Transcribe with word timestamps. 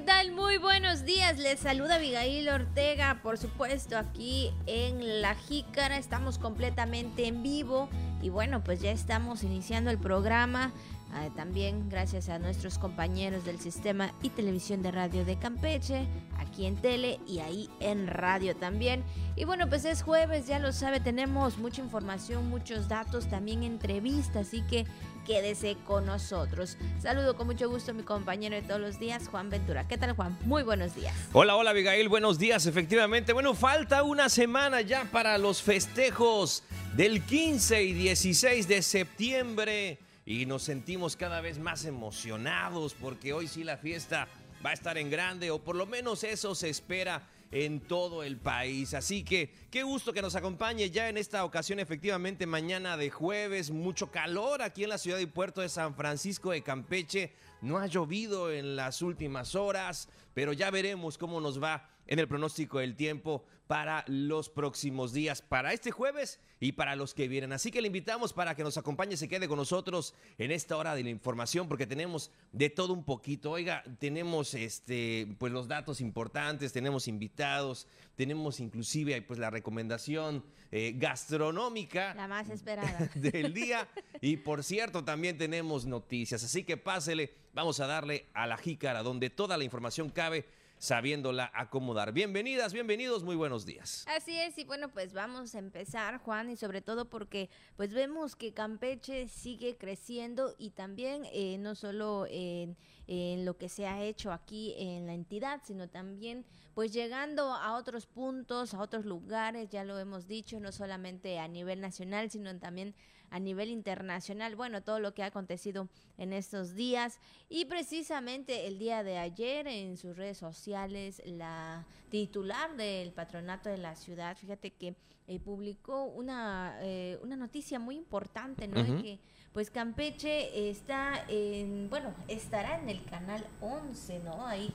¿qué 0.00 0.06
tal? 0.06 0.32
Muy 0.32 0.56
buenos 0.56 1.04
días. 1.04 1.38
Les 1.38 1.60
saluda 1.60 1.96
Abigail 1.96 2.48
Ortega, 2.48 3.20
por 3.22 3.36
supuesto, 3.36 3.98
aquí 3.98 4.50
en 4.66 5.20
La 5.20 5.34
Jícara. 5.34 5.98
Estamos 5.98 6.38
completamente 6.38 7.26
en 7.26 7.42
vivo 7.42 7.90
y 8.22 8.30
bueno, 8.30 8.64
pues 8.64 8.80
ya 8.80 8.92
estamos 8.92 9.42
iniciando 9.42 9.90
el 9.90 9.98
programa. 9.98 10.72
Ah, 11.12 11.28
también 11.34 11.88
gracias 11.88 12.28
a 12.28 12.38
nuestros 12.38 12.78
compañeros 12.78 13.44
del 13.44 13.58
sistema 13.58 14.14
y 14.22 14.30
televisión 14.30 14.80
de 14.80 14.92
radio 14.92 15.24
de 15.24 15.36
Campeche, 15.36 16.06
aquí 16.38 16.66
en 16.66 16.76
tele 16.76 17.18
y 17.26 17.40
ahí 17.40 17.68
en 17.80 18.06
radio 18.06 18.54
también. 18.54 19.02
Y 19.34 19.44
bueno, 19.44 19.68
pues 19.68 19.84
es 19.84 20.02
jueves, 20.02 20.46
ya 20.46 20.60
lo 20.60 20.72
sabe, 20.72 21.00
tenemos 21.00 21.58
mucha 21.58 21.82
información, 21.82 22.48
muchos 22.48 22.88
datos, 22.88 23.28
también 23.28 23.64
entrevistas, 23.64 24.48
así 24.48 24.62
que 24.62 24.86
quédese 25.26 25.76
con 25.84 26.06
nosotros. 26.06 26.76
Saludo 27.00 27.36
con 27.36 27.48
mucho 27.48 27.68
gusto 27.68 27.90
a 27.90 27.94
mi 27.94 28.04
compañero 28.04 28.54
de 28.54 28.62
todos 28.62 28.80
los 28.80 29.00
días, 29.00 29.26
Juan 29.28 29.50
Ventura. 29.50 29.88
¿Qué 29.88 29.98
tal, 29.98 30.14
Juan? 30.14 30.38
Muy 30.44 30.62
buenos 30.62 30.94
días. 30.94 31.14
Hola, 31.32 31.56
hola, 31.56 31.70
Abigail. 31.70 32.08
Buenos 32.08 32.38
días, 32.38 32.66
efectivamente. 32.66 33.32
Bueno, 33.32 33.54
falta 33.54 34.04
una 34.04 34.28
semana 34.28 34.80
ya 34.80 35.04
para 35.10 35.38
los 35.38 35.60
festejos 35.60 36.62
del 36.94 37.24
15 37.24 37.82
y 37.82 37.92
16 37.94 38.68
de 38.68 38.82
septiembre 38.82 39.98
y 40.30 40.46
nos 40.46 40.62
sentimos 40.62 41.16
cada 41.16 41.40
vez 41.40 41.58
más 41.58 41.84
emocionados 41.84 42.94
porque 42.94 43.32
hoy 43.32 43.48
sí 43.48 43.64
la 43.64 43.76
fiesta 43.76 44.28
va 44.64 44.70
a 44.70 44.74
estar 44.74 44.96
en 44.96 45.10
grande 45.10 45.50
o 45.50 45.58
por 45.58 45.74
lo 45.74 45.86
menos 45.86 46.22
eso 46.22 46.54
se 46.54 46.68
espera 46.68 47.28
en 47.50 47.80
todo 47.80 48.22
el 48.22 48.36
país. 48.36 48.94
Así 48.94 49.24
que 49.24 49.52
qué 49.72 49.82
gusto 49.82 50.12
que 50.12 50.22
nos 50.22 50.36
acompañe 50.36 50.88
ya 50.88 51.08
en 51.08 51.16
esta 51.16 51.44
ocasión, 51.44 51.80
efectivamente, 51.80 52.46
mañana 52.46 52.96
de 52.96 53.10
jueves. 53.10 53.72
Mucho 53.72 54.12
calor 54.12 54.62
aquí 54.62 54.84
en 54.84 54.90
la 54.90 54.98
ciudad 54.98 55.18
y 55.18 55.26
puerto 55.26 55.62
de 55.62 55.68
San 55.68 55.96
Francisco 55.96 56.52
de 56.52 56.62
Campeche. 56.62 57.32
No 57.60 57.78
ha 57.78 57.88
llovido 57.88 58.52
en 58.52 58.76
las 58.76 59.02
últimas 59.02 59.56
horas, 59.56 60.08
pero 60.32 60.52
ya 60.52 60.70
veremos 60.70 61.18
cómo 61.18 61.40
nos 61.40 61.60
va 61.60 61.90
en 62.10 62.18
el 62.18 62.28
pronóstico 62.28 62.80
del 62.80 62.96
tiempo 62.96 63.44
para 63.68 64.04
los 64.08 64.48
próximos 64.50 65.12
días, 65.12 65.42
para 65.42 65.72
este 65.72 65.92
jueves 65.92 66.40
y 66.58 66.72
para 66.72 66.96
los 66.96 67.14
que 67.14 67.28
vienen. 67.28 67.52
Así 67.52 67.70
que 67.70 67.80
le 67.80 67.86
invitamos 67.86 68.32
para 68.32 68.56
que 68.56 68.64
nos 68.64 68.76
acompañe, 68.76 69.16
se 69.16 69.28
quede 69.28 69.46
con 69.46 69.56
nosotros 69.56 70.12
en 70.36 70.50
esta 70.50 70.76
hora 70.76 70.96
de 70.96 71.04
la 71.04 71.10
información, 71.10 71.68
porque 71.68 71.86
tenemos 71.86 72.32
de 72.50 72.68
todo 72.68 72.92
un 72.92 73.04
poquito. 73.04 73.52
Oiga, 73.52 73.84
tenemos 74.00 74.54
este, 74.54 75.36
pues 75.38 75.52
los 75.52 75.68
datos 75.68 76.00
importantes, 76.00 76.72
tenemos 76.72 77.06
invitados, 77.06 77.86
tenemos 78.16 78.58
inclusive 78.58 79.22
pues 79.22 79.38
la 79.38 79.50
recomendación 79.50 80.44
eh, 80.72 80.94
gastronómica. 80.96 82.12
La 82.14 82.26
más 82.26 82.50
esperada. 82.50 83.08
Del 83.14 83.54
día. 83.54 83.88
y 84.20 84.36
por 84.38 84.64
cierto, 84.64 85.04
también 85.04 85.38
tenemos 85.38 85.86
noticias. 85.86 86.42
Así 86.42 86.64
que 86.64 86.76
pásele, 86.76 87.32
vamos 87.54 87.78
a 87.78 87.86
darle 87.86 88.26
a 88.34 88.48
la 88.48 88.56
jícara, 88.56 89.04
donde 89.04 89.30
toda 89.30 89.56
la 89.56 89.62
información 89.62 90.10
cabe 90.10 90.44
sabiéndola 90.80 91.50
acomodar. 91.54 92.12
Bienvenidas, 92.12 92.72
bienvenidos, 92.72 93.22
muy 93.22 93.36
buenos 93.36 93.66
días. 93.66 94.06
Así 94.08 94.38
es, 94.38 94.56
y 94.56 94.64
bueno, 94.64 94.88
pues 94.88 95.12
vamos 95.12 95.54
a 95.54 95.58
empezar, 95.58 96.18
Juan, 96.18 96.48
y 96.48 96.56
sobre 96.56 96.80
todo 96.80 97.10
porque 97.10 97.50
pues 97.76 97.92
vemos 97.92 98.34
que 98.34 98.54
Campeche 98.54 99.28
sigue 99.28 99.76
creciendo 99.76 100.54
y 100.58 100.70
también 100.70 101.26
eh, 101.32 101.58
no 101.58 101.74
solo 101.74 102.26
en, 102.30 102.78
en 103.06 103.44
lo 103.44 103.58
que 103.58 103.68
se 103.68 103.86
ha 103.86 104.02
hecho 104.02 104.32
aquí 104.32 104.74
en 104.78 105.06
la 105.06 105.12
entidad, 105.12 105.60
sino 105.64 105.86
también 105.86 106.46
pues 106.74 106.94
llegando 106.94 107.52
a 107.52 107.76
otros 107.76 108.06
puntos, 108.06 108.72
a 108.72 108.80
otros 108.80 109.04
lugares, 109.04 109.68
ya 109.68 109.84
lo 109.84 109.98
hemos 109.98 110.26
dicho, 110.26 110.60
no 110.60 110.72
solamente 110.72 111.38
a 111.38 111.46
nivel 111.46 111.82
nacional, 111.82 112.30
sino 112.30 112.58
también 112.58 112.94
a 113.30 113.38
nivel 113.38 113.70
internacional, 113.70 114.56
bueno, 114.56 114.82
todo 114.82 115.00
lo 115.00 115.14
que 115.14 115.22
ha 115.22 115.26
acontecido 115.26 115.88
en 116.18 116.32
estos 116.32 116.74
días 116.74 117.18
y 117.48 117.64
precisamente 117.64 118.66
el 118.66 118.78
día 118.78 119.02
de 119.02 119.18
ayer 119.18 119.66
en 119.66 119.96
sus 119.96 120.16
redes 120.16 120.38
sociales 120.38 121.22
la 121.24 121.86
titular 122.10 122.76
del 122.76 123.12
patronato 123.12 123.68
de 123.68 123.78
la 123.78 123.94
ciudad, 123.94 124.36
fíjate 124.36 124.72
que 124.72 124.94
eh, 125.28 125.38
publicó 125.38 126.04
una, 126.04 126.76
eh, 126.80 127.16
una 127.22 127.36
noticia 127.36 127.78
muy 127.78 127.94
importante, 127.94 128.66
¿no? 128.66 129.00
que 129.00 129.20
pues 129.52 129.70
Campeche 129.70 130.70
está 130.70 131.24
en, 131.28 131.88
bueno, 131.88 132.14
estará 132.26 132.80
en 132.80 132.88
el 132.88 133.04
canal 133.04 133.44
11, 133.60 134.20
¿no? 134.20 134.46
Ahí 134.46 134.72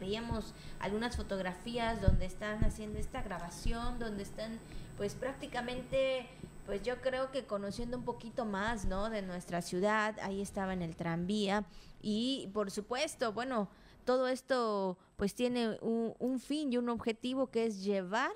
veíamos 0.00 0.54
algunas 0.78 1.16
fotografías 1.16 2.00
donde 2.00 2.26
están 2.26 2.64
haciendo 2.64 2.98
esta 2.98 3.22
grabación, 3.22 3.98
donde 3.98 4.22
están 4.22 4.58
pues 4.96 5.14
prácticamente 5.14 6.26
pues 6.66 6.82
yo 6.82 7.00
creo 7.00 7.30
que 7.30 7.44
conociendo 7.44 7.96
un 7.96 8.04
poquito 8.04 8.44
más, 8.44 8.84
¿no? 8.84 9.08
De 9.08 9.22
nuestra 9.22 9.62
ciudad, 9.62 10.16
ahí 10.20 10.42
estaba 10.42 10.72
en 10.72 10.82
el 10.82 10.96
tranvía 10.96 11.64
y 12.02 12.50
por 12.52 12.70
supuesto, 12.70 13.32
bueno, 13.32 13.68
todo 14.04 14.28
esto 14.28 14.98
pues 15.16 15.34
tiene 15.34 15.78
un, 15.80 16.40
fin 16.40 16.72
y 16.72 16.76
un 16.76 16.88
objetivo 16.88 17.50
que 17.50 17.66
es 17.66 17.82
llevar 17.82 18.30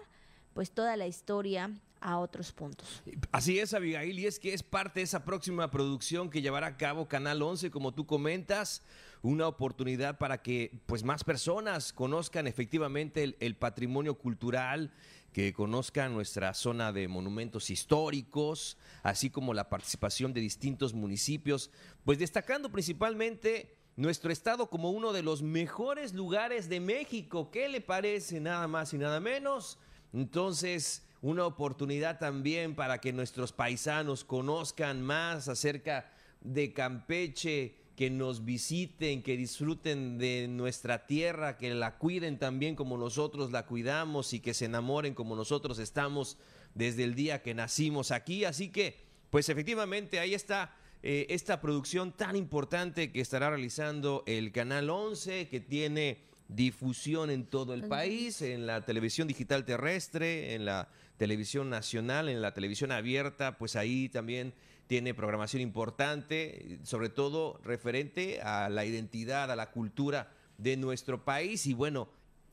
pues 0.55 0.71
toda 0.71 0.97
la 0.97 1.07
historia 1.07 1.71
a 2.01 2.19
otros 2.19 2.53
puntos. 2.53 3.03
Así 3.31 3.59
es, 3.59 3.75
Abigail, 3.75 4.19
y 4.19 4.27
es 4.27 4.39
que 4.39 4.55
es 4.55 4.63
parte 4.63 5.01
de 5.01 5.05
esa 5.05 5.25
próxima 5.25 5.71
producción 5.71 6.31
que 6.31 6.41
llevará 6.41 6.69
a 6.69 6.77
cabo 6.77 7.09
Canal 7.09 7.43
11, 7.43 7.71
como 7.71 7.93
tú 7.93 8.07
comentas, 8.07 8.83
una 9.23 9.47
oportunidad 9.47 10.19
para 10.19 10.41
que 10.41 10.81
pues 10.87 11.05
más 11.05 11.25
personas 11.25 11.93
conozcan 11.93 12.47
efectivamente 12.47 13.23
el, 13.23 13.37
el 13.39 13.55
patrimonio 13.55 14.17
cultural 14.17 14.93
que 15.33 15.53
conozcan 15.53 16.13
nuestra 16.13 16.55
zona 16.55 16.93
de 16.93 17.09
monumentos 17.09 17.71
históricos, 17.71 18.77
así 19.03 19.31
como 19.31 19.55
la 19.55 19.69
participación 19.69 20.33
de 20.33 20.41
distintos 20.41 20.93
municipios, 20.93 21.71
pues 22.05 22.19
destacando 22.19 22.71
principalmente 22.73 23.77
nuestro 23.97 24.33
estado 24.33 24.71
como 24.71 24.91
uno 24.91 25.13
de 25.13 25.23
los 25.23 25.43
mejores 25.43 26.15
lugares 26.15 26.69
de 26.69 26.81
México. 26.81 27.51
¿Qué 27.51 27.69
le 27.69 27.81
parece 27.81 28.41
nada 28.41 28.67
más 28.67 28.93
y 28.95 28.99
nada 28.99 29.21
menos? 29.21 29.79
Entonces, 30.13 31.07
una 31.23 31.45
oportunidad 31.45 32.19
también 32.19 32.75
para 32.75 32.99
que 32.99 33.13
nuestros 33.13 33.53
paisanos 33.53 34.25
conozcan 34.25 35.03
más 35.03 35.49
acerca 35.49 36.11
de 36.41 36.73
Campeche, 36.73 37.77
que 38.01 38.09
nos 38.09 38.47
visiten, 38.47 39.23
que 39.23 39.37
disfruten 39.37 40.17
de 40.17 40.49
nuestra 40.49 41.07
tierra, 41.07 41.59
que 41.59 41.75
la 41.75 41.99
cuiden 41.99 42.39
también 42.39 42.75
como 42.75 42.97
nosotros 42.97 43.53
la 43.53 43.67
cuidamos 43.67 44.33
y 44.33 44.41
que 44.41 44.55
se 44.55 44.65
enamoren 44.65 45.13
como 45.13 45.37
nosotros 45.37 45.79
estamos 45.79 46.39
desde 46.75 47.05
el 47.05 47.15
día 47.15 47.43
que 47.43 47.53
nacimos 47.53 48.11
aquí. 48.11 48.47
Así 48.47 48.71
que, 48.71 48.97
pues 49.29 49.51
efectivamente, 49.51 50.19
ahí 50.19 50.33
está 50.33 50.75
eh, 51.03 51.27
esta 51.29 51.61
producción 51.61 52.13
tan 52.13 52.37
importante 52.37 53.13
que 53.13 53.21
estará 53.21 53.51
realizando 53.51 54.25
el 54.27 54.51
Canal 54.51 54.89
11, 54.89 55.49
que 55.49 55.61
tiene 55.61 56.23
difusión 56.49 57.29
en 57.29 57.45
todo 57.45 57.75
el 57.75 57.87
país, 57.87 58.41
en 58.41 58.67
la 58.67 58.81
televisión 58.81 59.29
digital 59.29 59.67
terrestre, 59.67 60.55
en 60.55 60.65
la 60.65 60.89
televisión 61.19 61.69
nacional, 61.69 62.31
en 62.31 62.41
la 62.41 62.55
televisión 62.55 62.93
abierta, 62.93 63.59
pues 63.59 63.77
ahí 63.77 64.09
también 64.09 64.55
tiene 64.91 65.15
programación 65.15 65.63
importante, 65.63 66.81
sobre 66.83 67.11
todo 67.11 67.61
referente 67.63 68.43
a 68.43 68.69
la 68.69 68.85
identidad, 68.85 69.49
a 69.53 69.55
la 69.55 69.71
cultura 69.71 70.33
de 70.59 70.77
nuestro 70.77 71.25
país 71.25 71.65
y 71.67 71.75
bueno, 71.75 72.09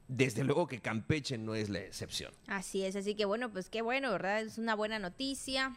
desde 0.08 0.44
luego 0.44 0.68
que 0.68 0.80
Campeche 0.80 1.40
no 1.40 1.56
es 1.56 1.68
la 1.68 1.80
excepción. 1.80 2.32
Así 2.46 2.84
es, 2.84 2.96
así 2.96 3.16
que 3.16 3.26
bueno, 3.26 3.52
pues 3.52 3.72
qué 3.72 3.82
bueno, 3.82 4.12
¿verdad? 4.12 4.42
Es 4.42 4.60
una 4.60 4.76
buena 4.76 5.00
noticia 5.00 5.76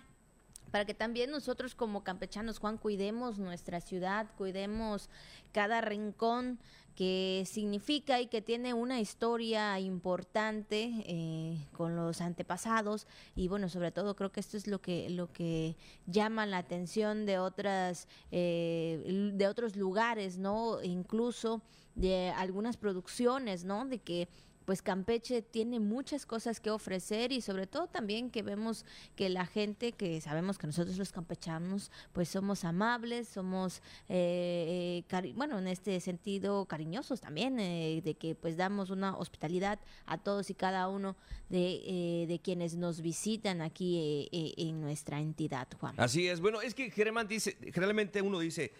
para 0.71 0.85
que 0.85 0.95
también 0.95 1.31
nosotros 1.31 1.75
como 1.75 2.05
campechanos, 2.05 2.59
Juan, 2.59 2.79
cuidemos 2.79 3.39
nuestra 3.39 3.81
ciudad, 3.81 4.27
cuidemos 4.37 5.09
cada 5.53 5.81
rincón 5.81 6.59
que 6.95 7.45
significa 7.47 8.21
y 8.21 8.27
que 8.27 8.43
tiene 8.43 8.75
una 8.75 9.01
historia 9.01 9.79
importante 9.81 10.93
eh, 11.07 11.67
con 11.73 11.97
los 11.97 12.21
antepasados. 12.21 13.07
Y 13.35 13.49
bueno 13.49 13.69
sobre 13.69 13.91
todo 13.91 14.15
creo 14.17 14.33
que 14.33 14.41
esto 14.41 14.57
es 14.57 14.67
lo 14.67 14.81
que 14.81 15.09
lo 15.09 15.33
que 15.33 15.77
llama 16.07 16.47
la 16.47 16.59
atención 16.59 17.27
de 17.27 17.39
otras 17.39 18.07
eh, 18.31 19.33
de 19.35 19.47
otros 19.47 19.77
lugares 19.77 20.37
no 20.37 20.83
incluso 20.83 21.63
de 21.95 22.31
algunas 22.37 22.77
producciones 22.77 23.65
no 23.65 23.87
de 23.87 23.99
que 23.99 24.29
pues 24.71 24.83
Campeche 24.83 25.43
tiene 25.43 25.81
muchas 25.81 26.25
cosas 26.25 26.61
que 26.61 26.71
ofrecer 26.71 27.33
y 27.33 27.41
sobre 27.41 27.67
todo 27.67 27.89
también 27.89 28.31
que 28.31 28.45
vemos 28.45 28.85
que 29.17 29.29
la 29.29 29.45
gente, 29.45 29.91
que 29.91 30.21
sabemos 30.21 30.59
que 30.59 30.69
nosotros 30.69 30.97
los 30.97 31.11
campechanos, 31.11 31.91
pues 32.13 32.29
somos 32.29 32.65
amables, 32.65 33.27
somos, 33.27 33.83
eh, 34.09 35.03
eh 35.11 35.33
bueno, 35.35 35.59
en 35.59 35.67
este 35.67 35.99
sentido 35.99 36.67
cariñosos 36.67 37.21
también, 37.21 37.59
eh, 37.59 38.01
de 38.05 38.15
que 38.15 38.37
pues 38.37 38.57
damos 38.57 38.91
una 38.91 39.17
hospitalidad 39.17 39.81
a 40.07 40.19
todos 40.19 40.51
y 40.51 40.55
cada 40.55 40.87
uno 40.87 41.17
de, 41.49 41.81
eh, 42.23 42.27
de 42.29 42.39
quienes 42.39 42.77
nos 42.77 43.01
visitan 43.01 43.63
aquí 43.63 44.29
en 44.31 44.81
nuestra 44.81 45.19
entidad, 45.19 45.67
Juan. 45.81 45.97
Así 45.99 46.29
es, 46.29 46.41
bueno, 46.41 46.63
es 46.63 46.75
que 46.75 46.93
generalmente, 46.93 47.35
dice, 47.35 47.59
generalmente 47.75 48.23
uno 48.23 48.39
dice, 48.39 48.73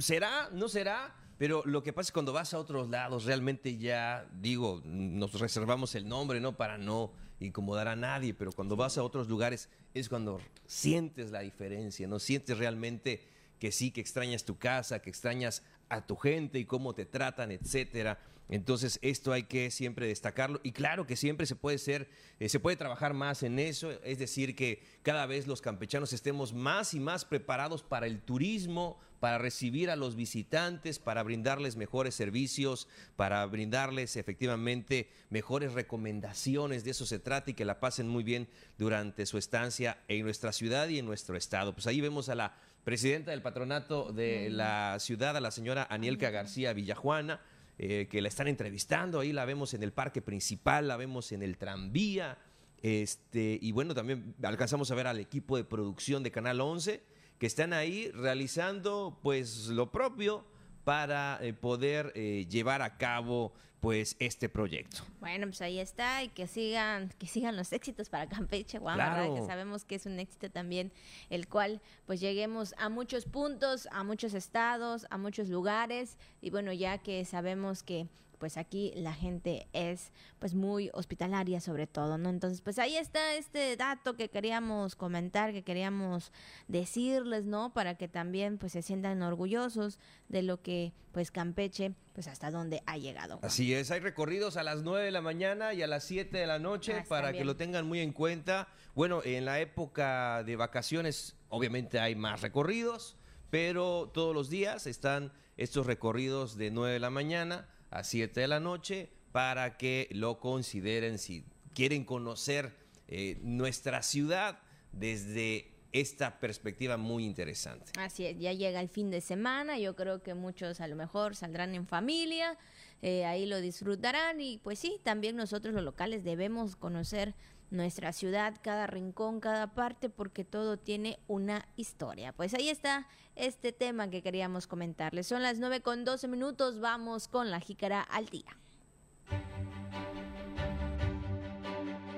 ¿será? 0.00 0.50
¿No 0.52 0.68
será? 0.68 1.16
Pero 1.40 1.62
lo 1.64 1.82
que 1.82 1.94
pasa 1.94 2.08
es 2.08 2.12
cuando 2.12 2.34
vas 2.34 2.52
a 2.52 2.58
otros 2.58 2.90
lados, 2.90 3.24
realmente 3.24 3.78
ya, 3.78 4.28
digo, 4.30 4.82
nos 4.84 5.32
reservamos 5.40 5.94
el 5.94 6.06
nombre, 6.06 6.38
¿no? 6.38 6.54
Para 6.54 6.76
no 6.76 7.12
incomodar 7.40 7.88
a 7.88 7.96
nadie, 7.96 8.34
pero 8.34 8.52
cuando 8.52 8.76
vas 8.76 8.98
a 8.98 9.02
otros 9.02 9.26
lugares 9.26 9.70
es 9.94 10.10
cuando 10.10 10.38
sientes 10.66 11.30
la 11.30 11.40
diferencia, 11.40 12.06
¿no? 12.06 12.18
Sientes 12.18 12.58
realmente 12.58 13.26
que 13.58 13.72
sí, 13.72 13.90
que 13.90 14.02
extrañas 14.02 14.44
tu 14.44 14.58
casa, 14.58 15.00
que 15.00 15.08
extrañas 15.08 15.62
a 15.88 16.06
tu 16.06 16.14
gente 16.14 16.58
y 16.58 16.66
cómo 16.66 16.94
te 16.94 17.06
tratan, 17.06 17.52
etcétera. 17.52 18.18
Entonces, 18.50 18.98
esto 19.00 19.32
hay 19.32 19.44
que 19.44 19.70
siempre 19.70 20.08
destacarlo. 20.08 20.60
Y 20.64 20.72
claro 20.72 21.06
que 21.06 21.14
siempre 21.14 21.46
se 21.46 21.54
puede 21.54 21.78
ser, 21.78 22.08
eh, 22.40 22.48
se 22.48 22.58
puede 22.58 22.76
trabajar 22.76 23.14
más 23.14 23.44
en 23.44 23.60
eso. 23.60 23.92
Es 24.02 24.18
decir, 24.18 24.56
que 24.56 24.82
cada 25.02 25.24
vez 25.26 25.46
los 25.46 25.60
campechanos 25.60 26.12
estemos 26.12 26.52
más 26.52 26.92
y 26.92 27.00
más 27.00 27.24
preparados 27.24 27.84
para 27.84 28.08
el 28.08 28.20
turismo, 28.20 28.98
para 29.20 29.38
recibir 29.38 29.88
a 29.88 29.94
los 29.94 30.16
visitantes, 30.16 30.98
para 30.98 31.22
brindarles 31.22 31.76
mejores 31.76 32.16
servicios, 32.16 32.88
para 33.14 33.46
brindarles 33.46 34.16
efectivamente 34.16 35.08
mejores 35.28 35.72
recomendaciones. 35.72 36.82
De 36.82 36.90
eso 36.90 37.06
se 37.06 37.20
trata 37.20 37.52
y 37.52 37.54
que 37.54 37.64
la 37.64 37.78
pasen 37.78 38.08
muy 38.08 38.24
bien 38.24 38.48
durante 38.78 39.26
su 39.26 39.38
estancia 39.38 39.98
en 40.08 40.24
nuestra 40.24 40.52
ciudad 40.52 40.88
y 40.88 40.98
en 40.98 41.06
nuestro 41.06 41.36
estado. 41.36 41.72
Pues 41.72 41.86
ahí 41.86 42.00
vemos 42.00 42.28
a 42.28 42.34
la 42.34 42.56
presidenta 42.82 43.30
del 43.30 43.42
patronato 43.42 44.10
de 44.10 44.50
la 44.50 44.96
ciudad, 44.98 45.36
a 45.36 45.40
la 45.40 45.52
señora 45.52 45.86
Anielka 45.88 46.30
García 46.30 46.72
Villajuana 46.72 47.40
eh, 47.82 48.08
que 48.10 48.20
la 48.20 48.28
están 48.28 48.46
entrevistando, 48.46 49.20
ahí 49.20 49.32
la 49.32 49.46
vemos 49.46 49.72
en 49.72 49.82
el 49.82 49.90
parque 49.90 50.20
principal, 50.20 50.86
la 50.86 50.98
vemos 50.98 51.32
en 51.32 51.42
el 51.42 51.56
tranvía, 51.56 52.36
este, 52.82 53.58
y 53.58 53.72
bueno, 53.72 53.94
también 53.94 54.34
alcanzamos 54.42 54.90
a 54.90 54.94
ver 54.94 55.06
al 55.06 55.18
equipo 55.18 55.56
de 55.56 55.64
producción 55.64 56.22
de 56.22 56.30
Canal 56.30 56.60
11, 56.60 57.02
que 57.38 57.46
están 57.46 57.72
ahí 57.72 58.10
realizando 58.10 59.18
pues 59.22 59.68
lo 59.68 59.90
propio 59.90 60.44
para 60.84 61.38
eh, 61.40 61.54
poder 61.54 62.12
eh, 62.14 62.46
llevar 62.50 62.82
a 62.82 62.98
cabo 62.98 63.54
pues 63.80 64.16
este 64.18 64.48
proyecto. 64.48 65.02
Bueno, 65.20 65.46
pues 65.46 65.60
ahí 65.62 65.78
está 65.78 66.22
y 66.22 66.28
que 66.28 66.46
sigan 66.46 67.08
que 67.18 67.26
sigan 67.26 67.56
los 67.56 67.72
éxitos 67.72 68.08
para 68.08 68.28
Campeche, 68.28 68.78
Juan, 68.78 69.34
que 69.34 69.42
sabemos 69.46 69.84
que 69.84 69.94
es 69.94 70.06
un 70.06 70.18
éxito 70.18 70.50
también 70.50 70.92
el 71.30 71.48
cual 71.48 71.80
pues 72.06 72.20
lleguemos 72.20 72.74
a 72.78 72.88
muchos 72.88 73.24
puntos, 73.24 73.88
a 73.90 74.04
muchos 74.04 74.34
estados, 74.34 75.06
a 75.10 75.18
muchos 75.18 75.48
lugares 75.48 76.18
y 76.40 76.50
bueno, 76.50 76.72
ya 76.72 76.98
que 76.98 77.24
sabemos 77.24 77.82
que 77.82 78.06
pues 78.40 78.56
aquí 78.56 78.90
la 78.96 79.12
gente 79.12 79.68
es 79.74 80.12
pues 80.38 80.54
muy 80.54 80.90
hospitalaria 80.94 81.60
sobre 81.60 81.86
todo, 81.86 82.16
¿no? 82.16 82.30
Entonces, 82.30 82.62
pues 82.62 82.78
ahí 82.78 82.96
está 82.96 83.34
este 83.34 83.76
dato 83.76 84.16
que 84.16 84.30
queríamos 84.30 84.96
comentar, 84.96 85.52
que 85.52 85.62
queríamos 85.62 86.32
decirles, 86.66 87.44
¿no? 87.44 87.74
Para 87.74 87.96
que 87.96 88.08
también 88.08 88.56
pues 88.56 88.72
se 88.72 88.80
sientan 88.80 89.22
orgullosos 89.22 89.98
de 90.28 90.42
lo 90.42 90.62
que 90.62 90.94
pues 91.12 91.30
Campeche 91.30 91.92
pues 92.14 92.28
hasta 92.28 92.50
dónde 92.50 92.82
ha 92.86 92.96
llegado. 92.96 93.38
Así 93.42 93.74
es, 93.74 93.90
hay 93.90 94.00
recorridos 94.00 94.56
a 94.56 94.62
las 94.62 94.82
9 94.82 95.04
de 95.04 95.10
la 95.10 95.20
mañana 95.20 95.74
y 95.74 95.82
a 95.82 95.86
las 95.86 96.04
7 96.04 96.36
de 96.36 96.46
la 96.46 96.58
noche 96.58 96.94
ah, 96.94 97.04
para 97.06 97.32
que 97.32 97.44
lo 97.44 97.56
tengan 97.56 97.86
muy 97.86 98.00
en 98.00 98.14
cuenta. 98.14 98.68
Bueno, 98.94 99.20
en 99.22 99.44
la 99.44 99.60
época 99.60 100.42
de 100.44 100.56
vacaciones 100.56 101.36
obviamente 101.50 102.00
hay 102.00 102.14
más 102.14 102.40
recorridos, 102.40 103.18
pero 103.50 104.10
todos 104.14 104.34
los 104.34 104.48
días 104.48 104.86
están 104.86 105.30
estos 105.58 105.84
recorridos 105.84 106.56
de 106.56 106.70
9 106.70 106.94
de 106.94 107.00
la 107.00 107.10
mañana 107.10 107.68
a 107.90 108.04
7 108.04 108.40
de 108.40 108.48
la 108.48 108.60
noche 108.60 109.10
para 109.32 109.76
que 109.76 110.08
lo 110.12 110.40
consideren 110.40 111.18
si 111.18 111.44
quieren 111.74 112.04
conocer 112.04 112.74
eh, 113.08 113.38
nuestra 113.42 114.02
ciudad 114.02 114.58
desde 114.92 115.70
esta 115.92 116.38
perspectiva 116.38 116.96
muy 116.96 117.24
interesante. 117.24 117.92
Así 117.98 118.26
es, 118.26 118.38
ya 118.38 118.52
llega 118.52 118.80
el 118.80 118.88
fin 118.88 119.10
de 119.10 119.20
semana, 119.20 119.78
yo 119.78 119.96
creo 119.96 120.22
que 120.22 120.34
muchos 120.34 120.80
a 120.80 120.86
lo 120.86 120.94
mejor 120.96 121.34
saldrán 121.34 121.74
en 121.74 121.86
familia, 121.86 122.56
eh, 123.02 123.24
ahí 123.24 123.46
lo 123.46 123.60
disfrutarán 123.60 124.40
y 124.40 124.58
pues 124.58 124.78
sí, 124.78 125.00
también 125.02 125.36
nosotros 125.36 125.74
los 125.74 125.82
locales 125.82 126.22
debemos 126.22 126.76
conocer 126.76 127.34
nuestra 127.70 128.12
ciudad, 128.12 128.54
cada 128.62 128.86
rincón, 128.86 129.40
cada 129.40 129.68
parte, 129.74 130.08
porque 130.08 130.44
todo 130.44 130.76
tiene 130.76 131.18
una 131.28 131.66
historia. 131.76 132.32
Pues 132.32 132.54
ahí 132.54 132.68
está 132.68 133.06
este 133.36 133.72
tema 133.72 134.10
que 134.10 134.22
queríamos 134.22 134.66
comentarles. 134.66 135.26
Son 135.26 135.42
las 135.42 135.58
9 135.58 135.80
con 135.80 136.04
12 136.04 136.28
minutos, 136.28 136.80
vamos 136.80 137.28
con 137.28 137.50
la 137.50 137.60
jícara 137.60 138.02
al 138.02 138.26
día. 138.26 138.56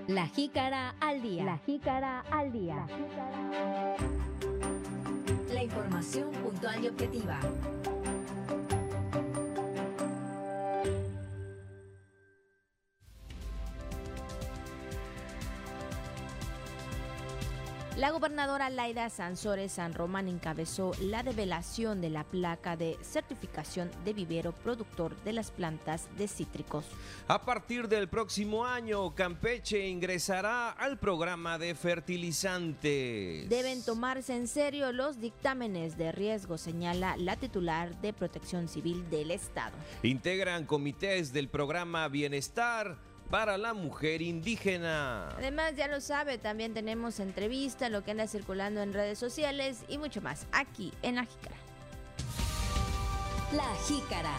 La 0.08 0.26
jícara 0.26 0.94
al 1.00 1.22
día. 1.22 1.44
La 1.44 1.58
jícara 1.58 2.20
al 2.30 2.52
día. 2.52 2.86
La 5.52 5.62
información 5.62 6.32
puntual 6.32 6.84
y 6.84 6.88
objetiva. 6.88 7.40
La 18.02 18.10
gobernadora 18.10 18.68
Laida 18.68 19.08
Sansores 19.10 19.70
San 19.70 19.94
Román 19.94 20.26
encabezó 20.26 20.90
la 21.00 21.22
develación 21.22 22.00
de 22.00 22.10
la 22.10 22.24
placa 22.24 22.76
de 22.76 22.98
certificación 23.00 23.92
de 24.04 24.12
vivero 24.12 24.50
productor 24.50 25.14
de 25.22 25.32
las 25.32 25.52
plantas 25.52 26.08
de 26.18 26.26
cítricos. 26.26 26.84
A 27.28 27.42
partir 27.42 27.86
del 27.86 28.08
próximo 28.08 28.66
año, 28.66 29.14
Campeche 29.14 29.86
ingresará 29.86 30.70
al 30.70 30.98
programa 30.98 31.58
de 31.58 31.76
fertilizantes. 31.76 33.48
Deben 33.48 33.84
tomarse 33.84 34.34
en 34.34 34.48
serio 34.48 34.90
los 34.90 35.20
dictámenes 35.20 35.96
de 35.96 36.10
riesgo, 36.10 36.58
señala 36.58 37.16
la 37.16 37.36
titular 37.36 38.00
de 38.00 38.12
Protección 38.12 38.66
Civil 38.66 39.08
del 39.10 39.30
Estado. 39.30 39.76
Integran 40.02 40.66
comités 40.66 41.32
del 41.32 41.48
programa 41.48 42.08
Bienestar 42.08 43.11
para 43.32 43.56
la 43.56 43.72
mujer 43.72 44.20
indígena. 44.20 45.30
Además, 45.38 45.74
ya 45.74 45.88
lo 45.88 46.02
sabe, 46.02 46.36
también 46.36 46.74
tenemos 46.74 47.18
entrevista, 47.18 47.88
lo 47.88 48.04
que 48.04 48.10
anda 48.10 48.26
circulando 48.26 48.82
en 48.82 48.92
redes 48.92 49.18
sociales 49.18 49.84
y 49.88 49.96
mucho 49.96 50.20
más 50.20 50.46
aquí 50.52 50.92
en 51.00 51.14
La 51.14 51.24
Jícara. 51.24 51.56
La 53.54 53.74
Jícara. 53.88 54.36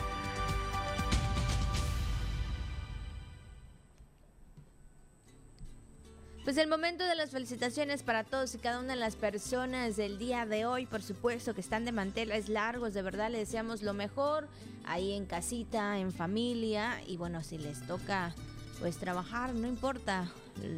Pues 6.44 6.58
el 6.58 6.68
momento 6.68 7.04
de 7.04 7.16
las 7.16 7.32
felicitaciones 7.32 8.04
para 8.04 8.24
todos 8.24 8.54
y 8.54 8.60
cada 8.60 8.80
una 8.80 8.94
de 8.94 9.00
las 9.00 9.16
personas 9.16 9.96
del 9.96 10.20
día 10.20 10.46
de 10.46 10.68
hoy, 10.68 10.86
por 10.86 11.02
supuesto 11.02 11.56
que 11.56 11.62
están 11.62 11.84
de 11.84 11.94
manteles 11.94 12.48
largos, 12.48 12.94
de 12.94 13.02
verdad 13.02 13.32
les 13.32 13.48
deseamos 13.48 13.82
lo 13.82 13.96
mejor 13.96 14.48
ahí 14.86 15.14
en 15.14 15.26
casita, 15.26 15.98
en 15.98 16.12
familia 16.12 17.02
y 17.08 17.18
bueno, 17.18 17.42
si 17.42 17.58
les 17.58 17.82
toca 17.88 18.36
pues 18.84 18.98
trabajar, 18.98 19.56
no 19.56 19.66
importa. 19.66 20.30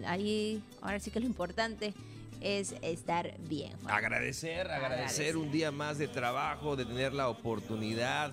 Ahí, 0.06 0.62
ahora 0.84 1.00
sí 1.00 1.10
que 1.10 1.20
lo 1.20 1.26
importante 1.26 1.96
es 2.40 2.76
estar 2.84 3.34
bien. 3.50 3.72
Agradecer, 3.88 4.70
agradecer, 4.70 5.36
un 5.36 5.52
día 5.52 5.72
más 5.72 5.98
de 5.98 6.08
trabajo, 6.08 6.76
de 6.76 6.86
tener 6.86 7.14
la 7.14 7.30
oportunidad. 7.30 8.32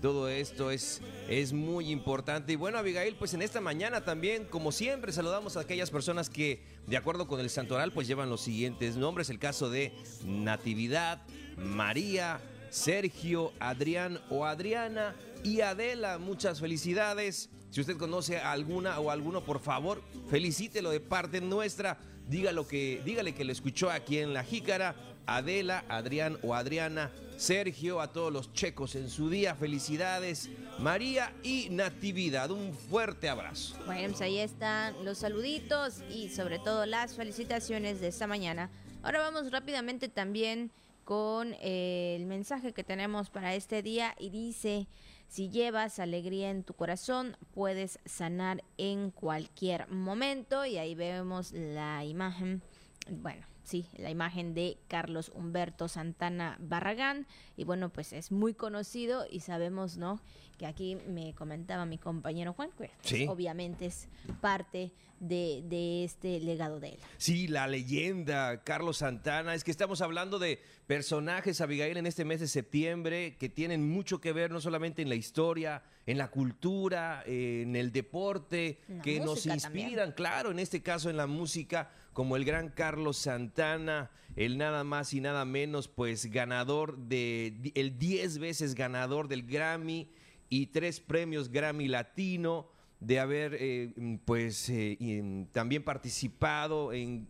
Todo 0.00 0.30
esto 0.30 0.70
es, 0.70 1.02
es 1.28 1.52
muy 1.52 1.90
importante. 1.90 2.54
Y 2.54 2.56
bueno, 2.56 2.78
Abigail, 2.78 3.14
pues 3.16 3.34
en 3.34 3.42
esta 3.42 3.60
mañana 3.60 4.06
también, 4.06 4.46
como 4.46 4.72
siempre, 4.72 5.12
saludamos 5.12 5.58
a 5.58 5.60
aquellas 5.60 5.90
personas 5.90 6.30
que, 6.30 6.64
de 6.86 6.96
acuerdo 6.96 7.28
con 7.28 7.40
el 7.40 7.50
santoral, 7.50 7.92
pues 7.92 8.08
llevan 8.08 8.30
los 8.30 8.40
siguientes 8.40 8.96
nombres. 8.96 9.28
El 9.28 9.38
caso 9.38 9.68
de 9.68 9.92
Natividad, 10.24 11.20
María, 11.58 12.40
Sergio, 12.70 13.52
Adrián 13.60 14.18
o 14.30 14.46
Adriana 14.46 15.14
y 15.44 15.60
Adela. 15.60 16.16
Muchas 16.16 16.58
felicidades. 16.58 17.50
Si 17.70 17.80
usted 17.80 17.96
conoce 17.96 18.38
a 18.38 18.52
alguna 18.52 18.98
o 18.98 19.10
alguno, 19.10 19.44
por 19.44 19.60
favor, 19.60 20.02
felicítelo 20.28 20.90
de 20.90 21.00
parte 21.00 21.40
nuestra. 21.40 21.98
Dígalo 22.28 22.66
que, 22.66 23.00
dígale 23.04 23.34
que 23.34 23.44
lo 23.44 23.52
escuchó 23.52 23.90
aquí 23.90 24.18
en 24.18 24.32
La 24.32 24.44
Jícara. 24.44 24.94
Adela, 25.26 25.84
Adrián 25.88 26.38
o 26.42 26.54
Adriana, 26.54 27.12
Sergio, 27.36 28.00
a 28.00 28.12
todos 28.12 28.32
los 28.32 28.52
checos 28.52 28.96
en 28.96 29.08
su 29.08 29.30
día, 29.30 29.54
felicidades, 29.54 30.50
María 30.80 31.32
y 31.44 31.68
Natividad, 31.70 32.50
un 32.50 32.72
fuerte 32.74 33.28
abrazo. 33.28 33.76
Bueno, 33.86 34.08
pues 34.08 34.22
ahí 34.22 34.38
están 34.38 35.04
los 35.04 35.18
saluditos 35.18 36.02
y 36.10 36.30
sobre 36.30 36.58
todo 36.58 36.84
las 36.84 37.14
felicitaciones 37.14 38.00
de 38.00 38.08
esta 38.08 38.26
mañana. 38.26 38.70
Ahora 39.02 39.20
vamos 39.20 39.52
rápidamente 39.52 40.08
también 40.08 40.72
con 41.04 41.54
eh, 41.60 42.16
el 42.18 42.26
mensaje 42.26 42.72
que 42.72 42.82
tenemos 42.82 43.30
para 43.30 43.54
este 43.54 43.82
día 43.82 44.14
y 44.18 44.30
dice, 44.30 44.88
si 45.30 45.48
llevas 45.48 46.00
alegría 46.00 46.50
en 46.50 46.64
tu 46.64 46.74
corazón, 46.74 47.36
puedes 47.54 48.00
sanar 48.04 48.64
en 48.78 49.12
cualquier 49.12 49.86
momento. 49.88 50.66
Y 50.66 50.76
ahí 50.76 50.96
vemos 50.96 51.52
la 51.52 52.04
imagen, 52.04 52.62
bueno, 53.08 53.46
sí, 53.70 53.86
la 53.96 54.10
imagen 54.10 54.52
de 54.52 54.78
Carlos 54.88 55.30
Humberto 55.32 55.86
Santana 55.86 56.56
Barragán. 56.60 57.26
Y 57.56 57.64
bueno, 57.64 57.88
pues 57.90 58.12
es 58.12 58.32
muy 58.32 58.52
conocido 58.52 59.26
y 59.30 59.40
sabemos, 59.40 59.96
¿no? 59.96 60.20
Que 60.58 60.66
aquí 60.66 60.96
me 61.06 61.34
comentaba 61.34 61.86
mi 61.86 61.96
compañero 61.96 62.52
Juan, 62.52 62.70
que 63.02 63.28
obviamente 63.28 63.86
es 63.86 64.08
parte 64.40 64.92
de, 65.20 65.62
de, 65.66 66.02
este 66.02 66.40
legado 66.40 66.80
de 66.80 66.88
él. 66.88 66.98
Sí, 67.18 67.46
la 67.46 67.68
leyenda, 67.68 68.62
Carlos 68.64 68.98
Santana. 68.98 69.54
Es 69.54 69.62
que 69.62 69.70
estamos 69.70 70.00
hablando 70.00 70.38
de 70.38 70.60
personajes, 70.86 71.60
Abigail, 71.60 71.96
en 71.96 72.06
este 72.06 72.24
mes 72.24 72.40
de 72.40 72.48
septiembre 72.48 73.36
que 73.38 73.48
tienen 73.48 73.88
mucho 73.88 74.20
que 74.20 74.32
ver 74.32 74.50
no 74.50 74.60
solamente 74.60 75.02
en 75.02 75.08
la 75.08 75.14
historia, 75.14 75.82
en 76.06 76.18
la 76.18 76.28
cultura, 76.28 77.22
en 77.26 77.76
el 77.76 77.92
deporte, 77.92 78.80
que 79.02 79.20
nos 79.20 79.46
inspiran, 79.46 80.12
claro, 80.12 80.50
en 80.50 80.58
este 80.58 80.82
caso 80.82 81.08
en 81.08 81.16
la 81.16 81.26
música, 81.26 81.90
como 82.12 82.36
el 82.36 82.44
gran 82.44 82.70
Carlos 82.70 83.16
Santana 83.16 84.10
el 84.36 84.58
nada 84.58 84.84
más 84.84 85.12
y 85.12 85.20
nada 85.20 85.44
menos, 85.44 85.88
pues 85.88 86.26
ganador 86.26 86.96
de, 86.96 87.72
el 87.74 87.98
10 87.98 88.38
veces 88.38 88.74
ganador 88.74 89.28
del 89.28 89.42
Grammy 89.42 90.08
y 90.48 90.66
tres 90.66 91.00
premios 91.00 91.50
Grammy 91.50 91.88
Latino, 91.88 92.68
de 93.00 93.18
haber 93.18 93.56
eh, 93.58 94.18
pues 94.26 94.68
eh, 94.68 95.46
también 95.52 95.82
participado 95.82 96.92
en, 96.92 97.26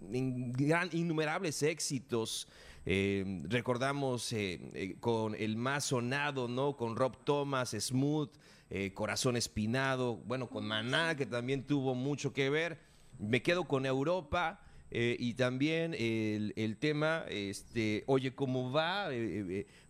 innumerables 0.92 1.62
éxitos. 1.62 2.48
Eh, 2.86 3.42
recordamos 3.44 4.34
con 5.00 5.34
el 5.36 5.56
más 5.56 5.84
sonado, 5.84 6.48
¿no? 6.48 6.76
Con 6.76 6.96
Rob 6.96 7.24
Thomas, 7.24 7.76
Smooth, 7.78 8.30
Corazón 8.94 9.36
Espinado, 9.36 10.16
bueno, 10.16 10.48
con 10.48 10.66
Maná, 10.66 11.14
que 11.14 11.26
también 11.26 11.64
tuvo 11.64 11.94
mucho 11.94 12.32
que 12.32 12.50
ver. 12.50 12.78
Me 13.18 13.42
quedo 13.42 13.64
con 13.64 13.86
Europa. 13.86 14.60
Y 14.90 15.34
también 15.34 15.94
el, 15.94 16.76
tema, 16.78 17.24
este, 17.28 18.02
oye, 18.06 18.34
¿cómo 18.34 18.72
va? 18.72 19.08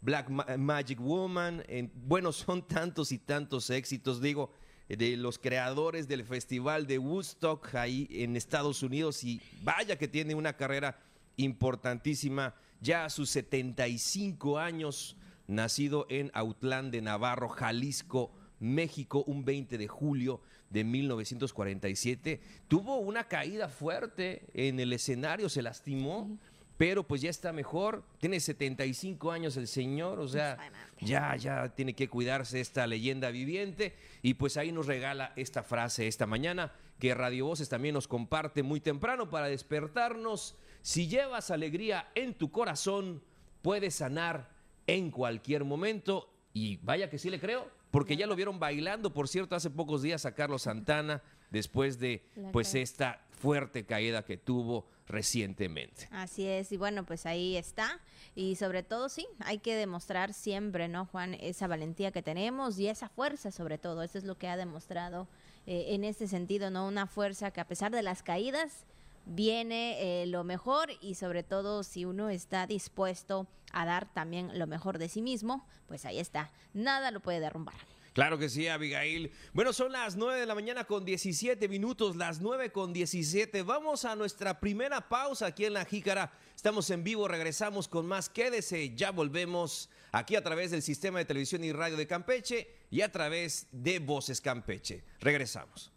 Black 0.01 0.29
Magic 0.59 1.01
Woman. 1.01 1.65
bueno, 2.07 2.33
son 2.33 2.67
tantos 2.67 3.11
y 3.13 3.19
tantos 3.19 3.71
éxitos. 3.71 4.21
Digo, 4.21 4.53
de 4.89 5.17
los 5.17 5.39
creadores 5.39 6.09
del 6.09 6.25
Festival 6.25 6.87
de 6.87 6.99
Woodstock 6.99 7.75
ahí 7.77 8.09
en 8.11 8.37
Estados 8.37 8.83
Unidos 8.83 9.23
y 9.23 9.41
vaya 9.63 9.97
que 9.97 10.09
tiene 10.09 10.35
una 10.35 10.57
carrera 10.57 10.99
importantísima 11.37 12.55
ya 12.81 13.05
a 13.05 13.11
sus 13.11 13.31
75 13.31 14.59
años, 14.59 15.17
nacido 15.47 16.07
en 16.09 16.31
Autlán 16.35 16.91
de 16.91 17.03
Navarro, 17.03 17.49
Jalisco, 17.49 18.33
México, 18.59 19.23
un 19.27 19.45
20 19.45 19.79
de 19.79 19.89
julio 19.89 20.41
de 20.71 20.85
1947. 20.85 22.41
Tuvo 22.69 22.97
una 22.99 23.25
caída 23.29 23.69
fuerte 23.69 24.43
en 24.55 24.81
el 24.81 24.93
escenario, 24.93 25.49
se 25.49 25.63
lastimó 25.63 26.39
pero 26.81 27.07
pues 27.07 27.21
ya 27.21 27.29
está 27.29 27.53
mejor. 27.53 28.05
Tiene 28.21 28.41
75 28.41 29.33
años 29.33 29.55
el 29.59 29.69
señor, 29.69 30.19
o 30.19 30.27
sea, 30.27 30.57
ya, 30.99 31.37
ya 31.37 31.69
tiene 31.75 31.93
que 31.93 32.09
cuidarse 32.09 32.59
esta 32.59 32.87
leyenda 32.87 33.29
viviente. 33.29 33.95
Y 34.23 34.33
pues 34.33 34.57
ahí 34.57 34.73
nos 34.73 34.87
regala 34.87 35.35
esta 35.37 35.63
frase 35.63 36.09
esta 36.09 36.25
mañana 36.25 36.73
que 36.99 37.13
Radio 37.13 37.45
Voces 37.45 37.69
también 37.69 37.93
nos 37.93 38.09
comparte 38.09 38.63
muy 38.63 38.81
temprano 38.81 39.29
para 39.29 39.49
despertarnos. 39.49 40.57
Si 40.81 41.07
llevas 41.07 41.51
alegría 41.51 42.09
en 42.15 42.33
tu 42.33 42.51
corazón, 42.51 43.23
puedes 43.61 43.97
sanar 43.97 44.49
en 44.87 45.11
cualquier 45.11 45.65
momento. 45.65 46.33
Y 46.55 46.79
vaya 46.79 47.11
que 47.11 47.19
sí 47.19 47.29
le 47.29 47.41
creo, 47.41 47.71
porque 47.91 48.17
ya 48.17 48.27
lo 48.27 48.37
vieron 48.37 48.59
bailando, 48.59 49.13
por 49.13 49.29
cierto, 49.29 49.57
hace 49.57 49.71
pocos 49.71 50.03
días 50.03 50.27
a 50.27 50.35
Carlos 50.35 50.63
Santana, 50.63 51.23
después 51.51 51.99
de 51.99 52.23
pues 52.53 52.75
esta 52.75 53.21
fuerte 53.31 53.85
caída 53.85 54.25
que 54.25 54.37
tuvo 54.37 54.87
recientemente. 55.09 56.09
Así 56.13 56.47
es, 56.47 56.71
y 56.73 56.77
bueno, 56.77 57.05
pues 57.05 57.27
ahí 57.27 57.57
está. 57.57 57.99
Y 58.37 58.55
sobre 58.57 58.83
todo, 58.83 59.09
sí, 59.09 59.27
hay 59.41 59.59
que 59.59 59.75
demostrar 59.75 60.33
siempre, 60.33 60.89
¿no, 60.89 61.07
Juan? 61.07 61.35
Esa 61.35 61.67
valentía 61.67 62.13
que 62.13 62.23
tenemos 62.23 62.79
y 62.79 62.87
esa 62.87 63.09
fuerza, 63.09 63.51
sobre 63.51 63.77
todo. 63.77 64.03
Eso 64.03 64.19
es 64.19 64.25
lo 64.25 64.39
que 64.39 64.49
ha 64.49 64.57
demostrado 64.57 65.27
eh, 65.67 65.87
en 65.89 66.05
este 66.05 66.29
sentido, 66.29 66.71
¿no? 66.71 66.87
Una 66.87 67.07
fuerza 67.07 67.51
que 67.51 67.61
a 67.61 67.67
pesar 67.67 67.91
de 67.91 68.03
las 68.03 68.23
caídas 68.23 68.85
viene 69.27 70.23
eh, 70.23 70.27
lo 70.27 70.45
mejor 70.45 70.91
y 71.01 71.15
sobre 71.15 71.43
todo 71.43 71.83
si 71.83 72.05
uno 72.05 72.31
está 72.31 72.67
dispuesto 72.67 73.47
a 73.73 73.85
dar 73.85 74.13
también 74.13 74.59
lo 74.59 74.67
mejor 74.67 74.99
de 74.99 75.09
sí 75.09 75.23
mismo, 75.23 75.67
pues 75.87 76.05
ahí 76.05 76.19
está. 76.19 76.51
Nada 76.75 77.11
lo 77.11 77.21
puede 77.21 77.41
derrumbar. 77.41 77.75
Claro 78.13 78.39
que 78.39 78.49
sí, 78.49 78.67
Abigail. 78.67 79.31
Bueno, 79.53 79.73
son 79.73 79.93
las 79.93 80.17
9 80.17 80.41
de 80.41 80.47
la 80.47 80.55
mañana 80.55 80.85
con 80.85 81.05
17 81.05 81.69
minutos, 81.69 82.17
las 82.17 82.41
9 82.41 82.73
con 82.73 82.93
17. 82.93 83.63
Vamos 83.63 84.05
a 84.05 84.17
nuestra 84.17 84.59
primera 84.59 85.09
pausa 85.09 85.47
aquí 85.47 85.65
en 85.65 85.75
La 85.75 85.85
Jícara. 85.85 86.33
Estamos 86.57 86.91
en 86.91 87.05
vivo, 87.05 87.29
regresamos 87.29 87.87
con 87.87 88.07
más. 88.07 88.29
Quédese, 88.29 88.97
ya 88.97 89.13
volvemos 89.13 89.89
aquí 90.11 90.35
a 90.35 90.43
través 90.43 90.73
del 90.73 90.83
sistema 90.83 91.21
de 91.21 91.25
televisión 91.25 91.63
y 91.63 91.73
radio 91.73 91.97
de 91.97 92.09
Campeche 92.09 92.69
y 92.91 93.03
a 93.03 93.13
través 93.13 93.69
de 93.71 94.01
Voces 94.01 94.41
Campeche. 94.41 95.05
Regresamos. 95.21 95.93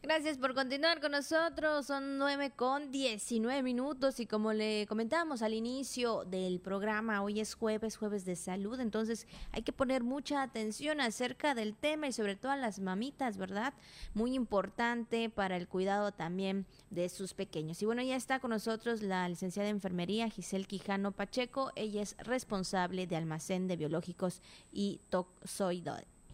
Gracias 0.00 0.38
por 0.38 0.54
continuar 0.54 1.00
con 1.00 1.10
nosotros. 1.10 1.86
Son 1.86 2.18
9 2.18 2.52
con 2.54 2.92
19 2.92 3.64
minutos 3.64 4.20
y 4.20 4.26
como 4.26 4.52
le 4.52 4.86
comentábamos 4.86 5.42
al 5.42 5.54
inicio 5.54 6.24
del 6.24 6.60
programa, 6.60 7.20
hoy 7.20 7.40
es 7.40 7.54
jueves, 7.54 7.96
jueves 7.96 8.24
de 8.24 8.36
salud, 8.36 8.78
entonces 8.78 9.26
hay 9.50 9.62
que 9.62 9.72
poner 9.72 10.04
mucha 10.04 10.42
atención 10.42 11.00
acerca 11.00 11.56
del 11.56 11.74
tema 11.74 12.06
y 12.06 12.12
sobre 12.12 12.36
todo 12.36 12.52
a 12.52 12.56
las 12.56 12.78
mamitas, 12.78 13.38
¿verdad? 13.38 13.74
Muy 14.14 14.34
importante 14.34 15.30
para 15.30 15.56
el 15.56 15.66
cuidado 15.66 16.12
también 16.12 16.64
de 16.90 17.08
sus 17.08 17.34
pequeños. 17.34 17.82
Y 17.82 17.86
bueno, 17.86 18.00
ya 18.00 18.14
está 18.14 18.38
con 18.38 18.50
nosotros 18.50 19.02
la 19.02 19.28
licenciada 19.28 19.64
de 19.64 19.70
enfermería 19.70 20.30
Giselle 20.30 20.64
Quijano 20.64 21.10
Pacheco. 21.10 21.72
Ella 21.74 22.02
es 22.02 22.16
responsable 22.18 23.08
de 23.08 23.16
almacén 23.16 23.66
de 23.66 23.76
biológicos 23.76 24.42
y 24.70 25.00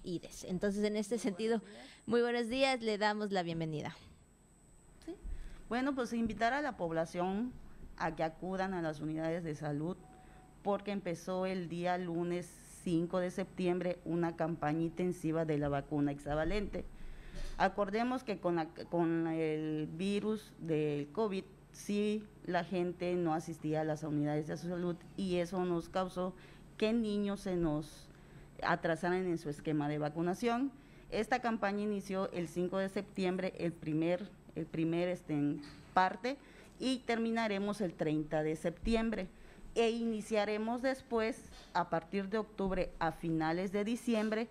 Entonces, 0.05 0.85
en 0.85 0.97
este 0.97 1.19
sentido, 1.19 1.63
muy 2.05 2.21
buenos 2.21 2.49
días, 2.49 2.83
le 2.83 2.99
damos 2.99 3.33
la 3.33 3.43
bienvenida. 3.43 3.97
Bueno, 5.71 5.95
pues 5.95 6.13
invitar 6.13 6.53
a 6.53 6.61
la 6.61 6.77
población 6.77 7.53
a 7.97 8.15
que 8.15 8.23
acudan 8.23 8.75
a 8.75 8.83
las 8.83 9.01
unidades 9.01 9.45
de 9.45 9.55
salud 9.55 9.97
porque 10.63 10.93
empezó 10.93 11.47
el 11.47 11.71
día 11.71 11.97
lunes 11.97 12.51
5 12.83 13.19
de 13.19 13.31
septiembre 13.31 13.99
una 14.05 14.37
campaña 14.37 14.83
intensiva 14.83 15.47
de 15.47 15.57
la 15.57 15.71
vacuna 15.71 16.13
hexavalente. 16.13 16.85
Acordemos 17.57 18.25
que 18.25 18.39
con, 18.41 18.69
con 18.91 19.27
el 19.29 19.87
virus 19.87 20.53
del 20.59 21.09
COVID, 21.13 21.45
sí 21.73 22.25
la 22.45 22.65
gente 22.65 23.15
no 23.15 23.33
asistía 23.33 23.81
a 23.81 23.85
las 23.85 24.03
unidades 24.03 24.49
de 24.49 24.57
salud 24.59 24.97
y 25.17 25.37
eso 25.37 25.65
nos 25.65 25.89
causó 25.89 26.35
que 26.77 26.93
niños 26.93 27.41
se 27.41 27.57
nos 27.57 28.11
atrasaran 28.63 29.27
en 29.27 29.39
su 29.39 29.51
esquema 29.51 29.89
de 29.89 29.99
vacunación. 29.99 30.73
Esta 31.11 31.41
campaña 31.41 31.83
inició 31.83 32.31
el 32.33 32.49
5 32.49 32.79
de 32.79 32.89
septiembre, 32.89 33.53
el 33.59 33.73
primer, 33.73 34.29
el 34.55 34.67
primer 34.67 35.09
este, 35.09 35.35
en 35.35 35.63
parte, 35.93 36.37
y 36.79 36.99
terminaremos 37.01 37.81
el 37.81 37.95
30 37.95 38.43
de 38.43 38.57
septiembre. 38.57 39.29
E 39.75 39.91
iniciaremos 39.91 40.83
después, 40.83 41.51
a 41.73 41.91
partir 41.91 42.29
de 42.29 42.39
octubre 42.39 42.91
a 42.99 43.13
finales 43.13 43.73
de 43.73 43.85
diciembre, 43.85 44.49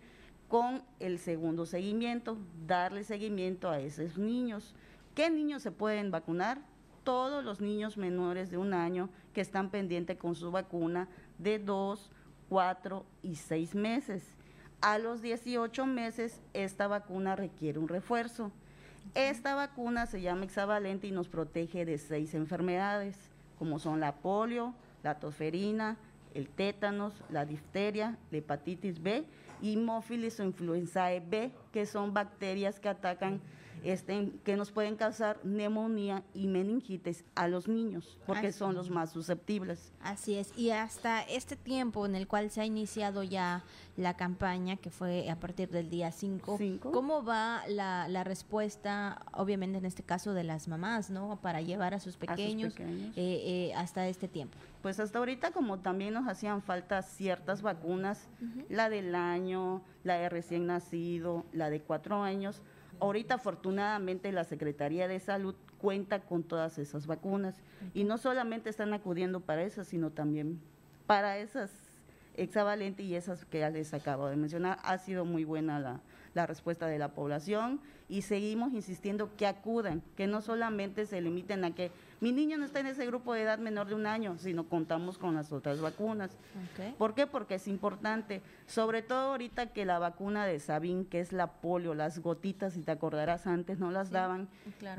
con 0.48 0.83
el 1.00 1.17
segundo 1.17 1.65
seguimiento, 1.65 2.38
darle 2.67 3.03
seguimiento 3.03 3.69
a 3.69 3.79
esos 3.79 4.17
niños. 4.17 4.75
¿Qué 5.15 5.29
niños 5.29 5.63
se 5.63 5.72
pueden 5.72 6.12
vacunar? 6.12 6.60
Todos 7.03 7.43
los 7.43 7.60
niños 7.60 7.98
menores 7.98 8.51
de 8.51 8.57
un 8.57 8.74
año 8.74 9.10
que 9.33 9.41
están 9.41 9.69
pendientes 9.69 10.17
con 10.17 10.36
su 10.36 10.51
vacuna 10.51 11.07
de 11.39 11.60
dos, 11.60 12.12
cuatro 12.53 13.03
y 13.24 13.38
seis 13.38 13.74
meses. 13.74 14.22
A 14.79 15.00
los 15.00 15.24
18 15.24 15.88
meses, 15.88 16.39
esta 16.53 16.86
vacuna 16.86 17.36
requiere 17.36 17.79
un 17.79 17.88
refuerzo. 17.88 18.51
Esta 19.15 19.55
vacuna 19.55 20.05
se 20.05 20.22
llama 20.22 20.45
hexavalente 20.45 21.07
y 21.07 21.12
nos 21.12 21.29
protege 21.29 21.83
de 21.83 21.98
seis 21.98 22.36
enfermedades, 22.36 23.17
como 23.57 23.79
son 23.79 24.00
la 24.00 24.12
polio, 24.12 24.75
la 25.01 25.15
tosferina, 25.15 25.98
el 26.36 26.48
tétanos, 26.48 27.15
la 27.31 27.43
difteria, 27.43 28.19
la 28.29 28.38
hepatitis 28.38 29.01
B 29.01 29.25
y 29.60 29.75
mófilis 29.75 30.39
o 30.39 30.43
influenzae 30.43 31.22
B, 31.22 31.50
que 31.72 31.88
son 31.88 32.13
bacterias 32.13 32.79
que 32.79 32.89
atacan 32.89 33.41
este, 33.83 34.31
que 34.43 34.55
nos 34.55 34.71
pueden 34.71 34.95
causar 34.95 35.39
neumonía 35.43 36.23
y 36.33 36.47
meningitis 36.47 37.23
a 37.35 37.47
los 37.47 37.67
niños, 37.67 38.17
porque 38.25 38.51
son 38.51 38.75
los 38.75 38.89
más 38.89 39.11
susceptibles. 39.11 39.91
Así 40.01 40.35
es, 40.35 40.57
y 40.57 40.69
hasta 40.71 41.21
este 41.21 41.55
tiempo 41.55 42.05
en 42.05 42.15
el 42.15 42.27
cual 42.27 42.49
se 42.49 42.61
ha 42.61 42.65
iniciado 42.65 43.23
ya 43.23 43.63
la 43.97 44.15
campaña, 44.15 44.77
que 44.77 44.89
fue 44.89 45.29
a 45.29 45.39
partir 45.39 45.69
del 45.69 45.89
día 45.89 46.11
5, 46.11 46.57
¿cómo 46.81 47.23
va 47.23 47.63
la, 47.67 48.23
respuesta, 48.23 49.21
obviamente 49.33 49.77
en 49.77 49.85
este 49.85 50.01
caso 50.01 50.33
de 50.33 50.43
las 50.43 50.67
mamás, 50.67 51.09
¿no? 51.09 51.39
Para 51.41 51.61
llevar 51.61 51.93
a 51.93 51.99
sus 51.99 52.15
pequeños, 52.15 52.73
eh, 52.79 53.11
eh, 53.15 53.73
hasta 53.75 54.07
este 54.07 54.27
tiempo. 54.27 54.57
Pues 54.81 54.99
hasta 54.99 55.19
ahorita 55.19 55.51
como 55.51 55.79
también 55.79 56.13
nos 56.13 56.27
hacían 56.27 56.61
falta 56.61 57.01
ciertas 57.01 57.61
vacunas, 57.61 58.27
la 58.69 58.89
del 58.89 59.15
año, 59.15 59.81
la 60.03 60.15
de 60.15 60.29
recién 60.29 60.67
nacido, 60.67 61.45
la 61.53 61.69
de 61.69 61.81
cuatro 61.81 62.21
años, 62.21 62.61
Ahorita 63.03 63.33
afortunadamente 63.33 64.31
la 64.31 64.45
Secretaría 64.45 65.10
de 65.10 65.19
Salud 65.19 65.55
cuenta 65.77 66.22
con 66.22 66.41
todas 66.41 66.77
esas 66.77 67.05
vacunas 67.05 67.53
y 67.93 68.05
no 68.05 68.17
solamente 68.17 68.69
están 68.69 68.93
acudiendo 68.93 69.41
para 69.41 69.63
esas, 69.63 69.88
sino 69.89 70.10
también 70.10 70.62
para 71.05 71.38
esas 71.38 71.69
hexavalente 72.38 73.03
y 73.03 73.15
esas 73.15 73.43
que 73.43 73.60
ya 73.60 73.69
les 73.69 73.93
acabo 73.93 74.27
de 74.27 74.38
mencionar. 74.38 74.79
Ha 74.83 74.98
sido 75.00 75.25
muy 75.25 75.43
buena 75.43 76.00
la 76.33 76.45
respuesta 76.45 76.88
de 76.88 76.98
la 76.98 77.10
población 77.10 77.81
y 78.07 78.22
seguimos 78.22 78.72
insistiendo 78.72 79.36
que 79.36 79.48
acudan, 79.48 80.01
que 80.15 80.25
no 80.25 80.41
solamente 80.41 81.05
se 81.05 81.19
limiten 81.19 81.65
a 81.65 81.75
que 81.75 81.91
Mi 82.23 82.31
niño 82.31 82.57
no 82.57 82.63
está 82.63 82.79
en 82.79 82.87
ese 82.87 83.05
grupo 83.05 83.33
de 83.33 83.41
edad 83.41 83.59
menor 83.59 83.89
de 83.89 83.95
un 83.95 84.05
año, 84.05 84.37
sino 84.37 84.69
contamos 84.69 85.17
con 85.17 85.35
las 85.35 85.51
otras 85.51 85.81
vacunas. 85.81 86.31
¿Por 86.97 87.15
qué? 87.15 87.27
Porque 87.27 87.55
es 87.55 87.67
importante, 87.67 88.41
sobre 88.65 89.01
todo 89.01 89.31
ahorita 89.31 89.73
que 89.73 89.83
la 89.83 89.99
vacuna 89.99 90.45
de 90.45 90.57
Sabin, 90.61 91.03
que 91.03 91.19
es 91.19 91.33
la 91.33 91.47
polio, 91.47 91.93
las 91.93 92.19
gotitas, 92.19 92.75
si 92.75 92.81
te 92.81 92.91
acordarás 92.91 93.45
antes, 93.45 93.77
no 93.77 93.91
las 93.91 94.09
daban, 94.09 94.47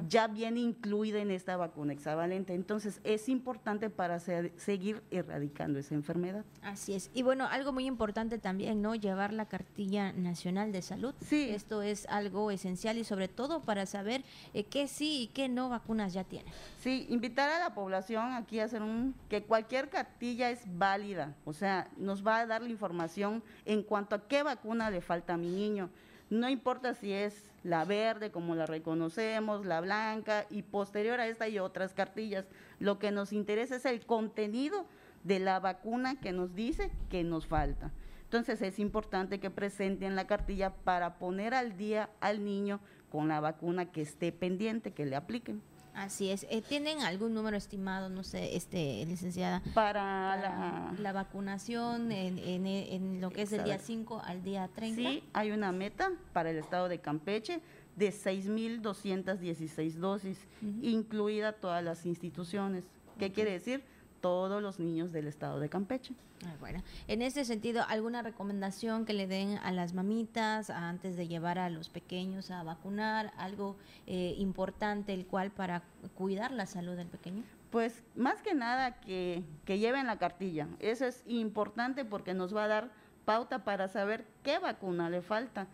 ya 0.07 0.27
viene 0.27 0.61
incluida 0.61 1.19
en 1.21 1.31
esta 1.31 1.57
vacuna 1.57 1.95
hexavalente. 1.95 2.53
Entonces, 2.53 3.01
es 3.05 3.31
importante 3.31 3.89
para 3.89 4.19
seguir 4.21 5.03
erradicando 5.11 5.79
esa 5.79 5.95
enfermedad. 5.95 6.45
Así 6.63 6.93
es. 6.93 7.11
Y 7.15 7.23
bueno, 7.23 7.47
algo 7.47 7.73
muy 7.73 7.87
importante 7.87 8.37
también, 8.37 8.83
¿no? 8.83 8.95
Llevar 8.95 9.33
la 9.33 9.47
cartilla 9.47 10.13
nacional 10.13 10.73
de 10.73 10.83
salud. 10.83 11.15
Sí. 11.23 11.49
Esto 11.49 11.81
es 11.81 12.05
algo 12.11 12.51
esencial 12.51 12.99
y 12.99 13.05
sobre 13.05 13.29
todo 13.29 13.63
para 13.63 13.87
saber 13.87 14.25
eh, 14.53 14.65
qué 14.65 14.89
sí 14.89 15.23
y 15.23 15.27
qué 15.29 15.49
no 15.49 15.71
vacunas 15.71 16.13
ya 16.13 16.25
tiene. 16.25 16.53
Sí, 16.81 17.07
invitar 17.15 17.49
a 17.49 17.59
la 17.59 17.75
población 17.75 18.33
aquí 18.33 18.61
a 18.61 18.65
hacer 18.65 18.83
un 18.83 19.15
que 19.29 19.43
cualquier 19.43 19.89
cartilla 19.89 20.51
es 20.51 20.63
válida, 20.67 21.35
o 21.45 21.53
sea, 21.53 21.89
nos 21.97 22.27
va 22.27 22.39
a 22.39 22.47
dar 22.47 22.63
la 22.63 22.69
información 22.69 23.43
en 23.65 23.83
cuanto 23.83 24.17
a 24.17 24.29
qué 24.29 24.43
vacuna 24.43 24.91
le 24.91 25.01
falta 25.01 25.35
a 25.35 25.39
mi 25.39 25.49
niño. 25.49 25.91
No 26.31 26.49
importa 26.49 26.95
si 26.95 27.13
es 27.13 27.51
la 27.63 27.85
verde, 27.85 28.31
como 28.31 28.55
la 28.55 28.67
reconocemos, 28.67 29.65
la 29.65 29.81
blanca, 29.81 30.47
y 30.51 30.63
posterior 30.63 31.21
a 31.21 31.29
esta 31.29 31.45
hay 31.45 31.59
otras 31.59 31.95
cartillas. 31.95 32.47
Lo 32.79 32.99
que 32.99 33.11
nos 33.11 33.33
interesa 33.33 33.77
es 33.77 33.85
el 33.85 34.05
contenido 34.05 34.87
de 35.23 35.39
la 35.39 35.61
vacuna 35.61 36.19
que 36.21 36.33
nos 36.33 36.55
dice 36.55 36.91
que 37.11 37.23
nos 37.25 37.47
falta. 37.47 37.93
Entonces 38.25 38.63
es 38.63 38.79
importante 38.79 39.39
que 39.39 39.51
presenten 39.51 40.17
la 40.17 40.27
cartilla 40.27 40.71
para 40.71 41.19
poner 41.19 41.55
al 41.55 41.77
día 41.77 42.11
al 42.21 42.45
niño 42.45 42.81
con 43.11 43.29
la 43.29 43.39
vacuna 43.39 43.93
que 43.93 44.03
esté 44.03 44.33
pendiente, 44.33 44.93
que 44.93 45.07
le 45.07 45.15
apliquen. 45.15 45.63
Así 45.95 46.31
es. 46.31 46.47
Eh, 46.51 46.61
¿Tienen 46.61 47.01
algún 47.01 47.35
número 47.35 47.57
estimado, 47.57 48.09
no 48.09 48.25
sé, 48.25 48.57
este 48.57 49.05
licenciada? 49.07 49.63
Para, 49.75 50.93
la... 50.99 51.13
vacunación 51.13 52.11
en, 52.11 52.39
en, 52.67 53.21
lo 53.21 53.31
que 53.31 53.43
es 53.43 53.53
el 53.53 53.65
día 53.65 53.79
5 53.79 54.23
al 54.25 54.43
día 54.43 54.69
30. 54.75 54.97
Sí, 54.97 55.23
hay 55.33 55.53
una 55.53 55.71
meta 55.71 56.11
para 56.33 56.51
el 56.51 56.57
estado 56.57 56.89
de 56.89 56.99
Campeche 56.99 57.61
de 57.97 58.09
6.216 58.09 59.93
dosis, 59.95 60.39
incluida 60.83 61.53
todas 61.53 61.85
las 61.85 62.07
instituciones. 62.07 62.85
¿Qué 63.19 63.31
quiere 63.31 63.53
decir? 63.53 63.85
Todos 64.25 64.63
los 64.63 64.81
niños 64.81 65.13
del 65.13 65.27
estado 65.27 65.61
de 65.61 65.69
Campeche. 65.69 66.15
bueno, 66.59 66.83
en 67.09 67.21
ese 67.21 67.45
sentido, 67.45 67.85
¿alguna 67.87 68.23
recomendación 68.23 69.05
que 69.05 69.13
le 69.13 69.27
den 69.27 69.59
a 69.59 69.71
las 69.71 69.93
mamitas 69.93 70.71
antes 70.71 71.19
de 71.19 71.29
llevar 71.29 71.59
a 71.59 71.69
los 71.69 71.91
pequeños 71.91 72.51
a 72.51 72.63
vacunar? 72.63 73.35
¿Algo 73.37 73.77
eh, 74.07 74.35
importante 74.39 75.13
el 75.13 75.27
cual 75.27 75.51
para 75.51 75.83
cuidar 76.15 76.53
la 76.53 76.65
salud 76.65 76.97
del 76.97 77.09
pequeño? 77.09 77.43
Pues 77.71 78.03
más 78.15 78.41
que 78.41 78.55
nada 78.55 78.99
que, 78.99 79.45
que 79.67 79.79
lleven 79.79 80.07
la 80.07 80.17
cartilla. 80.17 80.69
Eso 80.79 81.05
es 81.05 81.23
importante 81.27 82.07
porque 82.07 82.33
nos 82.33 82.57
va 82.57 82.65
a 82.65 82.69
dar 82.69 82.91
pauta 83.27 83.63
para 83.63 83.89
saber 83.89 84.25
qué 84.43 84.59
vacuna 84.59 85.11
le 85.11 85.21
falta. 85.21 85.67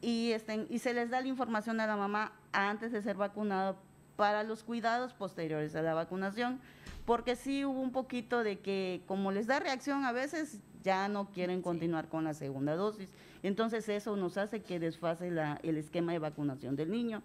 Y, 0.00 0.32
estén, 0.32 0.66
y 0.70 0.80
se 0.80 0.92
les 0.92 1.10
da 1.10 1.20
la 1.20 1.28
información 1.28 1.78
a 1.78 1.86
la 1.86 1.96
mamá 1.96 2.32
antes 2.50 2.90
de 2.90 3.00
ser 3.00 3.16
vacunado 3.16 3.76
para 4.16 4.42
los 4.42 4.64
cuidados 4.64 5.14
posteriores 5.14 5.76
a 5.76 5.82
la 5.82 5.94
vacunación 5.94 6.60
porque 7.04 7.36
sí 7.36 7.64
hubo 7.64 7.80
un 7.80 7.92
poquito 7.92 8.42
de 8.42 8.60
que 8.60 9.02
como 9.06 9.32
les 9.32 9.46
da 9.46 9.60
reacción 9.60 10.04
a 10.04 10.12
veces 10.12 10.60
ya 10.82 11.08
no 11.08 11.30
quieren 11.30 11.62
continuar 11.62 12.08
con 12.08 12.24
la 12.24 12.34
segunda 12.34 12.74
dosis. 12.74 13.08
Entonces 13.42 13.88
eso 13.88 14.16
nos 14.16 14.36
hace 14.36 14.62
que 14.62 14.78
desfase 14.78 15.30
la, 15.30 15.58
el 15.62 15.76
esquema 15.76 16.12
de 16.12 16.18
vacunación 16.18 16.76
del 16.76 16.90
niño 16.90 17.22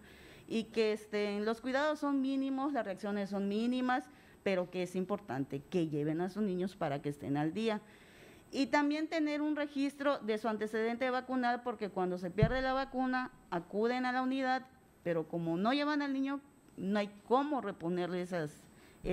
y 0.48 0.65
que 0.65 0.93
este, 0.93 1.39
los 1.41 1.62
cuidados 1.62 2.00
son 2.00 2.22
mínimos, 2.22 2.74
las 2.74 2.86
reacciones 2.86 3.29
son 3.29 3.48
mínimas, 3.48 4.05
pero 4.43 4.69
que 4.69 4.84
es 4.84 4.96
importante 4.96 5.62
que 5.69 5.88
lleven 5.88 6.22
a 6.22 6.29
sus 6.29 6.43
niños 6.43 6.75
para 6.75 7.01
que 7.01 7.10
estén 7.10 7.38
al 7.38 7.53
día. 7.53 7.81
Y 8.51 8.67
también 8.67 9.10
tener 9.10 9.41
un 9.41 9.57
registro 9.57 10.19
de 10.19 10.38
su 10.38 10.48
antecedente 10.48 11.10
vacunal, 11.10 11.63
porque 11.63 11.89
cuando 11.89 12.17
se 12.17 12.31
pierde 12.31 12.62
la 12.62 12.72
vacuna, 12.72 13.31
acuden 13.50 14.05
a 14.05 14.13
la 14.13 14.22
unidad, 14.22 14.65
pero 15.03 15.27
como 15.27 15.57
no 15.57 15.74
llevan 15.74 16.01
al 16.01 16.13
niño, 16.13 16.39
no 16.77 17.00
hay 17.00 17.10
cómo 17.27 17.60
reponerle 17.60 18.22
esas, 18.22 18.51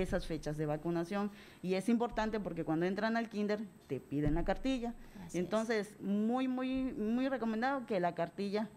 esas 0.01 0.25
fechas 0.25 0.57
de 0.57 0.65
vacunación. 0.65 1.31
Y 1.61 1.75
es 1.75 1.89
importante 1.89 2.39
porque 2.39 2.63
cuando 2.63 2.85
entran 2.85 3.17
al 3.17 3.29
kinder 3.29 3.59
te 3.87 3.99
piden 3.99 4.35
la 4.35 4.43
cartilla. 4.43 4.93
Entonces, 5.33 5.95
muy, 5.99 6.47
muy, 6.47 6.93
muy 6.93 7.29
recomendado 7.29 7.85
que 7.85 7.99
la 7.99 8.13
cartilla 8.13 8.69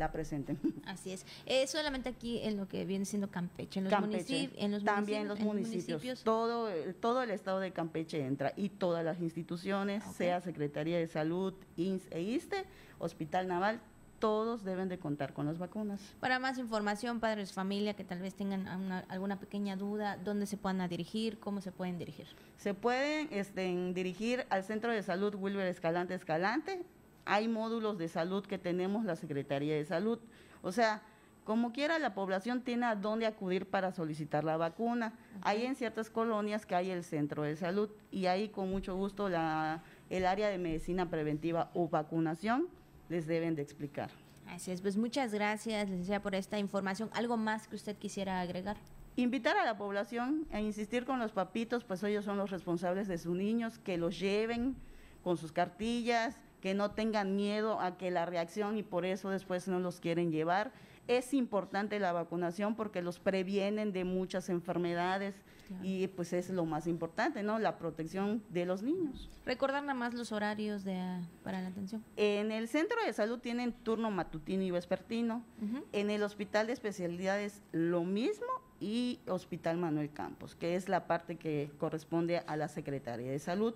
la 0.00 0.10
presenten. 0.10 0.58
Así 0.86 1.12
es. 1.12 1.26
es 1.46 1.70
solamente 1.70 2.08
aquí 2.08 2.40
en 2.42 2.56
lo 2.56 2.66
que 2.66 2.84
viene 2.84 3.04
siendo 3.04 3.30
Campeche, 3.30 3.78
en 3.80 3.84
los, 3.84 4.00
municipios, 4.00 4.52
en 4.56 4.72
los 4.72 4.82
también 4.82 5.28
los 5.28 5.38
municipios, 5.40 6.24
Todo, 6.24 6.70
todo 7.00 7.22
el 7.22 7.30
estado 7.30 7.60
de 7.60 7.70
Campeche 7.70 8.24
entra 8.24 8.52
y 8.56 8.70
todas 8.70 9.04
las 9.04 9.20
instituciones, 9.20 10.02
sea 10.16 10.40
Secretaría 10.40 10.98
de 10.98 11.06
Salud, 11.06 11.52
INS 11.76 12.02
e 12.10 12.22
ISTE, 12.22 12.64
Hospital 12.98 13.46
Naval, 13.46 13.80
todos 14.20 14.62
deben 14.62 14.88
de 14.88 14.98
contar 14.98 15.32
con 15.32 15.46
las 15.46 15.58
vacunas. 15.58 16.00
Para 16.20 16.38
más 16.38 16.58
información, 16.58 17.18
padres 17.18 17.52
familia 17.52 17.94
que 17.94 18.04
tal 18.04 18.20
vez 18.20 18.34
tengan 18.34 18.68
alguna 19.08 19.40
pequeña 19.40 19.76
duda, 19.76 20.18
¿dónde 20.22 20.46
se 20.46 20.56
puedan 20.56 20.88
dirigir? 20.88 21.40
¿Cómo 21.40 21.60
se 21.60 21.72
pueden 21.72 21.98
dirigir? 21.98 22.26
Se 22.56 22.74
pueden 22.74 23.28
este, 23.32 23.74
dirigir 23.92 24.46
al 24.50 24.62
Centro 24.62 24.92
de 24.92 25.02
Salud 25.02 25.34
Wilber 25.34 25.66
Escalante 25.66 26.14
Escalante. 26.14 26.82
Hay 27.24 27.48
módulos 27.48 27.98
de 27.98 28.08
salud 28.08 28.46
que 28.46 28.58
tenemos 28.58 29.04
la 29.04 29.16
Secretaría 29.16 29.74
de 29.74 29.84
Salud. 29.84 30.18
O 30.62 30.70
sea, 30.70 31.02
como 31.44 31.72
quiera, 31.72 31.98
la 31.98 32.14
población 32.14 32.60
tiene 32.60 32.86
a 32.86 32.94
dónde 32.94 33.26
acudir 33.26 33.66
para 33.66 33.92
solicitar 33.92 34.44
la 34.44 34.56
vacuna. 34.56 35.14
Hay 35.42 35.64
en 35.64 35.74
ciertas 35.74 36.10
colonias 36.10 36.66
que 36.66 36.74
hay 36.74 36.90
el 36.90 37.02
centro 37.02 37.42
de 37.42 37.56
salud 37.56 37.90
y 38.10 38.26
ahí 38.26 38.50
con 38.50 38.70
mucho 38.70 38.94
gusto 38.94 39.28
la, 39.28 39.82
el 40.10 40.26
área 40.26 40.48
de 40.48 40.58
medicina 40.58 41.08
preventiva 41.08 41.70
o 41.74 41.88
vacunación 41.88 42.68
les 43.10 43.26
deben 43.26 43.54
de 43.54 43.62
explicar. 43.62 44.10
Así 44.46 44.70
es, 44.70 44.80
pues 44.80 44.96
muchas 44.96 45.34
gracias, 45.34 45.88
licenciada, 45.88 46.22
por 46.22 46.34
esta 46.34 46.58
información. 46.58 47.10
¿Algo 47.12 47.36
más 47.36 47.68
que 47.68 47.76
usted 47.76 47.96
quisiera 47.96 48.40
agregar? 48.40 48.76
Invitar 49.16 49.56
a 49.58 49.64
la 49.64 49.76
población 49.76 50.46
a 50.52 50.60
insistir 50.60 51.04
con 51.04 51.18
los 51.18 51.32
papitos, 51.32 51.84
pues 51.84 52.02
ellos 52.02 52.24
son 52.24 52.38
los 52.38 52.50
responsables 52.50 53.06
de 53.06 53.18
sus 53.18 53.36
niños, 53.36 53.78
que 53.78 53.98
los 53.98 54.18
lleven 54.18 54.76
con 55.22 55.36
sus 55.36 55.52
cartillas, 55.52 56.36
que 56.60 56.74
no 56.74 56.92
tengan 56.92 57.36
miedo 57.36 57.80
a 57.80 57.96
que 57.96 58.10
la 58.10 58.26
reacción 58.26 58.78
y 58.78 58.82
por 58.82 59.04
eso 59.04 59.30
después 59.30 59.68
no 59.68 59.78
los 59.80 60.00
quieren 60.00 60.30
llevar. 60.30 60.72
Es 61.08 61.34
importante 61.34 61.98
la 61.98 62.12
vacunación 62.12 62.76
porque 62.76 63.02
los 63.02 63.18
previenen 63.18 63.92
de 63.92 64.04
muchas 64.04 64.48
enfermedades 64.48 65.34
y 65.82 66.06
pues 66.08 66.32
es 66.32 66.50
lo 66.50 66.64
más 66.64 66.86
importante, 66.86 67.42
¿no? 67.42 67.58
La 67.58 67.78
protección 67.78 68.42
de 68.50 68.66
los 68.66 68.82
niños. 68.82 69.30
Recordar 69.44 69.82
nada 69.82 69.94
más 69.94 70.14
los 70.14 70.32
horarios 70.32 70.84
de, 70.84 71.00
para 71.42 71.60
la 71.62 71.68
atención. 71.68 72.04
En 72.16 72.52
el 72.52 72.68
centro 72.68 72.98
de 73.04 73.12
salud 73.12 73.38
tienen 73.38 73.72
turno 73.72 74.10
matutino 74.10 74.62
y 74.62 74.70
vespertino. 74.70 75.44
En 75.92 76.10
el 76.10 76.22
hospital 76.22 76.66
de 76.66 76.72
especialidades 76.72 77.62
lo 77.72 78.04
mismo 78.04 78.46
y 78.80 79.20
Hospital 79.26 79.76
Manuel 79.76 80.10
Campos, 80.10 80.54
que 80.54 80.74
es 80.74 80.88
la 80.88 81.06
parte 81.06 81.36
que 81.36 81.70
corresponde 81.78 82.38
a 82.38 82.56
la 82.56 82.68
Secretaría 82.68 83.30
de 83.30 83.38
Salud. 83.38 83.74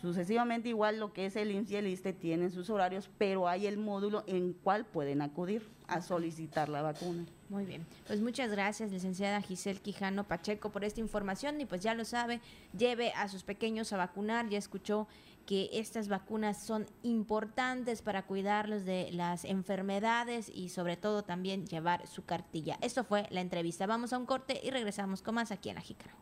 Sucesivamente 0.00 0.68
igual 0.68 0.98
lo 0.98 1.12
que 1.12 1.26
es 1.26 1.36
el 1.36 1.52
IMSS 1.52 1.70
y 1.70 1.76
el 1.76 1.86
ISTE 1.86 2.12
tienen 2.12 2.50
sus 2.50 2.70
horarios, 2.70 3.08
pero 3.18 3.46
hay 3.46 3.68
el 3.68 3.78
módulo 3.78 4.24
en 4.26 4.52
cual 4.52 4.84
pueden 4.84 5.22
acudir 5.22 5.68
a 5.86 6.00
solicitar 6.00 6.68
la 6.68 6.82
vacuna. 6.82 7.24
Muy 7.52 7.66
bien, 7.66 7.86
pues 8.06 8.22
muchas 8.22 8.50
gracias 8.50 8.90
licenciada 8.90 9.42
Giselle 9.42 9.78
Quijano 9.78 10.24
Pacheco 10.24 10.72
por 10.72 10.84
esta 10.84 11.00
información 11.00 11.60
y 11.60 11.66
pues 11.66 11.82
ya 11.82 11.92
lo 11.92 12.06
sabe, 12.06 12.40
lleve 12.74 13.12
a 13.12 13.28
sus 13.28 13.42
pequeños 13.42 13.92
a 13.92 13.98
vacunar, 13.98 14.48
ya 14.48 14.56
escuchó 14.56 15.06
que 15.44 15.68
estas 15.74 16.08
vacunas 16.08 16.62
son 16.62 16.86
importantes 17.02 18.00
para 18.00 18.22
cuidarlos 18.22 18.86
de 18.86 19.12
las 19.12 19.44
enfermedades 19.44 20.48
y 20.48 20.70
sobre 20.70 20.96
todo 20.96 21.24
también 21.24 21.66
llevar 21.66 22.06
su 22.06 22.24
cartilla. 22.24 22.78
Esto 22.80 23.04
fue 23.04 23.26
la 23.28 23.42
entrevista. 23.42 23.86
Vamos 23.86 24.14
a 24.14 24.18
un 24.18 24.24
corte 24.24 24.58
y 24.64 24.70
regresamos 24.70 25.20
con 25.20 25.34
más 25.34 25.50
aquí 25.50 25.68
en 25.68 25.74
La 25.74 25.82
Jícara 25.82 26.14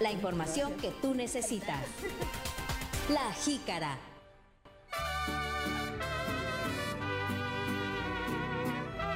la 0.00 0.12
información 0.12 0.74
que 0.74 0.90
tú 0.90 1.14
necesitas. 1.14 1.86
La 3.08 3.32
jícara. 3.32 3.96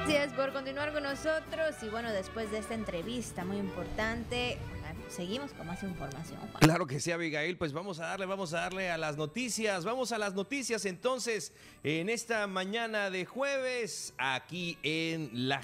Gracias 0.09 0.33
por 0.33 0.51
continuar 0.51 0.91
con 0.91 1.03
nosotros 1.03 1.75
y 1.83 1.89
bueno, 1.89 2.11
después 2.11 2.49
de 2.49 2.57
esta 2.57 2.73
entrevista 2.73 3.45
muy 3.45 3.57
importante, 3.57 4.57
seguimos 5.07 5.53
con 5.53 5.67
más 5.67 5.83
información. 5.83 6.39
Claro 6.59 6.87
que 6.87 6.99
sí, 6.99 7.11
Abigail, 7.11 7.59
pues 7.59 7.73
vamos 7.73 7.99
a 7.99 8.07
darle, 8.07 8.25
vamos 8.25 8.55
a 8.55 8.61
darle 8.61 8.89
a 8.89 8.97
las 8.97 9.17
noticias, 9.17 9.85
vamos 9.85 10.11
a 10.11 10.17
las 10.17 10.33
noticias 10.33 10.85
entonces 10.85 11.53
en 11.83 12.09
esta 12.09 12.47
mañana 12.47 13.11
de 13.11 13.25
jueves 13.25 14.15
aquí 14.17 14.79
en 14.81 15.29
La. 15.47 15.61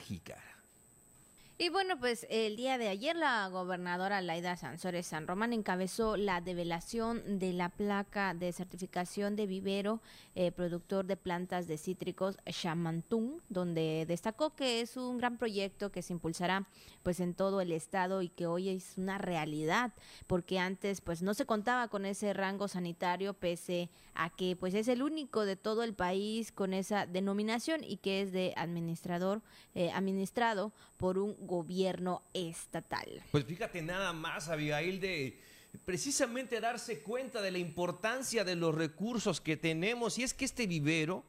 Y 1.58 1.70
bueno, 1.70 1.98
pues 1.98 2.28
el 2.30 2.58
día 2.58 2.78
de 2.78 2.90
ayer 2.90 3.16
la 3.16 3.48
gobernadora 3.48 4.20
Laida 4.20 4.58
Sansores 4.58 5.08
San 5.08 5.26
Román 5.26 5.54
encabezó 5.54 6.18
la 6.18 6.42
develación 6.42 7.40
de 7.40 7.54
la 7.54 7.70
placa 7.70 8.34
de 8.34 8.52
certificación 8.52 9.38
de 9.38 9.48
vivero 9.48 10.02
eh, 10.36 10.52
productor 10.52 11.06
de 11.06 11.16
plantas 11.16 11.66
de 11.66 11.78
cítricos 11.78 12.38
Chamantún, 12.46 13.42
donde 13.48 14.04
destacó 14.06 14.54
que 14.54 14.82
es 14.82 14.98
un 14.98 15.18
gran 15.18 15.38
proyecto 15.38 15.94
que 15.94 16.02
se 16.02 16.12
impulsará 16.12 16.68
pues 17.04 17.22
en 17.22 17.34
todo 17.34 17.62
el 17.62 17.72
estado 17.72 18.22
y 18.22 18.28
que 18.28 18.48
hoy 18.48 18.68
es 18.68 18.98
una 18.98 19.18
realidad, 19.18 19.94
porque 20.28 20.60
antes 20.60 21.00
pues 21.00 21.22
no 21.22 21.34
se 21.34 21.46
contaba 21.46 21.88
con 21.88 22.06
ese 22.06 22.34
rango 22.34 22.68
sanitario 22.68 23.34
pese 23.34 23.90
a 24.14 24.30
que 24.30 24.58
pues 24.58 24.74
es 24.74 24.90
el 24.90 25.02
único 25.02 25.46
de 25.46 25.56
todo 25.56 25.84
el 25.84 25.94
país 25.94 26.52
con 26.52 26.74
esa 26.74 27.06
denominación 27.06 27.82
y 27.82 27.96
que 27.96 28.22
es 28.22 28.34
de 28.34 28.54
administrador 28.58 29.42
eh, 29.74 29.90
administrado 29.92 30.74
por 30.98 31.18
un 31.18 31.45
gobierno 31.46 32.24
estatal. 32.34 33.24
Pues 33.32 33.46
fíjate 33.46 33.82
nada 33.82 34.14
más, 34.14 34.50
Abigail, 34.50 35.00
de 35.00 35.40
precisamente 35.84 36.60
darse 36.60 37.00
cuenta 37.02 37.42
de 37.42 37.52
la 37.52 37.58
importancia 37.58 38.44
de 38.44 38.56
los 38.56 38.74
recursos 38.74 39.42
que 39.42 39.58
tenemos. 39.58 40.18
Y 40.18 40.24
es 40.24 40.34
que 40.34 40.46
este 40.46 40.68
vivero 40.68 41.26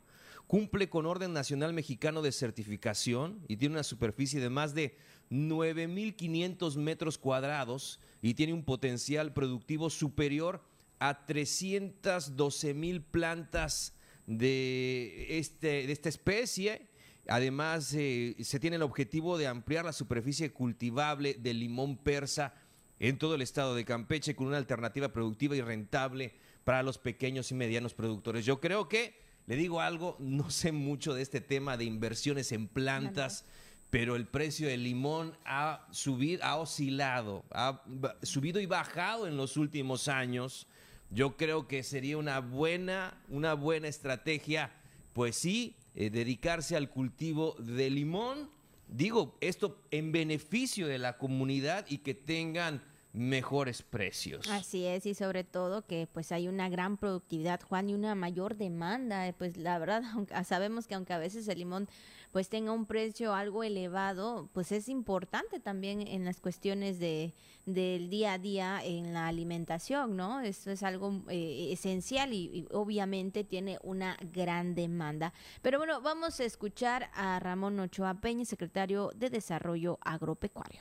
cumple 0.46 0.88
con 0.88 1.06
orden 1.06 1.32
nacional 1.32 1.72
mexicano 1.72 2.22
de 2.22 2.32
certificación 2.32 3.40
y 3.48 3.56
tiene 3.56 3.74
una 3.74 3.82
superficie 3.82 4.40
de 4.40 4.50
más 4.50 4.74
de 4.74 4.96
9.500 5.30 6.76
metros 6.76 7.18
cuadrados 7.18 7.98
y 8.22 8.34
tiene 8.34 8.52
un 8.52 8.64
potencial 8.64 9.32
productivo 9.32 9.90
superior 9.90 10.62
a 10.98 11.26
312 11.26 12.74
mil 12.74 13.02
plantas 13.02 13.94
de, 14.26 15.38
este, 15.38 15.86
de 15.86 15.92
esta 15.92 16.08
especie 16.08 16.88
Además, 17.28 17.92
eh, 17.94 18.36
se 18.40 18.60
tiene 18.60 18.76
el 18.76 18.82
objetivo 18.82 19.38
de 19.38 19.46
ampliar 19.46 19.84
la 19.84 19.92
superficie 19.92 20.52
cultivable 20.52 21.34
del 21.34 21.60
limón 21.60 21.96
persa 21.96 22.54
en 22.98 23.18
todo 23.18 23.34
el 23.34 23.42
estado 23.42 23.74
de 23.74 23.84
Campeche 23.84 24.36
con 24.36 24.46
una 24.46 24.56
alternativa 24.56 25.12
productiva 25.12 25.56
y 25.56 25.60
rentable 25.60 26.34
para 26.64 26.82
los 26.82 26.98
pequeños 26.98 27.50
y 27.50 27.54
medianos 27.54 27.94
productores. 27.94 28.44
Yo 28.44 28.60
creo 28.60 28.88
que, 28.88 29.20
le 29.46 29.56
digo 29.56 29.80
algo, 29.80 30.16
no 30.18 30.50
sé 30.50 30.72
mucho 30.72 31.14
de 31.14 31.22
este 31.22 31.40
tema 31.40 31.76
de 31.76 31.84
inversiones 31.84 32.52
en 32.52 32.68
plantas, 32.68 33.44
pero 33.90 34.16
el 34.16 34.26
precio 34.26 34.68
del 34.68 34.82
limón 34.82 35.36
ha 35.44 35.86
subido, 35.90 36.42
ha 36.44 36.56
oscilado, 36.56 37.44
ha 37.52 37.82
subido 38.22 38.60
y 38.60 38.66
bajado 38.66 39.28
en 39.28 39.36
los 39.36 39.56
últimos 39.56 40.08
años. 40.08 40.66
Yo 41.10 41.36
creo 41.36 41.68
que 41.68 41.84
sería 41.84 42.18
una 42.18 42.40
buena, 42.40 43.22
una 43.28 43.54
buena 43.54 43.86
estrategia, 43.86 44.72
pues 45.12 45.36
sí, 45.36 45.76
eh, 45.96 46.10
dedicarse 46.10 46.76
al 46.76 46.90
cultivo 46.90 47.56
de 47.58 47.88
limón. 47.90 48.50
Digo, 48.86 49.36
esto 49.40 49.82
en 49.90 50.12
beneficio 50.12 50.86
de 50.86 50.98
la 50.98 51.16
comunidad 51.16 51.86
y 51.88 51.98
que 51.98 52.14
tengan 52.14 52.82
mejores 53.14 53.82
precios. 53.82 54.46
Así 54.50 54.84
es, 54.84 55.06
y 55.06 55.14
sobre 55.14 55.42
todo 55.42 55.86
que 55.86 56.06
pues 56.12 56.32
hay 56.32 56.48
una 56.48 56.68
gran 56.68 56.98
productividad, 56.98 57.62
Juan, 57.62 57.88
y 57.88 57.94
una 57.94 58.14
mayor 58.14 58.56
demanda. 58.56 59.32
Pues 59.38 59.56
la 59.56 59.78
verdad, 59.78 60.02
sabemos 60.44 60.86
que 60.86 60.94
aunque 60.94 61.14
a 61.14 61.18
veces 61.18 61.48
el 61.48 61.58
limón 61.58 61.88
pues 62.32 62.48
tenga 62.48 62.72
un 62.72 62.86
precio 62.86 63.34
algo 63.34 63.62
elevado, 63.62 64.48
pues 64.52 64.72
es 64.72 64.88
importante 64.88 65.60
también 65.60 66.06
en 66.06 66.24
las 66.24 66.40
cuestiones 66.40 66.98
de 66.98 67.34
del 67.66 68.08
día 68.08 68.34
a 68.34 68.38
día 68.38 68.80
en 68.84 69.12
la 69.12 69.26
alimentación, 69.26 70.16
¿no? 70.16 70.40
Esto 70.40 70.70
es 70.70 70.84
algo 70.84 71.24
eh, 71.28 71.72
esencial 71.72 72.32
y, 72.32 72.66
obviamente 72.72 73.42
tiene 73.42 73.78
una 73.82 74.16
gran 74.32 74.74
demanda. 74.74 75.32
Pero 75.62 75.78
bueno, 75.78 76.00
vamos 76.00 76.38
a 76.38 76.44
escuchar 76.44 77.06
a 77.14 77.40
Ramón 77.40 77.78
Ochoa 77.80 78.14
Peña, 78.20 78.44
secretario 78.44 79.10
de 79.16 79.30
Desarrollo 79.30 79.98
Agropecuario. 80.00 80.80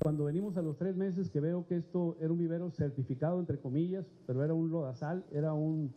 Cuando 0.00 0.24
venimos 0.24 0.56
a 0.56 0.62
los 0.62 0.76
tres 0.76 0.96
meses 0.96 1.30
que 1.30 1.40
veo 1.40 1.66
que 1.66 1.76
esto 1.76 2.16
era 2.20 2.30
un 2.30 2.38
vivero 2.38 2.70
certificado, 2.70 3.40
entre 3.40 3.58
comillas, 3.58 4.04
pero 4.26 4.44
era 4.44 4.54
un 4.54 4.70
lodazal, 4.70 5.24
era 5.32 5.54
un 5.54 5.92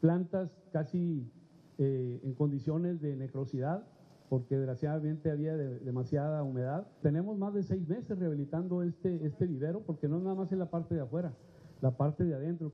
plantas 0.00 0.50
casi 0.72 1.30
eh, 1.78 2.20
en 2.22 2.34
condiciones 2.34 3.00
de 3.00 3.16
necrosidad, 3.16 3.86
porque 4.28 4.56
desgraciadamente 4.56 5.30
había 5.30 5.56
de, 5.56 5.78
demasiada 5.80 6.42
humedad. 6.42 6.86
Tenemos 7.02 7.38
más 7.38 7.54
de 7.54 7.62
seis 7.62 7.86
meses 7.88 8.18
rehabilitando 8.18 8.82
este, 8.82 9.24
este 9.26 9.46
vivero, 9.46 9.82
porque 9.82 10.08
no 10.08 10.18
nada 10.18 10.34
más 10.34 10.52
en 10.52 10.58
la 10.58 10.70
parte 10.70 10.94
de 10.94 11.02
afuera, 11.02 11.34
la 11.80 11.96
parte 11.96 12.24
de 12.24 12.34
adentro. 12.34 12.72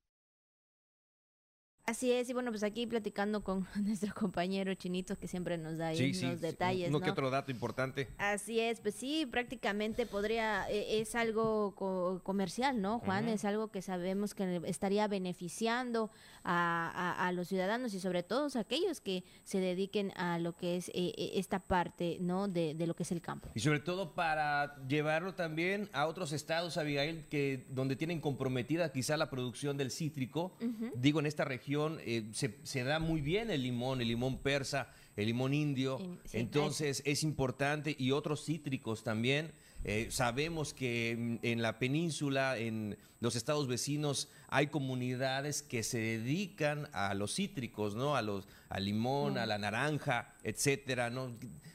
Así 1.90 2.12
es, 2.12 2.30
y 2.30 2.32
bueno, 2.32 2.52
pues 2.52 2.62
aquí 2.62 2.86
platicando 2.86 3.42
con 3.42 3.66
nuestro 3.82 4.14
compañero 4.14 4.72
Chinito 4.74 5.18
que 5.18 5.26
siempre 5.26 5.58
nos 5.58 5.76
da 5.76 5.92
sí, 5.92 6.04
unos 6.04 6.16
sí, 6.18 6.36
detalles. 6.36 6.88
Uno 6.88 7.00
¿no? 7.00 7.04
que 7.04 7.10
otro 7.10 7.30
dato 7.30 7.50
importante. 7.50 8.06
Así 8.16 8.60
es, 8.60 8.80
pues 8.80 8.94
sí, 8.94 9.26
prácticamente 9.26 10.06
podría, 10.06 10.70
eh, 10.70 11.00
es 11.00 11.16
algo 11.16 11.74
co 11.74 12.20
comercial, 12.22 12.80
¿no, 12.80 13.00
Juan? 13.00 13.24
Uh 13.24 13.30
-huh. 13.30 13.34
Es 13.34 13.44
algo 13.44 13.72
que 13.72 13.82
sabemos 13.82 14.34
que 14.34 14.60
estaría 14.66 15.08
beneficiando 15.08 16.12
a, 16.44 16.92
a, 16.94 17.26
a, 17.26 17.32
los 17.32 17.48
ciudadanos 17.48 17.92
y 17.92 17.98
sobre 17.98 18.22
todo 18.22 18.46
a 18.54 18.60
aquellos 18.60 19.00
que 19.00 19.24
se 19.42 19.58
dediquen 19.58 20.12
a 20.16 20.38
lo 20.38 20.56
que 20.56 20.76
es 20.76 20.90
eh, 20.94 21.32
esta 21.34 21.58
parte, 21.58 22.18
¿no? 22.20 22.46
De, 22.46 22.74
de, 22.74 22.86
lo 22.86 22.94
que 22.94 23.02
es 23.02 23.10
el 23.10 23.20
campo. 23.20 23.48
Y 23.56 23.60
sobre 23.60 23.80
todo 23.80 24.14
para 24.14 24.76
llevarlo 24.86 25.34
también 25.34 25.88
a 25.92 26.06
otros 26.06 26.30
estados, 26.30 26.76
Abigail, 26.76 27.26
que 27.28 27.66
donde 27.68 27.96
tienen 27.96 28.20
comprometida 28.20 28.92
quizá 28.92 29.16
la 29.16 29.28
producción 29.28 29.76
del 29.76 29.90
cítrico, 29.90 30.56
uh 30.60 30.64
-huh. 30.64 30.92
digo 30.94 31.18
en 31.18 31.26
esta 31.26 31.44
región 31.44 31.79
eh, 32.00 32.28
se, 32.32 32.58
se, 32.62 32.84
da 32.84 32.98
muy 32.98 33.20
bien 33.20 33.50
el 33.50 33.62
limón, 33.62 34.00
el 34.00 34.08
limón 34.08 34.38
persa, 34.38 34.92
el 35.16 35.26
limón 35.26 35.54
indio, 35.54 35.98
sí, 36.24 36.38
entonces 36.38 37.02
es 37.04 37.22
importante 37.22 37.94
y 37.98 38.10
otros 38.12 38.44
cítricos 38.44 39.02
también. 39.02 39.52
Eh, 39.82 40.08
sabemos 40.10 40.74
que 40.74 41.38
en 41.42 41.62
la 41.62 41.78
península, 41.78 42.58
en 42.58 42.98
los 43.20 43.34
estados 43.34 43.66
vecinos, 43.66 44.28
hay 44.48 44.66
comunidades 44.66 45.62
que 45.62 45.82
se 45.82 45.98
dedican 45.98 46.88
a 46.92 47.14
los 47.14 47.34
cítricos, 47.34 47.94
¿no? 47.94 48.14
A 48.14 48.22
los, 48.22 48.46
al 48.68 48.84
limón, 48.84 49.34
mm. 49.34 49.38
a 49.38 49.46
la 49.46 49.58
naranja, 49.58 50.34
etcétera, 50.42 51.08
¿no? 51.08 51.34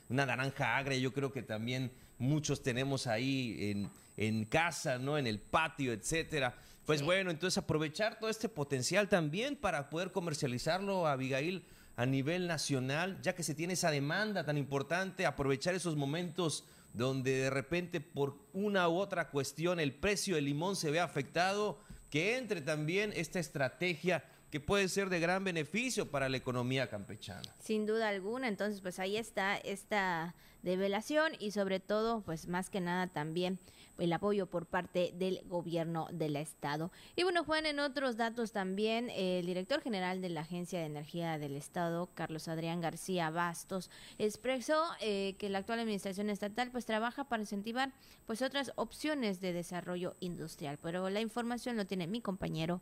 Una 0.09 0.25
naranja 0.27 0.77
agria, 0.77 0.99
yo 0.99 1.13
creo 1.13 1.31
que 1.31 1.41
también 1.41 1.91
muchos 2.19 2.61
tenemos 2.61 3.07
ahí 3.07 3.57
en, 3.59 3.89
en 4.17 4.45
casa, 4.45 4.99
¿no? 4.99 5.17
En 5.17 5.25
el 5.25 5.39
patio, 5.39 5.91
etcétera. 5.91 6.55
Pues 6.85 6.99
sí. 6.99 7.05
bueno, 7.05 7.31
entonces 7.31 7.57
aprovechar 7.57 8.19
todo 8.19 8.29
este 8.29 8.49
potencial 8.49 9.09
también 9.09 9.55
para 9.55 9.89
poder 9.89 10.11
comercializarlo, 10.11 11.07
Abigail, 11.07 11.65
a 11.95 12.05
nivel 12.05 12.47
nacional, 12.47 13.19
ya 13.21 13.33
que 13.33 13.43
se 13.43 13.55
tiene 13.55 13.73
esa 13.73 13.91
demanda 13.91 14.43
tan 14.43 14.57
importante, 14.57 15.25
aprovechar 15.25 15.75
esos 15.75 15.95
momentos 15.95 16.65
donde 16.93 17.35
de 17.35 17.49
repente 17.49 17.99
por 18.01 18.37
una 18.53 18.87
u 18.89 18.97
otra 18.97 19.29
cuestión 19.29 19.79
el 19.79 19.93
precio 19.93 20.35
del 20.35 20.45
limón 20.45 20.75
se 20.75 20.91
ve 20.91 20.99
afectado, 20.99 21.79
que 22.09 22.37
entre 22.37 22.61
también 22.61 23.11
esta 23.15 23.39
estrategia 23.39 24.23
que 24.49 24.59
puede 24.59 24.87
ser 24.87 25.09
de 25.09 25.19
gran 25.19 25.43
beneficio 25.43 26.09
para 26.09 26.29
la 26.29 26.37
economía 26.37 26.87
campechana. 26.89 27.53
Sin 27.59 27.85
duda 27.85 28.09
alguna, 28.09 28.47
entonces 28.47 28.79
pues 28.79 28.99
ahí 28.99 29.17
está 29.17 29.57
esta 29.57 30.35
develación 30.63 31.33
y 31.39 31.51
sobre 31.51 31.79
todo 31.79 32.21
pues 32.21 32.47
más 32.47 32.69
que 32.69 32.79
nada 32.79 33.07
también 33.07 33.59
el 33.97 34.13
apoyo 34.13 34.47
por 34.47 34.65
parte 34.65 35.13
del 35.15 35.41
gobierno 35.45 36.07
del 36.11 36.35
estado. 36.35 36.91
Y 37.15 37.23
bueno, 37.23 37.43
Juan, 37.43 37.65
en 37.65 37.79
otros 37.79 38.17
datos 38.17 38.51
también, 38.51 39.09
el 39.09 39.45
director 39.45 39.81
general 39.81 40.21
de 40.21 40.29
la 40.29 40.41
Agencia 40.41 40.79
de 40.79 40.85
Energía 40.85 41.37
del 41.37 41.55
Estado, 41.55 42.09
Carlos 42.13 42.47
Adrián 42.47 42.81
García 42.81 43.29
Bastos, 43.29 43.89
expresó 44.17 44.83
eh, 45.01 45.35
que 45.37 45.49
la 45.49 45.59
actual 45.59 45.79
administración 45.79 46.29
estatal 46.29 46.71
pues 46.71 46.85
trabaja 46.85 47.25
para 47.25 47.43
incentivar 47.43 47.93
pues 48.25 48.41
otras 48.41 48.71
opciones 48.75 49.39
de 49.41 49.53
desarrollo 49.53 50.15
industrial. 50.19 50.77
Pero 50.81 51.09
la 51.09 51.21
información 51.21 51.77
lo 51.77 51.85
tiene 51.85 52.07
mi 52.07 52.21
compañero 52.21 52.81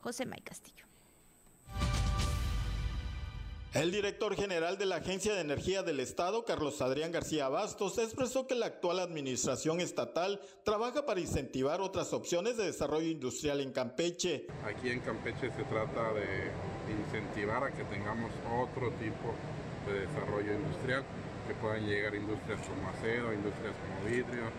José 0.00 0.26
May 0.26 0.40
Castillo. 0.40 0.84
El 3.72 3.92
director 3.92 4.34
general 4.34 4.78
de 4.78 4.86
la 4.86 4.96
Agencia 4.96 5.32
de 5.32 5.42
Energía 5.42 5.84
del 5.84 6.00
Estado, 6.00 6.44
Carlos 6.44 6.82
Adrián 6.82 7.12
García 7.12 7.48
Bastos, 7.48 7.98
expresó 7.98 8.48
que 8.48 8.56
la 8.56 8.66
actual 8.66 8.98
administración 8.98 9.80
estatal 9.80 10.40
trabaja 10.64 11.06
para 11.06 11.20
incentivar 11.20 11.80
otras 11.80 12.12
opciones 12.12 12.56
de 12.56 12.64
desarrollo 12.64 13.06
industrial 13.06 13.60
en 13.60 13.70
Campeche. 13.70 14.48
Aquí 14.66 14.90
en 14.90 14.98
Campeche 14.98 15.52
se 15.52 15.62
trata 15.62 16.12
de 16.14 16.50
incentivar 16.90 17.62
a 17.62 17.70
que 17.70 17.84
tengamos 17.84 18.32
otro 18.58 18.90
tipo 18.98 19.30
de 19.86 20.00
desarrollo 20.00 20.52
industrial, 20.52 21.04
que 21.46 21.54
puedan 21.54 21.86
llegar 21.86 22.16
industrias 22.16 22.58
como 22.66 22.88
acero, 22.90 23.32
industrias 23.32 23.74
como 23.86 24.10
vidrio, 24.10 24.50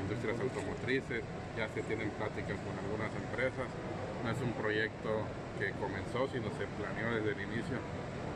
industrias 0.00 0.40
automotrices, 0.40 1.22
ya 1.58 1.68
se 1.74 1.82
tienen 1.82 2.08
pláticas 2.12 2.56
con 2.56 2.72
algunas 2.72 3.12
empresas, 3.20 3.68
no 4.24 4.30
es 4.30 4.40
un 4.40 4.54
proyecto 4.54 5.10
que 5.60 5.72
comenzó, 5.72 6.24
sino 6.32 6.48
se 6.56 6.64
planeó 6.80 7.20
desde 7.20 7.36
el 7.36 7.52
inicio 7.52 7.76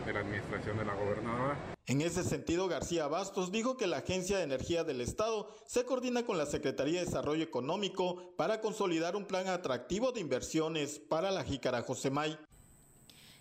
de 0.04 0.12
la 0.12 0.20
administración 0.20 0.78
de 0.78 0.84
la 0.84 0.94
gobernadora. 0.94 1.56
En 1.86 2.00
ese 2.00 2.22
sentido, 2.22 2.68
García 2.68 3.08
Bastos 3.08 3.50
dijo 3.50 3.76
que 3.76 3.86
la 3.86 3.98
Agencia 3.98 4.38
de 4.38 4.44
Energía 4.44 4.84
del 4.84 5.00
Estado 5.00 5.48
se 5.66 5.84
coordina 5.84 6.24
con 6.24 6.38
la 6.38 6.46
Secretaría 6.46 7.00
de 7.00 7.06
Desarrollo 7.06 7.42
Económico 7.42 8.34
para 8.36 8.60
consolidar 8.60 9.16
un 9.16 9.24
plan 9.24 9.48
atractivo 9.48 10.12
de 10.12 10.20
inversiones 10.20 10.98
para 10.98 11.30
la 11.30 11.42
Jícara 11.42 11.82
Josemay. 11.82 12.38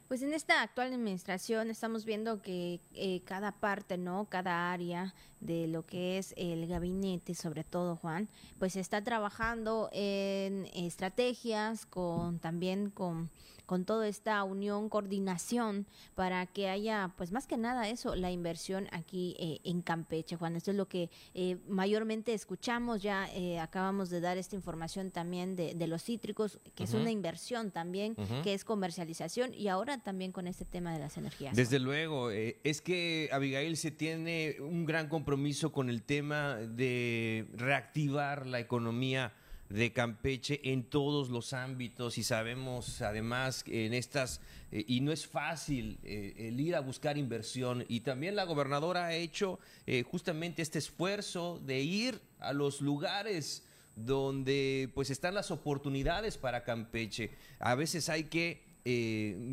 Pues 0.10 0.24
en 0.24 0.34
esta 0.34 0.64
actual 0.64 0.92
administración 0.92 1.70
estamos 1.70 2.04
viendo 2.04 2.42
que 2.42 2.82
eh, 2.96 3.22
cada 3.26 3.52
parte, 3.52 3.96
¿no? 3.96 4.26
Cada 4.28 4.72
área 4.72 5.14
de 5.40 5.68
lo 5.68 5.86
que 5.86 6.18
es 6.18 6.34
el 6.36 6.66
gabinete, 6.66 7.36
sobre 7.36 7.64
todo 7.64 7.96
Juan, 7.96 8.28
pues 8.58 8.76
está 8.76 9.04
trabajando 9.04 9.88
en 9.92 10.66
estrategias 10.74 11.86
con 11.86 12.40
también 12.40 12.90
con 12.90 13.30
con 13.70 13.86
toda 13.86 14.08
esta 14.08 14.44
unión, 14.44 14.90
coordinación 14.90 15.86
para 16.16 16.48
que 16.48 16.70
haya, 16.70 17.14
pues 17.18 17.32
más 17.32 17.46
que 17.46 17.56
nada 17.56 17.88
eso, 17.88 18.16
la 18.16 18.32
inversión 18.32 18.88
aquí 18.92 19.36
eh, 19.38 19.60
en 19.64 19.84
Campeche, 19.84 20.38
Juan. 20.38 20.56
Esto 20.56 20.72
es 20.72 20.78
lo 20.78 20.88
que 20.88 21.12
eh, 21.36 21.58
mayormente 21.68 22.34
escuchamos, 22.34 23.04
ya 23.04 23.32
eh, 23.32 23.60
acabamos 23.60 24.10
de 24.10 24.22
dar 24.22 24.40
esta 24.40 24.56
información 24.56 25.12
también 25.12 25.56
de, 25.56 25.86
los 25.86 26.04
cítricos, 26.04 26.60
que 26.74 26.86
es 26.86 26.96
una 26.96 27.12
inversión 27.12 27.70
también, 27.70 28.16
que 28.44 28.56
es 28.56 28.66
comercialización 28.66 29.54
y 29.54 29.68
ahora 29.68 30.00
también 30.00 30.32
con 30.32 30.48
este 30.48 30.66
tema 30.66 30.92
de 30.92 30.98
las 30.98 31.18
energías. 31.18 31.56
Desde 31.56 31.78
luego, 31.78 32.32
es 32.32 32.82
que 32.82 33.30
Abigail 33.32 33.78
se 33.78 33.92
tiene 33.92 34.56
un 34.62 34.88
gran 34.88 35.10
compromiso 35.10 35.72
con 35.72 35.92
el 35.92 36.02
tema 36.02 36.56
de 36.56 37.48
reactivar 37.54 38.48
la 38.48 38.60
economía 38.60 39.32
de 39.70 39.94
Campeche 39.94 40.60
en 40.64 40.84
todos 40.84 41.30
los 41.30 41.54
ámbitos 41.54 42.18
y 42.18 42.24
sabemos 42.24 43.02
además 43.02 43.64
en 43.68 43.94
estas, 43.94 44.42
eh, 44.72 44.84
y 44.88 45.02
no 45.02 45.12
es 45.12 45.28
fácil 45.28 46.00
eh, 46.04 46.34
el 46.38 46.60
ir 46.60 46.76
a 46.76 46.80
buscar 46.80 47.18
inversión 47.18 47.86
y 47.88 48.00
también 48.00 48.36
la 48.36 48.46
gobernadora 48.46 49.06
ha 49.06 49.14
hecho 49.14 49.60
eh, 49.86 50.04
justamente 50.04 50.64
este 50.64 50.80
esfuerzo 50.80 51.62
de 51.64 51.82
ir 51.82 52.20
a 52.40 52.52
los 52.52 52.82
lugares 52.82 53.64
donde 53.96 54.90
pues 54.96 55.12
están 55.12 55.36
las 55.36 55.52
oportunidades 55.52 56.38
para 56.38 56.64
Campeche. 56.64 57.32
A 57.60 57.76
veces 57.76 58.10
hay 58.10 58.26
que 58.26 58.68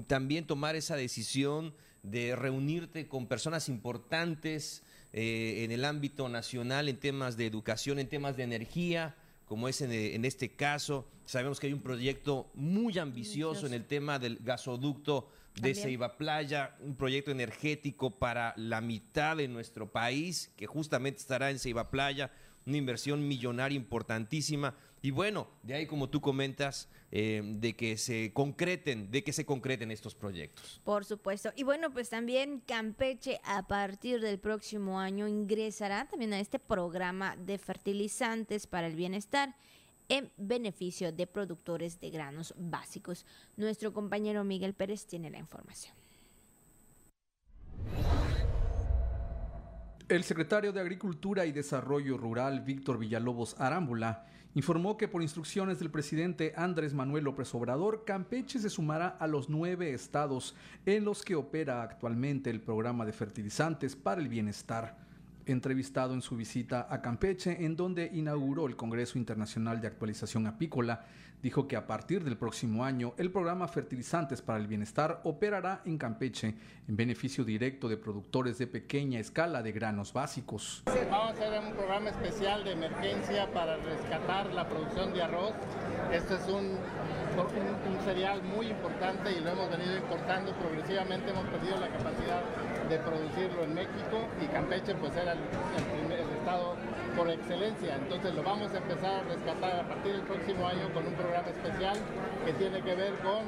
también 0.07 0.47
tomar 0.47 0.77
esa 0.77 0.97
decisión 0.97 1.75
de 2.03 2.37
reunirte 2.37 3.07
con 3.07 3.27
personas 3.27 3.69
importantes 3.69 4.83
en 5.13 5.73
el 5.73 5.85
ámbito 5.85 6.29
nacional, 6.29 6.89
en 6.89 6.97
temas 6.99 7.37
de 7.37 7.47
educación, 7.47 7.99
en 7.99 8.09
temas 8.09 8.37
de 8.37 8.45
energía, 8.45 9.17
como 9.47 9.69
es 9.69 9.81
en, 9.81 10.25
este 10.25 10.51
caso. 10.51 11.09
Sabemos 11.25 11.59
que 11.59 11.69
hay 11.69 11.73
un 11.73 11.81
proyecto 11.81 12.51
muy 12.55 12.99
ambicioso 12.99 13.67
en 13.67 13.75
el 13.75 13.87
tema 13.87 14.19
del 14.19 14.39
gasoducto 14.43 15.29
de 15.61 15.75
Ceiba 15.75 16.19
Playa, 16.19 16.77
un 16.81 16.97
proyecto 16.97 17.31
energético 17.31 18.19
para 18.19 18.53
la 18.57 18.81
mitad 18.81 19.37
de 19.37 19.49
nuestro 19.49 19.91
país, 19.91 20.53
que 20.57 20.67
justamente 20.67 21.21
estará 21.21 21.51
en 21.51 21.59
Ceiba 21.59 21.91
Playa, 21.91 22.31
una 22.67 22.77
inversión 22.77 23.27
millonaria 23.27 23.77
importantísima. 23.77 24.75
Y 25.07 25.13
bueno, 25.13 25.47
de 25.63 25.75
ahí 25.75 25.87
como 25.87 26.11
tú 26.11 26.21
comentas, 26.21 26.89
eh, 27.13 27.41
de 27.45 27.77
que 27.77 27.97
se 27.97 28.33
concreten, 28.33 29.09
de 29.13 29.23
que 29.23 29.33
se 29.33 29.47
concreten 29.47 29.93
estos 29.93 30.17
proyectos. 30.17 30.81
Por 30.83 31.05
supuesto. 31.05 31.53
Y 31.55 31.63
bueno, 31.63 31.93
pues 31.93 32.11
también 32.11 32.59
Campeche 32.67 33.39
a 33.45 33.69
partir 33.69 34.21
del 34.21 34.41
próximo 34.41 34.99
año 34.99 35.29
ingresará 35.29 36.09
también 36.09 36.33
a 36.33 36.41
este 36.41 36.59
programa 36.59 37.37
de 37.37 37.57
fertilizantes 37.57 38.67
para 38.67 38.89
el 38.89 38.97
bienestar 38.97 39.55
en 40.09 40.33
beneficio 40.39 41.13
de 41.13 41.29
productores 41.29 42.01
de 42.01 42.11
granos 42.11 42.53
básicos. 42.59 43.27
Nuestro 43.57 43.93
compañero 43.93 44.43
Miguel 44.43 44.75
Pérez 44.75 45.07
tiene 45.07 45.31
la 45.31 45.39
información. 45.39 45.95
El 50.09 50.25
secretario 50.25 50.73
de 50.73 50.81
Agricultura 50.81 51.47
y 51.47 51.53
Desarrollo 51.53 52.17
Rural, 52.17 52.63
Víctor 52.63 52.99
Villalobos 52.99 53.55
Arámbula, 53.61 54.27
informó 54.57 54.97
que 54.97 55.07
por 55.07 55.21
instrucciones 55.21 55.79
del 55.79 55.91
presidente 55.91 56.55
Andrés 56.57 56.95
Manuel 56.95 57.25
López 57.25 57.55
Obrador, 57.55 58.05
Campeche 58.07 58.59
se 58.59 58.71
sumará 58.71 59.09
a 59.09 59.27
los 59.27 59.51
nueve 59.51 59.93
estados 59.93 60.57
en 60.87 61.05
los 61.05 61.23
que 61.23 61.35
opera 61.35 61.83
actualmente 61.83 62.49
el 62.49 62.63
programa 62.63 63.05
de 63.05 63.13
fertilizantes 63.13 63.95
para 63.95 64.19
el 64.19 64.29
bienestar 64.29 65.06
entrevistado 65.47 66.13
en 66.15 66.23
su 66.23 66.37
visita 66.37 66.87
a 66.91 67.01
Campeche, 67.01 67.65
en 67.65 67.77
donde 67.77 68.11
inauguró 68.13 68.67
el 68.67 68.77
Congreso 68.77 69.19
Internacional 69.19 69.81
de 69.81 69.87
Actualización 69.87 70.47
Apícola, 70.47 71.05
dijo 71.43 71.69
que 71.69 71.77
a 71.77 71.87
partir 71.87 72.25
del 72.25 72.37
próximo 72.37 72.85
año 72.85 73.15
el 73.19 73.31
programa 73.31 73.69
Fertilizantes 73.69 74.43
para 74.43 74.59
el 74.59 74.67
Bienestar 74.67 75.21
operará 75.25 75.83
en 75.85 75.99
Campeche 75.99 76.55
en 76.89 76.97
beneficio 76.97 77.45
directo 77.45 77.89
de 77.89 77.97
productores 77.97 78.59
de 78.59 78.67
pequeña 78.67 79.21
escala 79.21 79.63
de 79.63 79.73
granos 79.73 80.13
básicos. 80.13 80.83
Vamos 80.87 81.13
a 81.13 81.31
hacer 81.31 81.61
un 81.61 81.75
programa 81.75 82.11
especial 82.11 82.65
de 82.65 82.73
emergencia 82.73 83.53
para 83.53 83.77
rescatar 83.77 84.53
la 84.53 84.69
producción 84.69 85.13
de 85.13 85.23
arroz. 85.23 85.53
Este 86.13 86.35
es 86.35 86.49
un, 86.49 86.79
un, 87.37 88.01
cereal 88.05 88.43
muy 88.43 88.67
importante 88.69 89.33
y 89.33 89.41
lo 89.41 89.51
hemos 89.51 89.71
venido 89.71 89.97
importando 89.97 90.53
progresivamente, 90.59 91.31
hemos 91.31 91.47
perdido 91.49 91.77
la 91.79 91.89
capacidad 91.89 92.43
de 92.89 92.99
producirlo 92.99 93.65
en 93.65 93.75
México 93.75 94.29
y 94.43 94.47
Campeche 94.47 94.95
pues 94.95 95.15
era 95.17 95.33
el, 95.33 95.39
estado 96.39 96.77
por 97.17 97.29
excelencia. 97.31 97.97
Entonces 97.97 98.35
lo 98.35 98.43
vamos 98.43 98.73
a 98.73 98.79
empezar 98.79 99.21
a 99.21 99.23
rescatar 99.25 99.81
a 99.81 99.89
partir 99.89 100.13
del 100.13 100.23
próximo 100.23 100.67
año 100.67 100.93
con 100.93 101.07
un 101.07 101.15
programa 101.15 101.49
especial 101.49 101.97
que 102.45 102.53
tiene 102.53 102.81
que 102.83 102.95
ver 102.95 103.15
con 103.19 103.43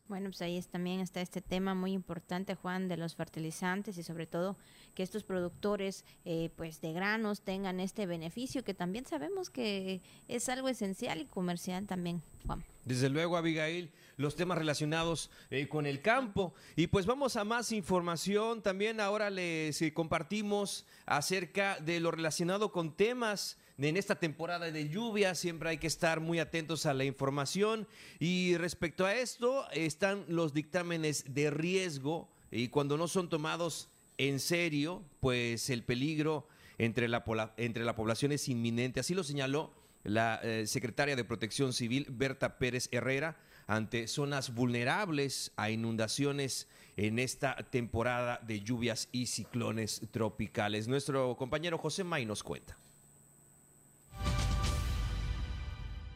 Bueno, 0.08 0.30
pues 0.30 0.40
ahí 0.40 0.60
también 0.62 1.00
está 1.00 1.20
este 1.20 1.42
tema 1.42 1.74
muy 1.74 1.92
importante, 1.92 2.54
Juan, 2.54 2.88
de 2.88 2.96
los 2.96 3.14
fertilizantes 3.14 3.98
y 3.98 4.02
sobre 4.02 4.26
todo 4.26 4.56
que 4.94 5.02
estos 5.02 5.22
productores 5.22 6.04
eh, 6.24 6.50
pues 6.56 6.80
de 6.80 6.94
granos 6.94 7.42
tengan 7.42 7.78
este 7.78 8.06
beneficio 8.06 8.64
que 8.64 8.72
también 8.72 9.04
sabemos 9.04 9.50
que 9.50 10.00
es 10.26 10.48
algo 10.48 10.68
esencial 10.70 11.20
y 11.20 11.26
comercial 11.26 11.86
también, 11.86 12.22
Juan. 12.46 12.64
Desde 12.86 13.10
luego, 13.10 13.36
Abigail, 13.36 13.92
los 14.16 14.34
temas 14.34 14.56
relacionados 14.56 15.30
eh, 15.50 15.68
con 15.68 15.84
el 15.84 16.00
campo. 16.00 16.54
Y 16.74 16.86
pues 16.86 17.04
vamos 17.04 17.36
a 17.36 17.44
más 17.44 17.70
información. 17.70 18.62
También 18.62 19.00
ahora 19.00 19.28
les 19.28 19.82
eh, 19.82 19.92
compartimos 19.92 20.86
acerca 21.04 21.78
de 21.80 22.00
lo 22.00 22.10
relacionado 22.10 22.72
con 22.72 22.96
temas 22.96 23.58
en 23.86 23.96
esta 23.96 24.16
temporada 24.16 24.70
de 24.70 24.88
lluvia. 24.88 25.34
Siempre 25.34 25.70
hay 25.70 25.78
que 25.78 25.86
estar 25.86 26.20
muy 26.20 26.40
atentos 26.40 26.86
a 26.86 26.94
la 26.94 27.04
información. 27.04 27.86
Y 28.18 28.56
respecto 28.56 29.06
a 29.06 29.14
esto, 29.14 29.68
están 29.70 30.24
los 30.28 30.52
dictámenes 30.52 31.24
de 31.32 31.50
riesgo 31.50 32.28
y 32.50 32.68
cuando 32.68 32.96
no 32.96 33.08
son 33.08 33.28
tomados 33.28 33.88
en 34.16 34.40
serio, 34.40 35.04
pues 35.20 35.70
el 35.70 35.84
peligro 35.84 36.48
entre 36.78 37.08
la, 37.08 37.24
entre 37.56 37.84
la 37.84 37.94
población 37.94 38.32
es 38.32 38.48
inminente. 38.48 39.00
Así 39.00 39.14
lo 39.14 39.22
señaló 39.22 39.72
la 40.02 40.40
eh, 40.42 40.66
secretaria 40.66 41.14
de 41.14 41.24
Protección 41.24 41.72
Civil, 41.72 42.06
Berta 42.10 42.58
Pérez 42.58 42.88
Herrera, 42.90 43.36
ante 43.66 44.08
zonas 44.08 44.54
vulnerables 44.54 45.52
a 45.56 45.70
inundaciones 45.70 46.68
en 46.96 47.18
esta 47.18 47.54
temporada 47.70 48.40
de 48.44 48.60
lluvias 48.60 49.08
y 49.12 49.26
ciclones 49.26 50.00
tropicales. 50.10 50.88
Nuestro 50.88 51.36
compañero 51.36 51.78
José 51.78 52.02
May 52.02 52.24
nos 52.24 52.42
cuenta. 52.42 52.78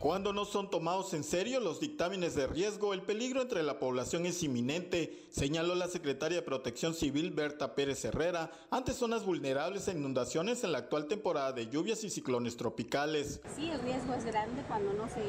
Cuando 0.03 0.33
no 0.33 0.45
son 0.45 0.69
tomados 0.69 1.15
en 1.15 1.23
serio 1.23 1.61
los 1.61 1.79
dictámenes 1.79 2.35
de 2.35 2.49
riesgo, 2.49 2.93
el 2.93 3.03
peligro 3.03 3.41
entre 3.41 3.63
la 3.63 3.79
población 3.79 4.27
es 4.27 4.43
inminente, 4.43 5.29
señaló 5.31 5.77
la 5.77 5.87
secretaria 5.87 6.39
de 6.39 6.43
Protección 6.43 6.93
Civil 6.93 7.31
Berta 7.31 7.77
Pérez 7.77 8.05
Herrera 8.05 8.51
ante 8.73 8.95
zonas 8.95 9.25
vulnerables 9.25 9.87
a 9.87 9.93
inundaciones 9.93 10.65
en 10.65 10.73
la 10.73 10.79
actual 10.79 11.07
temporada 11.07 11.53
de 11.53 11.69
lluvias 11.69 12.03
y 12.03 12.11
ciclones 12.11 12.57
tropicales. 12.57 13.41
Sí, 13.55 13.71
el 13.71 13.81
riesgo 13.83 14.13
es 14.15 14.25
grande 14.25 14.65
cuando 14.67 14.93
no 14.93 15.09
se, 15.09 15.23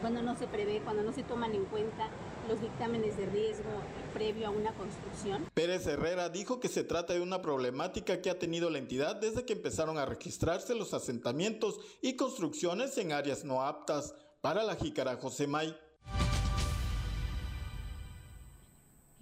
cuando 0.00 0.22
no 0.22 0.38
se 0.38 0.46
prevé, 0.46 0.80
cuando 0.84 1.02
no 1.02 1.12
se 1.12 1.24
toman 1.24 1.52
en 1.52 1.64
cuenta 1.64 2.08
los 2.48 2.60
dictámenes 2.60 3.16
de 3.16 3.26
riesgo 3.26 3.70
previo 4.12 4.48
a 4.48 4.50
una 4.50 4.72
construcción. 4.74 5.46
Pérez 5.54 5.86
Herrera 5.86 6.28
dijo 6.28 6.60
que 6.60 6.68
se 6.68 6.84
trata 6.84 7.14
de 7.14 7.20
una 7.20 7.42
problemática 7.42 8.20
que 8.20 8.30
ha 8.30 8.38
tenido 8.38 8.70
la 8.70 8.78
entidad 8.78 9.16
desde 9.16 9.44
que 9.44 9.54
empezaron 9.54 9.98
a 9.98 10.06
registrarse 10.06 10.74
los 10.74 10.94
asentamientos 10.94 11.80
y 12.00 12.16
construcciones 12.16 12.96
en 12.98 13.12
áreas 13.12 13.44
no 13.44 13.62
aptas. 13.62 14.14
Para 14.40 14.64
la 14.64 14.74
jícara 14.74 15.16
José 15.16 15.46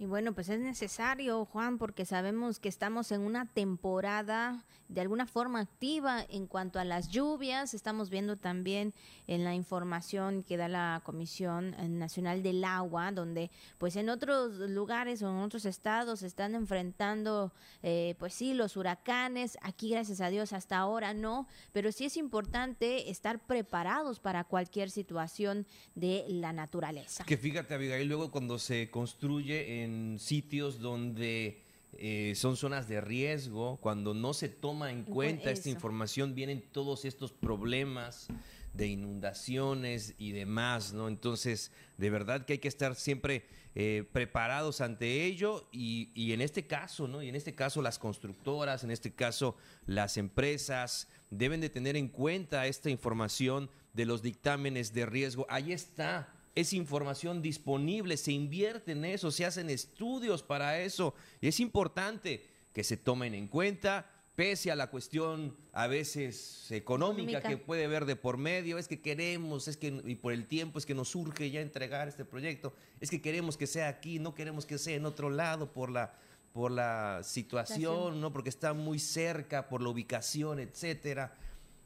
Y 0.01 0.07
bueno, 0.07 0.33
pues 0.33 0.49
es 0.49 0.59
necesario, 0.59 1.45
Juan, 1.45 1.77
porque 1.77 2.05
sabemos 2.05 2.57
que 2.57 2.69
estamos 2.69 3.11
en 3.11 3.21
una 3.21 3.45
temporada 3.45 4.65
de 4.87 4.99
alguna 4.99 5.27
forma 5.27 5.59
activa 5.59 6.25
en 6.27 6.47
cuanto 6.47 6.79
a 6.79 6.83
las 6.83 7.09
lluvias. 7.09 7.75
Estamos 7.75 8.09
viendo 8.09 8.35
también 8.35 8.95
en 9.27 9.43
la 9.43 9.53
información 9.53 10.41
que 10.41 10.57
da 10.57 10.67
la 10.67 11.03
Comisión 11.05 11.75
Nacional 11.99 12.41
del 12.41 12.63
Agua, 12.63 13.11
donde 13.11 13.51
pues 13.77 13.95
en 13.95 14.09
otros 14.09 14.55
lugares 14.71 15.21
o 15.21 15.29
en 15.29 15.37
otros 15.37 15.65
estados 15.65 16.23
están 16.23 16.55
enfrentando, 16.55 17.53
eh, 17.83 18.15
pues 18.17 18.33
sí, 18.33 18.55
los 18.55 18.77
huracanes. 18.77 19.59
Aquí, 19.61 19.91
gracias 19.91 20.19
a 20.19 20.31
Dios, 20.31 20.51
hasta 20.51 20.79
ahora 20.79 21.13
no, 21.13 21.47
pero 21.73 21.91
sí 21.91 22.05
es 22.05 22.17
importante 22.17 23.11
estar 23.11 23.39
preparados 23.39 24.19
para 24.19 24.45
cualquier 24.45 24.89
situación 24.89 25.67
de 25.93 26.25
la 26.27 26.53
naturaleza. 26.53 27.23
Que 27.23 27.37
fíjate, 27.37 27.75
Abigail, 27.75 28.07
luego 28.07 28.31
cuando 28.31 28.57
se 28.57 28.89
construye 28.89 29.83
en 29.83 29.90
sitios 30.19 30.79
donde 30.79 31.61
eh, 31.93 32.33
son 32.35 32.55
zonas 32.55 32.87
de 32.87 33.01
riesgo, 33.01 33.77
cuando 33.81 34.13
no 34.13 34.33
se 34.33 34.49
toma 34.49 34.91
en 34.91 35.03
cuenta 35.03 35.51
esta 35.51 35.69
información, 35.69 36.35
vienen 36.35 36.63
todos 36.71 37.05
estos 37.05 37.31
problemas 37.31 38.27
de 38.73 38.87
inundaciones 38.87 40.15
y 40.17 40.31
demás, 40.31 40.93
¿no? 40.93 41.09
Entonces, 41.09 41.71
de 41.97 42.09
verdad 42.09 42.45
que 42.45 42.53
hay 42.53 42.59
que 42.59 42.69
estar 42.69 42.95
siempre 42.95 43.45
eh, 43.75 44.05
preparados 44.13 44.79
ante 44.79 45.25
ello 45.25 45.67
y, 45.71 46.11
y, 46.15 46.31
en 46.31 46.41
este 46.41 46.65
caso, 46.65 47.07
¿no? 47.07 47.21
Y 47.21 47.29
en 47.29 47.35
este 47.35 47.53
caso 47.53 47.81
las 47.81 47.99
constructoras, 47.99 48.83
en 48.83 48.91
este 48.91 49.13
caso 49.13 49.57
las 49.85 50.15
empresas, 50.15 51.09
deben 51.29 51.59
de 51.59 51.69
tener 51.69 51.97
en 51.97 52.07
cuenta 52.07 52.65
esta 52.67 52.89
información 52.89 53.69
de 53.93 54.05
los 54.05 54.21
dictámenes 54.21 54.93
de 54.93 55.05
riesgo. 55.05 55.45
Ahí 55.49 55.73
está 55.73 56.33
es 56.55 56.73
información 56.73 57.41
disponible, 57.41 58.17
se 58.17 58.31
invierte 58.31 58.91
en 58.91 59.05
eso, 59.05 59.31
se 59.31 59.45
hacen 59.45 59.69
estudios 59.69 60.43
para 60.43 60.81
eso. 60.81 61.13
Y 61.39 61.47
es 61.47 61.59
importante 61.59 62.45
que 62.73 62.83
se 62.83 62.97
tomen 62.97 63.33
en 63.33 63.47
cuenta, 63.47 64.09
pese 64.35 64.71
a 64.71 64.75
la 64.75 64.89
cuestión 64.89 65.55
a 65.73 65.87
veces 65.87 66.71
económica, 66.71 67.41
que 67.41 67.57
puede 67.57 67.85
haber 67.85 68.05
de 68.05 68.15
por 68.15 68.37
medio, 68.37 68.77
es 68.77 68.87
que 68.87 69.01
queremos, 69.01 69.67
es 69.67 69.77
que, 69.77 70.01
y 70.05 70.15
por 70.15 70.33
el 70.33 70.45
tiempo 70.45 70.79
es 70.79 70.85
que 70.85 70.93
nos 70.93 71.09
surge 71.09 71.51
ya 71.51 71.61
entregar 71.61 72.07
este 72.07 72.25
proyecto, 72.25 72.73
es 72.99 73.09
que 73.09 73.21
queremos 73.21 73.57
que 73.57 73.67
sea 73.67 73.87
aquí, 73.87 74.19
no 74.19 74.33
queremos 74.33 74.65
que 74.65 74.77
sea 74.77 74.95
en 74.95 75.05
otro 75.05 75.29
lado 75.29 75.71
por 75.71 75.89
la, 75.89 76.13
por 76.53 76.71
la 76.71 77.21
situación, 77.23 78.19
¿no? 78.19 78.33
Porque 78.33 78.49
está 78.49 78.73
muy 78.73 78.99
cerca, 78.99 79.69
por 79.69 79.81
la 79.81 79.89
ubicación, 79.89 80.59
etcétera. 80.59 81.33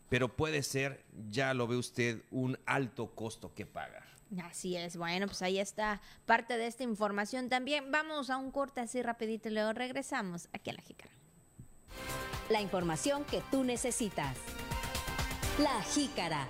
Pero 0.09 0.35
puede 0.35 0.61
ser, 0.63 1.03
ya 1.29 1.53
lo 1.53 1.67
ve 1.67 1.77
usted, 1.77 2.21
un 2.31 2.57
alto 2.65 3.13
costo 3.15 3.53
que 3.53 3.65
pagar. 3.65 4.14
Así 4.43 4.75
es, 4.75 4.97
bueno, 4.97 5.27
pues 5.27 5.41
ahí 5.41 5.59
está 5.59 6.01
parte 6.25 6.57
de 6.57 6.67
esta 6.67 6.83
información 6.83 7.47
también. 7.47 7.91
Vamos 7.91 8.29
a 8.29 8.37
un 8.37 8.51
corte 8.51 8.81
así 8.81 9.01
rapidito 9.01 9.49
y 9.49 9.53
luego 9.53 9.73
regresamos 9.73 10.49
aquí 10.51 10.71
a 10.71 10.73
la 10.73 10.81
jícara. 10.81 11.11
La 12.49 12.61
información 12.61 13.23
que 13.25 13.41
tú 13.51 13.63
necesitas. 13.63 14.37
La 15.59 15.81
jícara. 15.83 16.47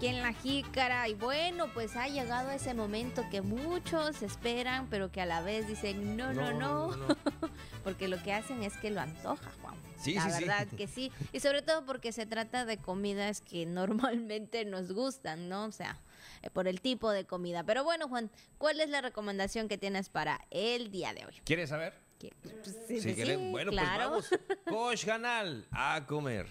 aquí 0.00 0.06
en 0.06 0.22
la 0.22 0.32
jícara. 0.32 1.08
Y 1.08 1.14
bueno, 1.14 1.66
pues 1.74 1.94
ha 1.94 2.08
llegado 2.08 2.50
ese 2.50 2.72
momento 2.72 3.22
que 3.30 3.42
muchos 3.42 4.22
esperan, 4.22 4.86
pero 4.88 5.12
que 5.12 5.20
a 5.20 5.26
la 5.26 5.42
vez 5.42 5.68
dicen 5.68 6.16
no, 6.16 6.32
no, 6.32 6.54
no. 6.54 6.96
porque 7.84 8.08
lo 8.08 8.22
que 8.22 8.32
hacen 8.32 8.62
es 8.62 8.74
que 8.78 8.90
lo 8.90 9.02
antoja, 9.02 9.50
Juan. 9.60 9.89
Sí, 10.00 10.14
la 10.14 10.26
verdad 10.28 10.66
que 10.68 10.86
sí. 10.86 11.12
Y 11.32 11.40
sobre 11.40 11.62
todo 11.62 11.84
porque 11.84 12.12
se 12.12 12.26
trata 12.26 12.64
de 12.64 12.78
comidas 12.78 13.40
que 13.40 13.66
normalmente 13.66 14.64
nos 14.64 14.92
gustan, 14.92 15.48
¿no? 15.48 15.66
O 15.66 15.72
sea, 15.72 15.98
eh, 16.42 16.50
por 16.50 16.68
el 16.68 16.80
tipo 16.80 17.10
de 17.10 17.24
comida. 17.24 17.64
Pero 17.64 17.84
bueno, 17.84 18.08
Juan, 18.08 18.30
¿cuál 18.58 18.80
es 18.80 18.88
la 18.88 19.00
recomendación 19.00 19.68
que 19.68 19.78
tienes 19.78 20.08
para 20.08 20.40
el 20.50 20.90
día 20.90 21.12
de 21.12 21.26
hoy? 21.26 21.34
¿Quieres 21.44 21.68
saber? 21.70 21.94
Pues, 22.42 22.76
sí, 22.86 23.00
sí, 23.00 23.36
bueno, 23.50 23.72
pues 23.72 23.82
vamos. 23.82 24.28
Coach 24.68 25.06
Canal 25.06 25.66
a 25.70 26.04
comer. 26.06 26.46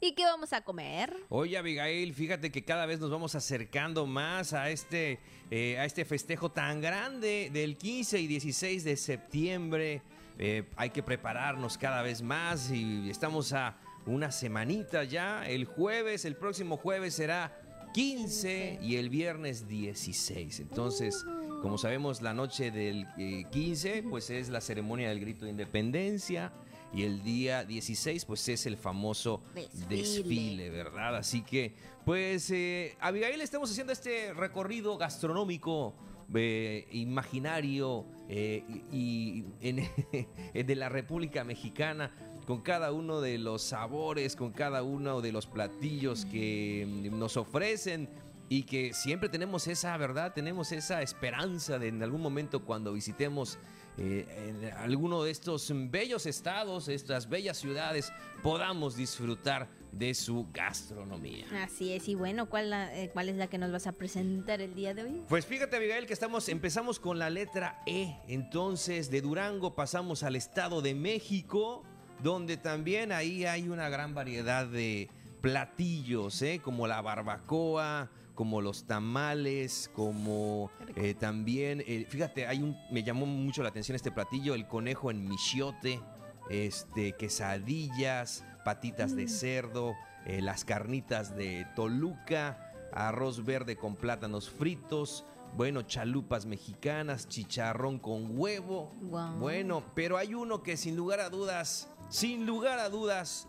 ¿Y 0.00 0.12
qué 0.12 0.24
vamos 0.24 0.52
a 0.52 0.60
comer? 0.60 1.16
Oye, 1.30 1.56
Abigail, 1.56 2.12
fíjate 2.12 2.52
que 2.52 2.64
cada 2.64 2.84
vez 2.84 3.00
nos 3.00 3.10
vamos 3.10 3.34
acercando 3.34 4.06
más 4.06 4.52
a 4.52 4.70
este, 4.70 5.18
eh, 5.50 5.78
a 5.78 5.86
este 5.86 6.04
festejo 6.04 6.50
tan 6.50 6.80
grande 6.82 7.50
del 7.52 7.78
15 7.78 8.20
y 8.20 8.26
16 8.26 8.84
de 8.84 8.96
septiembre. 8.96 10.02
Eh, 10.38 10.64
hay 10.76 10.90
que 10.90 11.02
prepararnos 11.02 11.78
cada 11.78 12.02
vez 12.02 12.20
más 12.20 12.70
y 12.70 13.08
estamos 13.08 13.54
a 13.54 13.78
una 14.04 14.30
semanita 14.32 15.02
ya. 15.04 15.48
El 15.48 15.64
jueves, 15.64 16.26
el 16.26 16.36
próximo 16.36 16.76
jueves 16.76 17.14
será 17.14 17.58
15 17.94 18.80
y 18.82 18.96
el 18.96 19.08
viernes 19.08 19.66
16. 19.66 20.60
Entonces, 20.60 21.24
como 21.62 21.78
sabemos, 21.78 22.20
la 22.20 22.34
noche 22.34 22.70
del 22.70 23.06
15, 23.50 23.98
eh, 23.98 24.02
pues 24.02 24.28
es 24.28 24.50
la 24.50 24.60
ceremonia 24.60 25.08
del 25.08 25.20
grito 25.20 25.46
de 25.46 25.52
independencia 25.52 26.52
y 26.96 27.02
el 27.02 27.22
día 27.22 27.62
16 27.62 28.24
pues 28.24 28.48
es 28.48 28.64
el 28.64 28.78
famoso 28.78 29.42
desfile, 29.86 30.70
¿verdad? 30.70 31.16
Así 31.16 31.42
que 31.42 31.74
pues 32.06 32.50
eh, 32.50 32.96
Abigail 33.00 33.42
estamos 33.42 33.70
haciendo 33.70 33.92
este 33.92 34.32
recorrido 34.32 34.96
gastronómico 34.96 35.94
eh, 36.34 36.88
imaginario 36.92 38.06
eh, 38.30 38.64
y, 38.90 39.44
de 40.54 40.74
la 40.74 40.88
República 40.88 41.44
Mexicana 41.44 42.12
con 42.46 42.62
cada 42.62 42.92
uno 42.92 43.20
de 43.20 43.36
los 43.36 43.60
sabores, 43.60 44.34
con 44.34 44.52
cada 44.52 44.82
uno 44.82 45.20
de 45.20 45.32
los 45.32 45.46
platillos 45.46 46.24
que 46.24 46.86
nos 47.12 47.36
ofrecen 47.36 48.08
y 48.48 48.62
que 48.62 48.94
siempre 48.94 49.28
tenemos 49.28 49.66
esa 49.66 49.94
verdad, 49.98 50.32
tenemos 50.32 50.72
esa 50.72 51.02
esperanza 51.02 51.78
de 51.78 51.88
en 51.88 52.02
algún 52.02 52.22
momento 52.22 52.64
cuando 52.64 52.94
visitemos 52.94 53.58
eh, 53.98 54.26
en 54.48 54.72
alguno 54.74 55.22
de 55.22 55.30
estos 55.30 55.72
bellos 55.90 56.26
estados, 56.26 56.88
estas 56.88 57.28
bellas 57.28 57.56
ciudades, 57.56 58.12
podamos 58.42 58.96
disfrutar 58.96 59.68
de 59.90 60.12
su 60.14 60.46
gastronomía. 60.52 61.46
Así 61.62 61.92
es, 61.92 62.06
y 62.08 62.14
bueno, 62.14 62.50
¿cuál, 62.50 62.72
eh, 62.72 63.10
¿cuál 63.12 63.30
es 63.30 63.36
la 63.36 63.46
que 63.46 63.56
nos 63.56 63.72
vas 63.72 63.86
a 63.86 63.92
presentar 63.92 64.60
el 64.60 64.74
día 64.74 64.92
de 64.92 65.04
hoy? 65.04 65.22
Pues 65.28 65.46
fíjate, 65.46 65.76
Abigail, 65.76 66.06
que 66.06 66.12
estamos, 66.12 66.48
empezamos 66.48 67.00
con 67.00 67.18
la 67.18 67.30
letra 67.30 67.82
E. 67.86 68.14
Entonces, 68.28 69.10
de 69.10 69.22
Durango 69.22 69.74
pasamos 69.74 70.22
al 70.22 70.36
Estado 70.36 70.82
de 70.82 70.94
México, 70.94 71.82
donde 72.22 72.58
también 72.58 73.12
ahí 73.12 73.46
hay 73.46 73.68
una 73.68 73.88
gran 73.88 74.14
variedad 74.14 74.66
de 74.66 75.08
platillos, 75.40 76.42
¿eh? 76.42 76.60
como 76.62 76.86
la 76.86 77.00
barbacoa, 77.00 78.10
como 78.36 78.60
los 78.60 78.84
tamales, 78.84 79.90
como 79.92 80.70
eh, 80.94 81.14
también, 81.14 81.82
eh, 81.84 82.06
fíjate, 82.08 82.46
hay 82.46 82.62
un, 82.62 82.76
me 82.92 83.02
llamó 83.02 83.26
mucho 83.26 83.64
la 83.64 83.70
atención 83.70 83.96
este 83.96 84.12
platillo, 84.12 84.54
el 84.54 84.68
conejo 84.68 85.10
en 85.10 85.26
michiote, 85.26 86.00
este, 86.48 87.14
quesadillas, 87.14 88.44
patitas 88.64 89.16
de 89.16 89.24
mm. 89.24 89.28
cerdo, 89.28 89.94
eh, 90.26 90.40
las 90.42 90.64
carnitas 90.64 91.34
de 91.34 91.66
Toluca, 91.74 92.72
arroz 92.92 93.44
verde 93.44 93.76
con 93.76 93.96
plátanos 93.96 94.48
fritos, 94.48 95.24
bueno, 95.56 95.82
chalupas 95.82 96.44
mexicanas, 96.44 97.28
chicharrón 97.28 97.98
con 97.98 98.38
huevo. 98.38 98.92
Bueno, 99.38 99.82
pero 99.94 100.18
hay 100.18 100.34
uno 100.34 100.62
que 100.62 100.76
sin 100.76 100.94
lugar 100.94 101.20
a 101.20 101.30
dudas, 101.30 101.88
sin 102.10 102.44
lugar 102.44 102.78
a 102.78 102.90
dudas, 102.90 103.48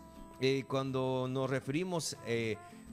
cuando 0.68 1.26
nos 1.28 1.50
referimos 1.50 2.16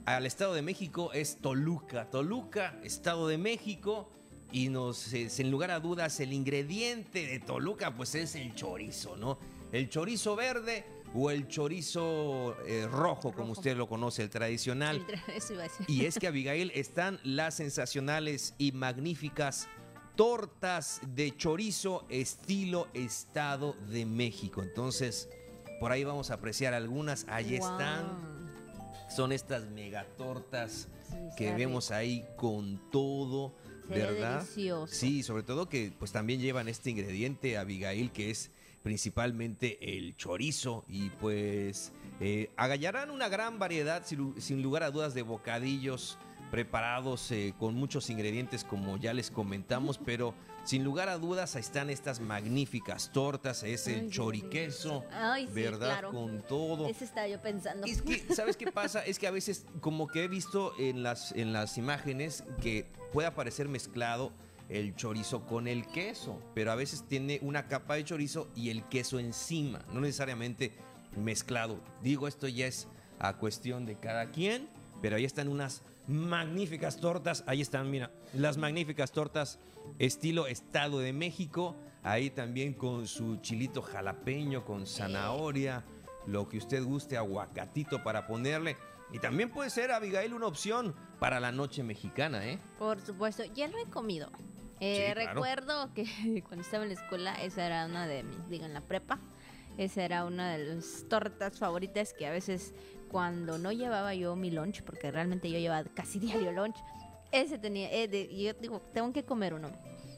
al 0.06 0.24
Estado 0.24 0.54
de 0.54 0.62
México 0.62 1.12
es 1.12 1.36
Toluca. 1.38 2.08
Toluca, 2.08 2.78
Estado 2.82 3.28
de 3.28 3.38
México. 3.38 4.08
Y 4.52 4.68
nos, 4.68 4.96
sin 4.96 5.50
lugar 5.50 5.72
a 5.72 5.80
dudas, 5.80 6.20
el 6.20 6.32
ingrediente 6.32 7.26
de 7.26 7.40
Toluca, 7.40 7.94
pues 7.94 8.14
es 8.14 8.36
el 8.36 8.54
chorizo, 8.54 9.16
¿no? 9.16 9.38
El 9.72 9.90
chorizo 9.90 10.36
verde 10.36 10.86
o 11.12 11.30
el 11.32 11.48
chorizo 11.48 12.56
eh, 12.64 12.86
rojo, 12.86 13.32
como 13.32 13.52
usted 13.52 13.76
lo 13.76 13.88
conoce, 13.88 14.22
el 14.22 14.30
tradicional. 14.30 15.04
y 15.88 16.04
es 16.04 16.18
que, 16.18 16.28
Abigail, 16.28 16.70
están 16.74 17.18
las 17.24 17.54
sensacionales 17.54 18.54
y 18.56 18.70
magníficas 18.70 19.68
tortas 20.14 21.00
de 21.08 21.36
chorizo 21.36 22.06
estilo 22.08 22.86
Estado 22.94 23.74
de 23.90 24.06
México. 24.06 24.62
Entonces, 24.62 25.28
por 25.80 25.90
ahí 25.90 26.04
vamos 26.04 26.30
a 26.30 26.34
apreciar 26.34 26.72
algunas. 26.72 27.26
Ahí 27.28 27.56
están 27.56 28.35
son 29.08 29.32
estas 29.32 29.68
megatortas 29.70 30.88
que 31.36 31.54
vemos 31.54 31.90
ahí 31.90 32.24
con 32.36 32.80
todo, 32.90 33.54
¿verdad? 33.88 34.40
Delicioso. 34.40 34.92
Sí, 34.92 35.22
sobre 35.22 35.42
todo 35.42 35.68
que 35.68 35.92
pues 35.98 36.12
también 36.12 36.40
llevan 36.40 36.68
este 36.68 36.90
ingrediente, 36.90 37.58
Abigail, 37.58 38.10
que 38.10 38.30
es 38.30 38.50
principalmente 38.82 39.96
el 39.96 40.16
chorizo 40.16 40.84
y 40.88 41.10
pues 41.10 41.92
eh, 42.20 42.50
agallarán 42.56 43.10
una 43.10 43.28
gran 43.28 43.58
variedad, 43.58 44.04
sin, 44.06 44.62
lugar 44.62 44.84
a 44.84 44.90
dudas, 44.90 45.12
de 45.12 45.22
bocadillos 45.22 46.18
preparados 46.50 47.30
eh, 47.32 47.52
con 47.58 47.74
muchos 47.74 48.10
ingredientes 48.10 48.62
como 48.62 48.96
ya 48.96 49.12
les 49.12 49.30
comentamos, 49.30 49.98
pero 49.98 50.34
sin 50.66 50.82
lugar 50.82 51.08
a 51.08 51.16
dudas 51.16 51.54
ahí 51.54 51.60
están 51.60 51.90
estas 51.90 52.20
magníficas 52.20 53.10
tortas, 53.12 53.62
ese 53.62 54.00
Ay, 54.00 54.10
choriqueso, 54.10 55.04
Ay, 55.12 55.46
sí, 55.46 55.52
¿verdad? 55.52 55.88
claro. 55.88 56.10
Con 56.10 56.42
todo. 56.42 56.88
Ese 56.88 57.04
estaba 57.04 57.28
yo 57.28 57.40
pensando. 57.40 57.86
Es 57.86 58.02
que, 58.02 58.18
¿sabes 58.34 58.56
qué 58.56 58.70
pasa? 58.72 59.04
Es 59.04 59.18
que 59.18 59.28
a 59.28 59.30
veces, 59.30 59.64
como 59.80 60.08
que 60.08 60.24
he 60.24 60.28
visto 60.28 60.72
en 60.78 61.02
las, 61.02 61.32
en 61.32 61.52
las 61.52 61.78
imágenes, 61.78 62.42
que 62.60 62.90
puede 63.12 63.28
aparecer 63.28 63.68
mezclado 63.68 64.32
el 64.68 64.96
chorizo 64.96 65.46
con 65.46 65.68
el 65.68 65.86
queso, 65.86 66.42
pero 66.52 66.72
a 66.72 66.74
veces 66.74 67.04
tiene 67.06 67.38
una 67.42 67.68
capa 67.68 67.94
de 67.94 68.04
chorizo 68.04 68.48
y 68.56 68.70
el 68.70 68.84
queso 68.88 69.20
encima, 69.20 69.84
no 69.92 70.00
necesariamente 70.00 70.72
mezclado. 71.16 71.80
Digo, 72.02 72.26
esto 72.26 72.48
ya 72.48 72.66
es 72.66 72.88
a 73.20 73.36
cuestión 73.36 73.86
de 73.86 73.98
cada 74.00 74.32
quien, 74.32 74.68
pero 75.00 75.16
ahí 75.16 75.24
están 75.24 75.46
unas 75.46 75.82
magníficas 76.06 76.98
tortas, 76.98 77.44
ahí 77.46 77.60
están, 77.60 77.90
mira, 77.90 78.10
las 78.32 78.56
magníficas 78.56 79.12
tortas 79.12 79.58
estilo 79.98 80.46
Estado 80.46 80.98
de 80.98 81.12
México, 81.12 81.76
ahí 82.02 82.30
también 82.30 82.74
con 82.74 83.06
su 83.06 83.36
chilito 83.36 83.82
jalapeño, 83.82 84.64
con 84.64 84.86
zanahoria, 84.86 85.84
lo 86.26 86.48
que 86.48 86.58
usted 86.58 86.82
guste, 86.84 87.16
aguacatito 87.16 88.02
para 88.02 88.26
ponerle. 88.26 88.76
Y 89.12 89.18
también 89.18 89.50
puede 89.50 89.70
ser, 89.70 89.92
Abigail, 89.92 90.34
una 90.34 90.46
opción 90.46 90.94
para 91.20 91.38
la 91.38 91.52
noche 91.52 91.82
mexicana, 91.82 92.46
¿eh? 92.46 92.58
Por 92.78 93.00
supuesto, 93.00 93.44
ya 93.54 93.68
lo 93.68 93.78
he 93.78 93.86
comido. 93.86 94.30
Eh, 94.80 95.06
Sí, 95.08 95.12
claro. 95.14 95.34
Recuerdo 95.34 95.94
que 95.94 96.42
cuando 96.46 96.62
estaba 96.62 96.82
en 96.84 96.90
la 96.90 97.00
escuela, 97.00 97.34
esa 97.34 97.66
era 97.66 97.86
una 97.86 98.06
de 98.06 98.24
mis, 98.24 98.48
digo, 98.48 98.64
en 98.64 98.74
la 98.74 98.80
prepa, 98.80 99.20
esa 99.78 100.04
era 100.04 100.24
una 100.24 100.52
de 100.56 100.74
las 100.74 101.04
tortas 101.08 101.58
favoritas 101.58 102.12
que 102.14 102.26
a 102.26 102.30
veces 102.30 102.74
cuando 103.16 103.56
no 103.56 103.72
llevaba 103.72 104.12
yo 104.14 104.36
mi 104.36 104.50
lunch, 104.50 104.82
porque 104.82 105.10
realmente 105.10 105.50
yo 105.50 105.58
llevaba 105.58 105.88
casi 105.94 106.18
diario 106.20 106.52
lunch, 106.52 106.76
ese 107.32 107.56
tenía, 107.58 107.90
eh, 107.90 108.08
de- 108.08 108.28
yo 108.36 108.52
digo, 108.52 108.80
tengo 108.92 109.10
que 109.14 109.24
comer 109.24 109.54
uno. 109.54 109.70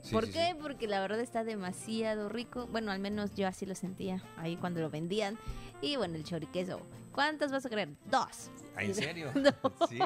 Sí, 0.03 0.12
¿Por 0.12 0.26
sí, 0.26 0.32
qué? 0.32 0.57
Porque 0.61 0.88
la 0.88 0.99
verdad 1.01 1.20
está 1.20 1.44
demasiado 1.44 2.28
rico. 2.28 2.66
Bueno, 2.66 2.90
al 2.90 2.99
menos 2.99 3.36
yo 3.36 3.46
así 3.46 3.66
lo 3.66 3.76
sentía 3.76 4.20
ahí 4.36 4.57
cuando 4.57 4.80
lo 4.80 4.90
vendían. 4.90 5.38
Y 5.80 5.94
bueno, 5.94 6.16
el 6.16 6.24
choriqueso. 6.24 6.80
¿Cuántas 7.12 7.53
vas 7.53 7.64
a 7.66 7.68
querer? 7.68 7.90
Dos. 8.11 8.51
Ah, 8.74 8.82
¿En 8.82 8.96
serio? 8.96 9.30
No. 9.36 9.53
Sí. 9.88 9.99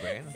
Bueno. 0.00 0.30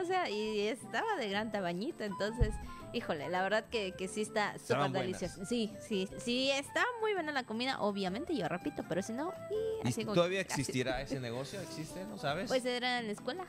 O 0.00 0.04
sea, 0.04 0.30
y 0.30 0.68
estaba 0.68 1.16
de 1.18 1.28
gran 1.30 1.50
tamañito, 1.50 2.04
entonces, 2.04 2.54
híjole, 2.92 3.28
la 3.28 3.42
verdad 3.42 3.64
que, 3.70 3.92
que 3.92 4.08
sí 4.08 4.22
está 4.22 4.58
súper 4.58 4.90
delicioso. 4.90 5.44
Sí, 5.44 5.72
sí, 5.80 6.08
sí, 6.18 6.50
está 6.50 6.84
muy 7.00 7.12
buena 7.14 7.32
la 7.32 7.44
comida, 7.44 7.80
obviamente, 7.80 8.36
yo 8.36 8.48
repito, 8.48 8.84
pero 8.88 9.02
si 9.02 9.12
no, 9.12 9.32
y 9.50 9.86
¿Y 9.86 9.88
así 9.88 10.02
como 10.04 10.14
¿Todavía 10.14 10.44
casi- 10.44 10.60
existirá 10.60 11.00
ese 11.02 11.18
negocio? 11.20 11.60
¿Existe? 11.60 12.04
¿No 12.04 12.18
sabes? 12.18 12.48
Pues 12.48 12.64
era 12.64 13.00
en 13.00 13.06
la 13.06 13.12
escuela. 13.12 13.46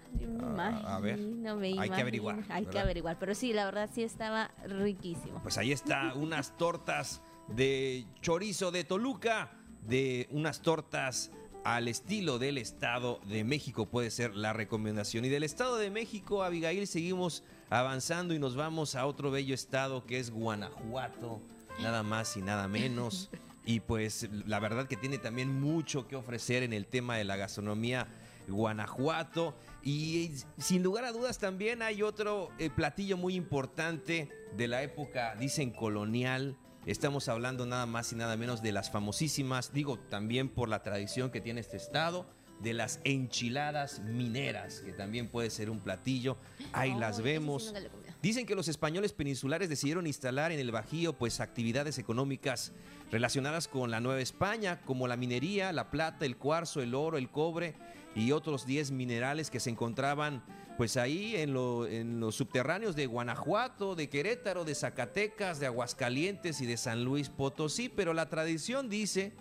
Ah, 0.57 0.95
a 0.95 0.99
ver. 0.99 1.17
me 1.19 1.79
Hay 1.79 1.89
que 1.89 2.01
averiguar, 2.01 2.43
Hay 2.49 2.65
que 2.65 2.79
averiguar, 2.79 3.17
pero 3.19 3.35
sí, 3.35 3.53
la 3.53 3.65
verdad 3.65 3.89
sí 3.93 4.03
estaba 4.03 4.51
riquísimo. 4.65 5.41
Pues 5.43 5.57
ahí 5.57 5.71
está, 5.71 6.13
unas 6.15 6.57
tortas 6.57 7.21
de 7.47 8.05
chorizo 8.21 8.71
de 8.71 8.83
Toluca, 8.83 9.51
de 9.81 10.27
unas 10.31 10.61
tortas 10.61 11.31
al 11.65 11.87
estilo 11.87 12.39
del 12.39 12.57
Estado 12.57 13.19
de 13.25 13.43
México 13.43 13.85
puede 13.85 14.11
ser 14.11 14.35
la 14.35 14.53
recomendación. 14.53 15.23
Y 15.25 15.29
del 15.29 15.43
Estado 15.43 15.77
de 15.77 15.89
México, 15.89 16.43
Abigail, 16.43 16.87
seguimos 16.87 17.43
avanzando 17.79 18.33
y 18.35 18.39
nos 18.39 18.55
vamos 18.55 18.95
a 18.95 19.05
otro 19.05 19.31
bello 19.31 19.55
estado 19.55 20.05
que 20.05 20.19
es 20.19 20.29
Guanajuato, 20.29 21.41
nada 21.81 22.03
más 22.03 22.37
y 22.37 22.41
nada 22.41 22.67
menos. 22.67 23.29
Y 23.65 23.79
pues 23.79 24.27
la 24.45 24.59
verdad 24.59 24.87
que 24.87 24.97
tiene 24.97 25.17
también 25.19 25.61
mucho 25.61 26.05
que 26.05 26.17
ofrecer 26.17 26.63
en 26.63 26.73
el 26.73 26.85
tema 26.85 27.15
de 27.15 27.23
la 27.23 27.37
gastronomía 27.37 28.09
Guanajuato. 28.49 29.55
Y 29.81 30.33
sin 30.57 30.83
lugar 30.83 31.05
a 31.05 31.13
dudas 31.13 31.37
también 31.37 31.81
hay 31.81 32.03
otro 32.03 32.49
eh, 32.59 32.69
platillo 32.69 33.15
muy 33.15 33.35
importante 33.35 34.29
de 34.57 34.67
la 34.67 34.83
época, 34.83 35.35
dicen, 35.39 35.71
colonial. 35.71 36.57
Estamos 36.85 37.29
hablando 37.29 37.65
nada 37.65 37.85
más 37.85 38.11
y 38.11 38.17
nada 38.17 38.35
menos 38.35 38.61
de 38.61 38.73
las 38.73 38.91
famosísimas, 38.91 39.71
digo, 39.71 39.97
también 39.97 40.49
por 40.49 40.67
la 40.67 40.83
tradición 40.83 41.31
que 41.31 41.39
tiene 41.39 41.61
este 41.61 41.77
estado, 41.77 42.25
de 42.63 42.73
las 42.73 42.99
enchiladas 43.03 43.99
mineras, 43.99 44.81
que 44.85 44.93
también 44.93 45.27
puede 45.27 45.49
ser 45.49 45.69
un 45.69 45.79
platillo. 45.79 46.37
Ahí 46.71 46.91
Ay, 46.91 46.99
las 46.99 47.21
vemos. 47.21 47.73
Dicen 48.21 48.45
que 48.45 48.55
los 48.55 48.67
españoles 48.69 49.11
peninsulares 49.13 49.67
decidieron 49.69 50.07
instalar 50.07 50.51
en 50.51 50.59
el 50.59 50.71
Bajío 50.71 51.13
pues 51.13 51.39
actividades 51.41 51.97
económicas 51.97 52.71
relacionadas 53.11 53.67
con 53.67 53.91
la 53.91 53.99
Nueva 53.99 54.21
España, 54.21 54.81
como 54.85 55.07
la 55.07 55.17
minería, 55.17 55.71
la 55.73 55.91
plata, 55.91 56.25
el 56.25 56.37
cuarzo, 56.37 56.81
el 56.81 56.95
oro, 56.95 57.17
el 57.17 57.29
cobre 57.29 57.75
y 58.15 58.31
otros 58.31 58.65
10 58.65 58.91
minerales 58.91 59.49
que 59.51 59.59
se 59.59 59.69
encontraban 59.69 60.43
pues 60.77 60.97
ahí 60.97 61.35
en, 61.35 61.53
lo- 61.53 61.85
en 61.85 62.19
los 62.19 62.35
subterráneos 62.35 62.95
de 62.95 63.05
Guanajuato, 63.05 63.93
de 63.95 64.09
Querétaro, 64.09 64.63
de 64.65 64.73
Zacatecas, 64.73 65.59
de 65.59 65.67
Aguascalientes 65.67 66.61
y 66.61 66.65
de 66.65 66.77
San 66.77 67.03
Luis 67.03 67.29
Potosí, 67.29 67.89
pero 67.89 68.13
la 68.13 68.29
tradición 68.29 68.89
dice 68.89 69.33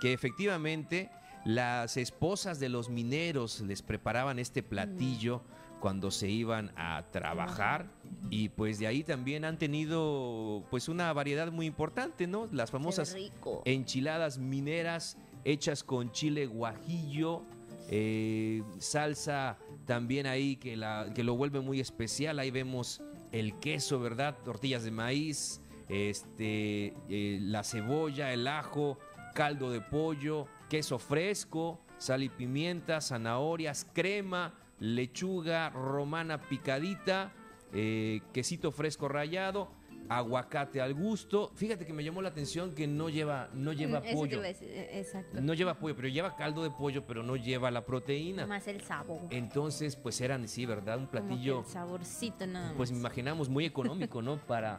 que 0.00 0.12
efectivamente 0.12 1.10
las 1.46 1.96
esposas 1.96 2.58
de 2.58 2.68
los 2.68 2.88
mineros 2.88 3.60
les 3.60 3.80
preparaban 3.80 4.40
este 4.40 4.64
platillo 4.64 5.42
cuando 5.80 6.10
se 6.10 6.28
iban 6.28 6.72
a 6.74 7.04
trabajar 7.12 7.86
y 8.30 8.48
pues 8.48 8.80
de 8.80 8.88
ahí 8.88 9.04
también 9.04 9.44
han 9.44 9.56
tenido 9.56 10.64
pues 10.70 10.88
una 10.88 11.12
variedad 11.12 11.52
muy 11.52 11.66
importante, 11.66 12.26
¿no? 12.26 12.48
Las 12.50 12.72
famosas 12.72 13.16
enchiladas 13.64 14.38
mineras 14.38 15.18
hechas 15.44 15.84
con 15.84 16.10
chile 16.10 16.46
guajillo, 16.46 17.44
eh, 17.88 18.64
salsa 18.78 19.58
también 19.84 20.26
ahí 20.26 20.56
que, 20.56 20.76
la, 20.76 21.12
que 21.14 21.22
lo 21.22 21.36
vuelve 21.36 21.60
muy 21.60 21.78
especial. 21.78 22.40
Ahí 22.40 22.50
vemos 22.50 23.00
el 23.30 23.56
queso, 23.60 24.00
¿verdad? 24.00 24.36
Tortillas 24.44 24.82
de 24.82 24.90
maíz, 24.90 25.60
este, 25.88 26.94
eh, 27.08 27.38
la 27.40 27.62
cebolla, 27.62 28.32
el 28.32 28.48
ajo, 28.48 28.98
caldo 29.34 29.70
de 29.70 29.80
pollo, 29.80 30.48
queso 30.68 30.98
fresco, 30.98 31.80
sal 31.98 32.22
y 32.22 32.28
pimienta, 32.28 33.00
zanahorias, 33.00 33.86
crema, 33.92 34.54
lechuga 34.78 35.70
romana 35.70 36.40
picadita, 36.40 37.32
eh, 37.72 38.20
quesito 38.32 38.70
fresco 38.72 39.08
rallado, 39.08 39.70
aguacate 40.08 40.80
al 40.80 40.94
gusto. 40.94 41.50
Fíjate 41.54 41.84
que 41.84 41.92
me 41.92 42.04
llamó 42.04 42.22
la 42.22 42.28
atención 42.28 42.74
que 42.74 42.86
no 42.86 43.08
lleva, 43.08 43.48
no 43.54 43.72
lleva 43.72 44.00
Mm, 44.00 44.04
Eso 44.04 44.10
te 44.10 44.16
pollo. 44.16 44.44
eh, 44.44 44.90
Exacto. 45.00 45.40
No 45.40 45.54
lleva 45.54 45.74
pollo, 45.78 45.96
pero 45.96 46.08
lleva 46.08 46.36
caldo 46.36 46.62
de 46.62 46.70
pollo, 46.70 47.04
pero 47.06 47.22
no 47.22 47.36
lleva 47.36 47.70
la 47.70 47.84
proteína. 47.84 48.46
Más 48.46 48.68
el 48.68 48.80
sabor. 48.82 49.20
Entonces, 49.30 49.96
pues 49.96 50.20
eran, 50.20 50.46
sí, 50.48 50.64
¿verdad? 50.66 50.98
Un 50.98 51.06
Como 51.06 51.10
platillo, 51.26 51.60
el 51.60 51.66
saborcito 51.66 52.46
nada 52.46 52.68
más. 52.68 52.76
pues 52.76 52.92
me 52.92 52.98
imaginamos 52.98 53.48
muy 53.48 53.64
económico, 53.64 54.22
¿no? 54.22 54.36
Para, 54.46 54.78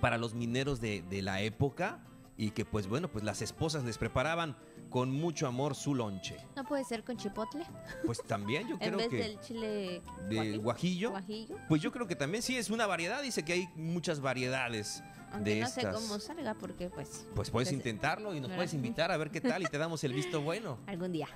para 0.00 0.18
los 0.18 0.34
mineros 0.34 0.80
de, 0.80 1.02
de 1.02 1.22
la 1.22 1.40
época 1.42 2.00
y 2.36 2.50
que, 2.50 2.64
pues 2.64 2.88
bueno, 2.88 3.08
pues 3.08 3.22
las 3.24 3.42
esposas 3.42 3.84
les 3.84 3.96
preparaban 3.98 4.56
con 4.92 5.10
mucho 5.10 5.46
amor 5.46 5.74
su 5.74 5.94
lonche. 5.94 6.36
¿No 6.54 6.64
puede 6.64 6.84
ser 6.84 7.02
con 7.02 7.16
chipotle? 7.16 7.64
Pues 8.04 8.22
también 8.22 8.68
yo 8.68 8.74
en 8.80 8.92
creo 8.92 8.98
vez 8.98 9.08
que 9.08 9.16
del 9.16 9.40
chile 9.40 10.02
de 10.28 10.58
guajillo, 10.58 11.10
guajillo. 11.10 11.56
pues 11.66 11.80
yo 11.80 11.90
creo 11.90 12.06
que 12.06 12.14
también 12.14 12.42
sí 12.42 12.56
es 12.56 12.68
una 12.68 12.86
variedad. 12.86 13.22
Dice 13.22 13.42
que 13.42 13.54
hay 13.54 13.68
muchas 13.74 14.20
variedades 14.20 15.02
Aunque 15.32 15.54
de 15.54 15.60
no 15.62 15.68
sé 15.68 15.88
cómo 15.90 16.18
salga 16.18 16.52
porque 16.54 16.90
pues... 16.90 17.26
Pues 17.34 17.48
puedes 17.48 17.68
pues, 17.68 17.72
intentarlo 17.72 18.34
y 18.34 18.40
nos 18.40 18.50
¿verdad? 18.50 18.56
puedes 18.56 18.74
invitar 18.74 19.10
a 19.10 19.16
ver 19.16 19.30
qué 19.30 19.40
tal 19.40 19.62
y 19.62 19.66
te 19.66 19.78
damos 19.78 20.04
el 20.04 20.12
visto 20.12 20.42
bueno. 20.42 20.78
Algún 20.86 21.10
día. 21.10 21.28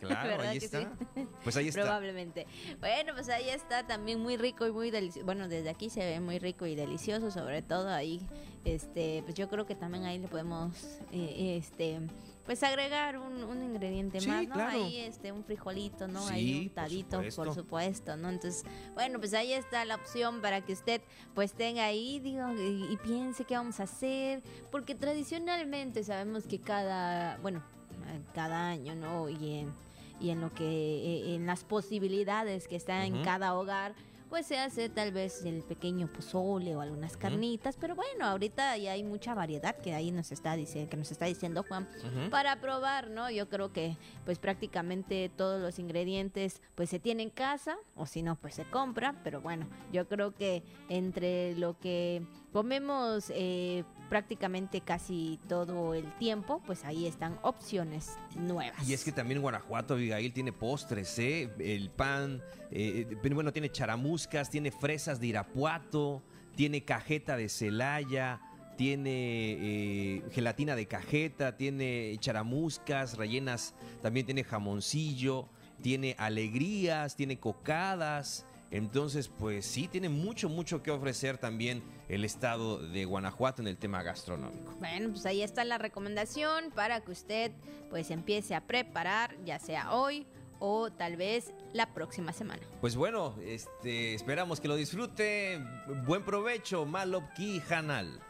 Claro, 0.00 0.30
¿Verdad 0.30 0.48
ahí 0.48 0.56
está. 0.56 0.80
sí? 1.14 1.26
Pues 1.44 1.54
ahí 1.58 1.68
está. 1.68 1.82
Probablemente. 1.82 2.46
Bueno, 2.80 3.12
pues 3.12 3.28
ahí 3.28 3.50
está 3.50 3.86
también 3.86 4.20
muy 4.20 4.38
rico 4.38 4.66
y 4.66 4.72
muy 4.72 4.90
delicioso. 4.90 5.26
Bueno, 5.26 5.48
desde 5.48 5.68
aquí 5.68 5.90
se 5.90 6.00
ve 6.00 6.18
muy 6.20 6.38
rico 6.38 6.64
y 6.64 6.74
delicioso, 6.74 7.30
sobre 7.30 7.60
todo 7.60 7.90
ahí. 7.90 8.26
Este, 8.64 9.22
pues 9.24 9.34
yo 9.34 9.50
creo 9.50 9.66
que 9.66 9.74
también 9.74 10.04
ahí 10.04 10.18
le 10.18 10.28
podemos, 10.28 10.98
eh, 11.12 11.58
este, 11.58 12.00
pues 12.46 12.62
agregar 12.62 13.18
un, 13.18 13.42
un 13.44 13.62
ingrediente 13.62 14.20
Sí, 14.20 14.28
más, 14.28 14.46
¿no? 14.48 14.54
claro. 14.54 14.84
Ahí, 14.84 14.98
este, 15.00 15.32
un 15.32 15.44
frijolito, 15.44 16.08
¿no? 16.08 16.26
Sí, 16.28 16.34
ahí 16.34 16.54
por 16.54 16.62
untadito, 16.68 17.16
por 17.18 17.30
supuesto. 17.32 17.54
supuesto. 17.54 18.16
¿no? 18.16 18.30
Entonces, 18.30 18.62
bueno, 18.94 19.18
pues 19.18 19.34
ahí 19.34 19.52
está 19.52 19.84
la 19.84 19.96
opción 19.96 20.40
para 20.40 20.60
que 20.64 20.72
usted, 20.72 21.02
pues 21.34 21.52
tenga 21.52 21.84
ahí, 21.84 22.20
digo, 22.20 22.50
y, 22.54 22.86
y 22.92 22.96
piense 23.02 23.44
qué 23.44 23.54
vamos 23.56 23.80
a 23.80 23.82
hacer, 23.82 24.42
porque 24.70 24.94
tradicionalmente 24.94 26.02
sabemos 26.04 26.46
que 26.46 26.60
cada, 26.60 27.36
bueno, 27.38 27.62
cada 28.34 28.68
año, 28.68 28.94
¿no? 28.94 29.28
Y 29.28 29.58
en, 29.58 29.74
y 30.20 30.30
en 30.30 30.40
lo 30.40 30.54
que, 30.54 30.64
eh, 30.64 31.34
en 31.34 31.46
las 31.46 31.64
posibilidades 31.64 32.68
que 32.68 32.76
está 32.76 33.04
en 33.04 33.22
cada 33.24 33.54
hogar, 33.54 33.94
pues 34.28 34.46
se 34.46 34.58
hace 34.58 34.88
tal 34.88 35.12
vez 35.12 35.44
el 35.44 35.62
pequeño 35.62 36.12
pozole 36.12 36.76
o 36.76 36.80
algunas 36.80 37.16
carnitas, 37.16 37.76
pero 37.76 37.94
bueno, 37.94 38.24
ahorita 38.24 38.76
ya 38.76 38.92
hay 38.92 39.04
mucha 39.04 39.34
variedad 39.34 39.76
que 39.76 39.94
ahí 39.94 40.10
nos 40.10 40.32
está 40.32 40.56
diciendo, 40.56 40.90
que 40.90 40.96
nos 40.96 41.10
está 41.10 41.26
diciendo 41.26 41.64
Juan, 41.66 41.88
para 42.30 42.60
probar, 42.60 43.10
¿no? 43.10 43.30
Yo 43.30 43.48
creo 43.48 43.72
que 43.72 43.96
pues 44.24 44.38
prácticamente 44.38 45.30
todos 45.36 45.60
los 45.60 45.78
ingredientes 45.78 46.62
pues 46.74 46.90
se 46.90 46.98
tienen 46.98 47.28
en 47.28 47.30
casa 47.30 47.78
o 47.94 48.06
si 48.06 48.22
no 48.22 48.36
pues 48.36 48.54
se 48.54 48.64
compra, 48.64 49.14
pero 49.24 49.40
bueno, 49.40 49.66
yo 49.92 50.06
creo 50.06 50.34
que 50.34 50.62
entre 50.88 51.54
lo 51.56 51.78
que 51.78 52.22
comemos 52.52 53.30
eh, 53.34 53.84
prácticamente 54.08 54.80
casi 54.80 55.38
todo 55.48 55.94
el 55.94 56.10
tiempo, 56.18 56.62
pues 56.66 56.84
ahí 56.84 57.06
están 57.06 57.38
opciones 57.42 58.16
nuevas. 58.36 58.88
Y 58.88 58.94
es 58.94 59.04
que 59.04 59.12
también 59.12 59.40
Guanajuato, 59.40 59.94
Abigail, 59.94 60.32
tiene 60.32 60.52
postres, 60.52 61.18
¿eh? 61.18 61.50
El 61.58 61.90
pan, 61.90 62.42
eh, 62.70 63.06
eh, 63.22 63.34
bueno, 63.34 63.52
tiene 63.52 63.70
charamuscas, 63.70 64.50
tiene 64.50 64.70
fresas 64.70 65.20
de 65.20 65.28
Irapuato, 65.28 66.22
tiene 66.54 66.84
cajeta 66.84 67.36
de 67.36 67.48
Celaya, 67.48 68.40
tiene 68.76 69.56
eh, 69.58 70.22
gelatina 70.32 70.76
de 70.76 70.86
cajeta, 70.86 71.56
tiene 71.56 72.16
charamuscas 72.20 73.16
rellenas, 73.16 73.74
también 74.02 74.26
tiene 74.26 74.44
jamoncillo, 74.44 75.48
tiene 75.82 76.14
alegrías, 76.18 77.16
tiene 77.16 77.38
cocadas. 77.38 78.46
Entonces, 78.70 79.28
pues 79.28 79.64
sí, 79.64 79.88
tiene 79.88 80.08
mucho, 80.08 80.48
mucho 80.48 80.82
que 80.82 80.90
ofrecer 80.90 81.38
también 81.38 81.82
el 82.08 82.24
estado 82.24 82.78
de 82.78 83.04
Guanajuato 83.04 83.62
en 83.62 83.68
el 83.68 83.76
tema 83.76 84.02
gastronómico. 84.02 84.74
Bueno, 84.78 85.10
pues 85.10 85.26
ahí 85.26 85.42
está 85.42 85.64
la 85.64 85.78
recomendación 85.78 86.70
para 86.74 87.00
que 87.00 87.12
usted 87.12 87.52
pues 87.90 88.10
empiece 88.10 88.54
a 88.54 88.66
preparar, 88.66 89.36
ya 89.44 89.58
sea 89.58 89.94
hoy 89.94 90.26
o 90.58 90.90
tal 90.90 91.16
vez 91.16 91.52
la 91.72 91.92
próxima 91.92 92.32
semana. 92.32 92.62
Pues 92.80 92.96
bueno, 92.96 93.36
este, 93.42 94.14
esperamos 94.14 94.60
que 94.60 94.68
lo 94.68 94.76
disfrute. 94.76 95.60
Buen 96.06 96.24
provecho, 96.24 96.86
Malopki 96.86 97.62
Hanal. 97.70 98.20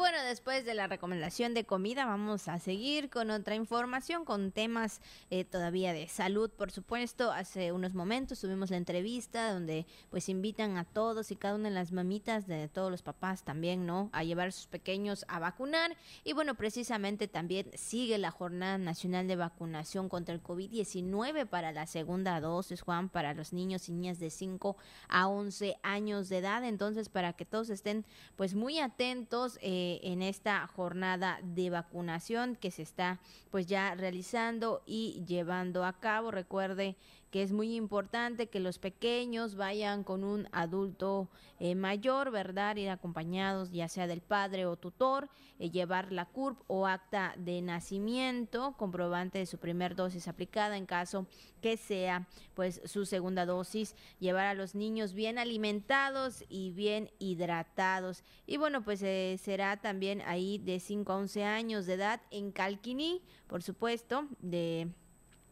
Bueno, 0.00 0.16
después 0.24 0.64
de 0.64 0.72
la 0.72 0.86
recomendación 0.86 1.52
de 1.52 1.64
comida, 1.64 2.06
vamos 2.06 2.48
a 2.48 2.58
seguir 2.58 3.10
con 3.10 3.30
otra 3.30 3.54
información, 3.54 4.24
con 4.24 4.50
temas 4.50 5.02
eh, 5.28 5.44
todavía 5.44 5.92
de 5.92 6.08
salud, 6.08 6.50
por 6.50 6.70
supuesto. 6.70 7.30
Hace 7.30 7.70
unos 7.70 7.92
momentos 7.92 8.40
tuvimos 8.40 8.70
la 8.70 8.78
entrevista 8.78 9.52
donde 9.52 9.84
pues 10.08 10.30
invitan 10.30 10.78
a 10.78 10.86
todos 10.86 11.30
y 11.30 11.36
cada 11.36 11.54
una 11.54 11.68
de 11.68 11.74
las 11.74 11.92
mamitas 11.92 12.46
de 12.46 12.66
todos 12.68 12.90
los 12.90 13.02
papás 13.02 13.44
también, 13.44 13.84
¿no? 13.84 14.08
A 14.14 14.24
llevar 14.24 14.48
a 14.48 14.52
sus 14.52 14.68
pequeños 14.68 15.26
a 15.28 15.38
vacunar. 15.38 15.94
Y 16.24 16.32
bueno, 16.32 16.54
precisamente 16.54 17.28
también 17.28 17.70
sigue 17.74 18.16
la 18.16 18.30
Jornada 18.30 18.78
Nacional 18.78 19.28
de 19.28 19.36
Vacunación 19.36 20.08
contra 20.08 20.34
el 20.34 20.42
COVID-19 20.42 21.46
para 21.46 21.72
la 21.72 21.86
segunda 21.86 22.40
dosis, 22.40 22.80
Juan, 22.80 23.10
para 23.10 23.34
los 23.34 23.52
niños 23.52 23.86
y 23.90 23.92
niñas 23.92 24.18
de 24.18 24.30
5 24.30 24.78
a 25.08 25.28
11 25.28 25.76
años 25.82 26.30
de 26.30 26.38
edad. 26.38 26.64
Entonces, 26.64 27.10
para 27.10 27.34
que 27.34 27.44
todos 27.44 27.68
estén 27.68 28.06
pues 28.36 28.54
muy 28.54 28.78
atentos. 28.78 29.58
Eh, 29.60 29.89
eh, 29.90 30.00
en 30.04 30.22
esta 30.22 30.64
jornada 30.68 31.40
de 31.42 31.68
vacunación 31.68 32.54
que 32.54 32.70
se 32.70 32.82
está 32.82 33.18
pues 33.50 33.66
ya 33.66 33.94
realizando 33.96 34.82
y 34.86 35.24
llevando 35.26 35.84
a 35.84 35.98
cabo. 35.98 36.30
Recuerde 36.30 36.94
que 37.30 37.42
es 37.42 37.52
muy 37.52 37.76
importante 37.76 38.48
que 38.48 38.60
los 38.60 38.78
pequeños 38.78 39.54
vayan 39.54 40.02
con 40.02 40.24
un 40.24 40.48
adulto 40.52 41.28
eh, 41.58 41.74
mayor, 41.74 42.30
¿verdad? 42.30 42.76
Ir 42.76 42.90
acompañados 42.90 43.70
ya 43.70 43.88
sea 43.88 44.06
del 44.06 44.20
padre 44.20 44.66
o 44.66 44.76
tutor, 44.76 45.28
eh, 45.58 45.70
llevar 45.70 46.10
la 46.10 46.26
CURP 46.26 46.60
o 46.66 46.86
acta 46.86 47.34
de 47.36 47.62
nacimiento, 47.62 48.74
comprobante 48.76 49.38
de 49.38 49.46
su 49.46 49.58
primer 49.58 49.94
dosis 49.94 50.26
aplicada 50.26 50.76
en 50.76 50.86
caso 50.86 51.26
que 51.60 51.76
sea 51.76 52.26
pues 52.54 52.80
su 52.84 53.06
segunda 53.06 53.46
dosis, 53.46 53.94
llevar 54.18 54.46
a 54.46 54.54
los 54.54 54.74
niños 54.74 55.14
bien 55.14 55.38
alimentados 55.38 56.44
y 56.48 56.72
bien 56.72 57.10
hidratados. 57.18 58.24
Y 58.46 58.56
bueno, 58.56 58.82
pues 58.82 59.02
eh, 59.02 59.36
será 59.40 59.76
también 59.76 60.22
ahí 60.26 60.58
de 60.58 60.80
5 60.80 61.12
a 61.12 61.16
11 61.16 61.44
años 61.44 61.86
de 61.86 61.94
edad 61.94 62.20
en 62.30 62.50
Calquiní, 62.50 63.22
por 63.46 63.62
supuesto, 63.62 64.26
de 64.40 64.88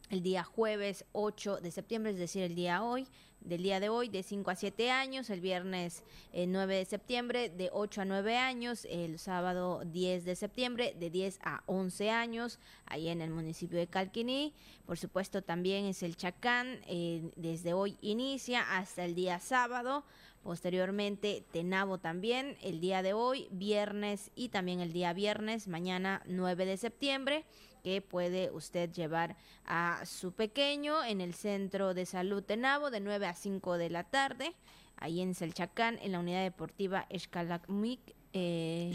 el 0.09 0.23
día 0.23 0.43
jueves 0.43 1.05
8 1.11 1.57
de 1.61 1.71
septiembre, 1.71 2.11
es 2.11 2.17
decir, 2.17 2.43
el 2.43 2.55
día 2.55 2.83
hoy, 2.83 3.07
del 3.41 3.63
día 3.63 3.79
de 3.79 3.89
hoy, 3.89 4.09
de 4.09 4.23
5 4.23 4.51
a 4.51 4.55
7 4.55 4.91
años, 4.91 5.29
el 5.29 5.39
viernes 5.39 6.03
9 6.33 6.75
eh, 6.75 6.79
de 6.79 6.85
septiembre, 6.85 7.49
de 7.49 7.69
8 7.71 8.01
a 8.01 8.05
9 8.05 8.37
años, 8.37 8.85
el 8.89 9.17
sábado 9.17 9.83
10 9.85 10.25
de 10.25 10.35
septiembre, 10.35 10.95
de 10.99 11.09
10 11.09 11.39
a 11.43 11.63
11 11.65 12.09
años, 12.09 12.59
ahí 12.85 13.07
en 13.07 13.21
el 13.21 13.29
municipio 13.29 13.77
de 13.79 13.87
Calquiní. 13.87 14.53
Por 14.85 14.97
supuesto, 14.97 15.41
también 15.41 15.85
es 15.85 16.03
el 16.03 16.17
Chacán, 16.17 16.81
eh, 16.87 17.31
desde 17.35 17.73
hoy 17.73 17.97
inicia 18.01 18.77
hasta 18.77 19.05
el 19.05 19.15
día 19.15 19.39
sábado. 19.39 20.03
Posteriormente, 20.49 21.43
Tenabo 21.51 21.99
también, 21.99 22.57
el 22.63 22.81
día 22.81 23.03
de 23.03 23.13
hoy, 23.13 23.47
viernes 23.51 24.31
y 24.33 24.49
también 24.49 24.79
el 24.79 24.93
día 24.93 25.13
viernes, 25.13 25.67
mañana 25.67 26.23
9 26.25 26.65
de 26.65 26.75
septiembre 26.77 27.45
que 27.83 28.01
puede 28.01 28.49
usted 28.49 28.91
llevar 28.91 29.37
a 29.63 30.03
su 30.07 30.31
pequeño 30.31 31.03
en 31.03 31.21
el 31.21 31.35
centro 31.35 31.93
de 31.93 32.07
salud 32.07 32.43
de 32.43 32.57
Nabo 32.57 32.89
de 32.89 32.99
9 32.99 33.27
a 33.27 33.35
5 33.35 33.77
de 33.77 33.91
la 33.91 34.05
tarde, 34.05 34.55
ahí 34.97 35.21
en 35.21 35.35
Selchacán, 35.35 35.99
en 36.01 36.13
la 36.13 36.19
unidad 36.19 36.41
deportiva 36.41 37.05
Escalacmic. 37.11 38.15
Eh, 38.33 38.91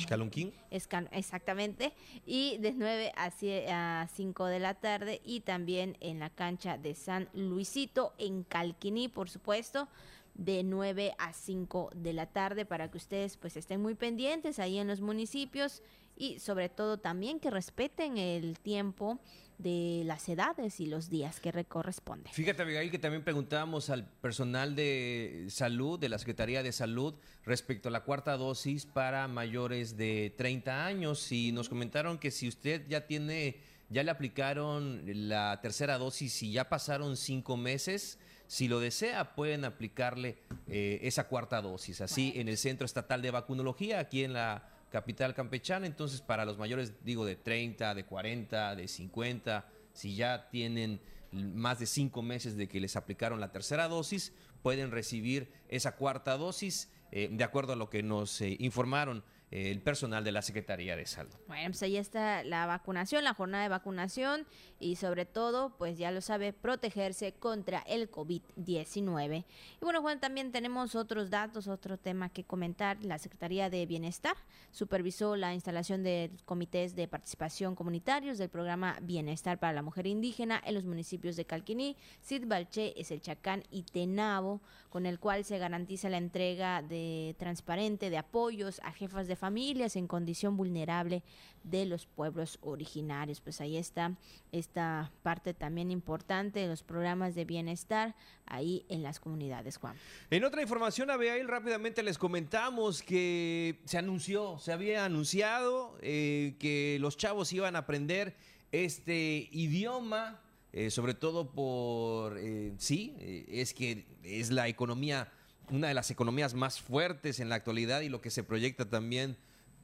exactamente, 1.12 1.92
y 2.26 2.59
de 2.59 2.72
9 2.72 3.12
a, 3.16 4.00
a 4.02 4.09
5 4.09 4.46
de 4.46 4.59
la 4.59 4.74
tarde 4.74 5.20
y 5.24 5.40
también 5.40 5.96
en 6.00 6.18
la 6.18 6.30
cancha 6.30 6.78
de 6.78 6.96
San 6.96 7.28
Luisito 7.32 8.12
en 8.18 8.42
Calquiní, 8.42 9.07
por 9.07 9.30
supuesto 9.30 9.88
de 10.35 10.62
9 10.64 11.14
a 11.18 11.32
5 11.32 11.91
de 11.95 12.12
la 12.12 12.26
tarde 12.26 12.64
para 12.64 12.91
que 12.91 12.99
ustedes 12.99 13.37
pues 13.37 13.57
estén 13.57 13.80
muy 13.80 13.95
pendientes 13.95 14.59
ahí 14.59 14.78
en 14.78 14.89
los 14.89 15.01
municipios 15.01 15.82
y 16.16 16.39
sobre 16.39 16.68
todo 16.68 16.99
también 16.99 17.41
que 17.41 17.51
respeten 17.51 18.18
el 18.18 18.59
tiempo 18.59 19.20
de 19.59 20.03
las 20.05 20.28
edades 20.28 20.80
y 20.80 20.87
los 20.87 21.09
días 21.09 21.41
que 21.41 21.53
corresponden. 21.64 22.32
Fíjate, 22.32 22.62
Abigail, 22.62 22.91
que 22.91 22.99
también 22.99 23.22
preguntábamos 23.22 23.89
al 23.91 24.05
personal 24.05 24.74
de 24.74 25.47
salud, 25.49 25.99
de 25.99 26.09
la 26.09 26.18
Secretaría 26.18 26.62
de 26.62 26.72
Salud, 26.72 27.14
respecto 27.45 27.89
a 27.89 27.93
la 27.93 28.03
cuarta 28.03 28.37
dosis 28.37 28.87
para 28.87 29.28
mayores 29.28 29.97
de 29.97 30.35
30 30.37 30.87
años 30.87 31.30
y 31.30 31.53
nos 31.53 31.68
comentaron 31.68 32.18
que 32.18 32.30
si 32.30 32.49
usted 32.49 32.87
ya 32.89 33.07
tiene, 33.07 33.61
ya 33.91 34.03
le 34.03 34.11
aplicaron 34.11 35.03
la 35.28 35.61
tercera 35.61 35.99
dosis 35.99 36.43
y 36.43 36.53
ya 36.53 36.68
pasaron 36.68 37.16
cinco 37.16 37.57
meses, 37.57 38.18
si 38.47 38.68
lo 38.68 38.80
desea, 38.80 39.34
pueden 39.34 39.64
aplicarle 39.64 40.38
eh, 40.68 41.01
esa 41.03 41.28
cuarta 41.28 41.62
dosis, 41.62 42.01
así 42.01 42.32
en 42.36 42.49
el 42.49 42.59
Centro 42.59 42.84
Estatal 42.84 43.22
de 43.22 43.30
Vacunología, 43.30 44.01
aquí 44.01 44.24
en 44.24 44.32
la 44.32 44.68
capital 44.90 45.34
campechana. 45.34 45.86
Entonces, 45.86 46.20
para 46.20 46.45
los 46.45 46.59
mayores, 46.59 47.05
digo, 47.05 47.24
de 47.24 47.36
30, 47.36 47.95
de 47.95 48.05
40, 48.05 48.76
de 48.76 48.88
50, 48.88 49.66
si 49.92 50.14
ya 50.14 50.49
tienen 50.51 51.01
más 51.32 51.78
de 51.80 51.86
cinco 51.86 52.22
meses 52.22 52.57
de 52.57 52.68
que 52.68 52.80
les 52.80 52.97
aplicaron 52.97 53.40
la 53.40 53.51
tercera 53.51 53.88
dosis, 53.88 54.32
pueden 54.62 54.90
recibir 54.90 55.53
esa 55.68 55.97
cuarta 55.97 56.36
dosis, 56.36 56.90
eh, 57.11 57.28
de 57.30 57.45
acuerdo 57.45 57.72
a 57.72 57.76
lo 57.76 57.90
que 57.90 58.03
nos 58.03 58.40
eh, 58.40 58.57
informaron 58.61 59.24
el 59.55 59.80
personal 59.80 60.24
de 60.24 60.32
la 60.32 60.42
Secretaría 60.42 60.96
de 60.96 61.07
Salud. 61.07 61.32
Bueno, 61.46 61.66
pues 61.68 61.82
ahí 61.84 61.96
está 61.96 62.42
la 62.42 62.66
vacunación, 62.66 63.22
la 63.22 63.34
jornada 63.34 63.62
de 63.62 63.68
vacunación 63.68 64.48
y 64.80 64.96
sobre 64.96 65.26
todo, 65.26 65.76
pues 65.78 65.96
ya 65.96 66.11
lo 66.11 66.20
sabe, 66.20 66.52
protegerse 66.52 67.34
contra 67.34 67.78
el 67.86 68.11
COVID-19. 68.11 69.44
Y 69.80 69.84
bueno, 69.84 70.02
Juan, 70.02 70.18
también 70.18 70.50
tenemos 70.50 70.96
otros 70.96 71.30
datos, 71.30 71.68
otro 71.68 71.98
tema 71.98 72.30
que 72.30 72.42
comentar. 72.42 72.98
La 73.05 73.18
Secretaría 73.18 73.70
de 73.70 73.86
Bienestar 73.86 74.36
supervisó 74.72 75.36
la 75.36 75.55
instalación 75.55 76.02
de 76.02 76.32
comités 76.46 76.96
de 76.96 77.07
participación 77.07 77.76
comunitarios 77.76 78.38
del 78.38 78.48
programa 78.48 78.98
Bienestar 79.02 79.61
para 79.61 79.72
la 79.72 79.82
Mujer 79.82 80.09
Indígena 80.09 80.61
en 80.66 80.74
los 80.74 80.84
municipios 80.84 81.36
de 81.36 81.44
Calquiní, 81.44 81.96
Sidbalché, 82.22 83.00
Eselchacán 83.00 83.62
y 83.70 83.84
Tenabo, 83.84 84.62
con 84.90 85.07
el 85.07 85.20
cual 85.20 85.44
se 85.44 85.59
garantiza 85.59 86.09
la 86.09 86.18
entrega 86.18 86.82
de 86.82 87.36
transparente 87.38 88.11
de 88.11 88.18
apoyos 88.18 88.80
a 88.82 88.90
jefas 88.90 89.28
de 89.28 89.36
familias 89.45 89.95
en 89.97 90.07
condición 90.07 90.57
vulnerable 90.57 91.22
de 91.64 91.84
los 91.84 92.07
pueblos 92.07 92.59
originarios. 92.62 93.42
Pues 93.42 93.61
ahí 93.61 93.76
está 93.76 94.16
esta 94.53 95.12
parte 95.22 95.53
también 95.53 95.90
importante 95.90 96.61
de 96.61 96.66
los 96.66 96.82
programas 96.82 97.34
de 97.34 97.45
bienestar 97.45 98.14
ahí 98.47 98.86
en 98.88 99.03
las 99.03 99.20
comunidades, 99.20 99.76
Juan. 99.76 99.97
En 100.30 100.45
otra 100.45 100.62
información, 100.62 101.11
Abigail, 101.11 101.47
rápidamente 101.47 102.03
les 102.03 102.16
comentamos 102.16 103.03
que 103.03 103.82
se 103.84 103.99
anunció, 103.99 104.59
se 104.61 104.72
había 104.72 105.05
anunciado 105.05 105.99
eh, 106.01 106.57
que 106.59 106.97
los 107.03 107.18
chavos 107.18 107.53
iban 107.53 107.76
a 107.76 107.80
aprender 107.80 108.34
este 108.72 109.51
idioma, 109.53 110.40
eh, 110.72 110.88
sobre 110.88 111.12
todo 111.12 111.51
por, 111.51 112.38
eh, 112.38 112.72
sí, 112.78 113.14
es 113.47 113.74
que 113.74 114.07
es 114.22 114.51
la 114.51 114.68
economía 114.68 115.30
una 115.71 115.89
de 115.89 115.95
las 115.95 116.11
economías 116.11 116.55
más 116.55 116.81
fuertes 116.81 117.41
en 117.41 117.49
la 117.49 117.57
actualidad 117.57 118.01
y 118.03 118.09
lo 118.09 118.21
que 118.21 118.31
se 118.31 118.45
proyecta 118.45 118.85
también 118.85 119.37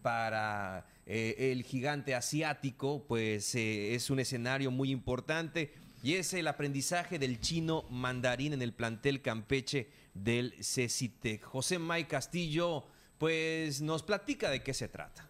para 0.03 0.87
eh, 1.07 1.53
el 1.53 1.62
gigante 1.62 2.14
asiático, 2.14 3.05
pues 3.07 3.55
eh, 3.55 3.95
es 3.95 4.11
un 4.11 4.20
escenario 4.20 4.70
muy 4.70 4.91
importante 4.91 5.72
y 6.03 6.14
es 6.14 6.33
el 6.33 6.49
aprendizaje 6.49 7.18
del 7.18 7.41
chino 7.41 7.85
mandarín 7.91 8.53
en 8.53 8.62
el 8.62 8.72
plantel 8.72 9.20
Campeche 9.20 9.91
del 10.14 10.55
CECITEC. 10.62 11.43
José 11.43 11.78
May 11.78 12.05
Castillo, 12.05 12.85
pues 13.18 13.83
nos 13.83 14.03
platica 14.03 14.51
de 14.51 14.62
qué 14.62 14.72
se 14.72 14.89
trata. 14.89 15.30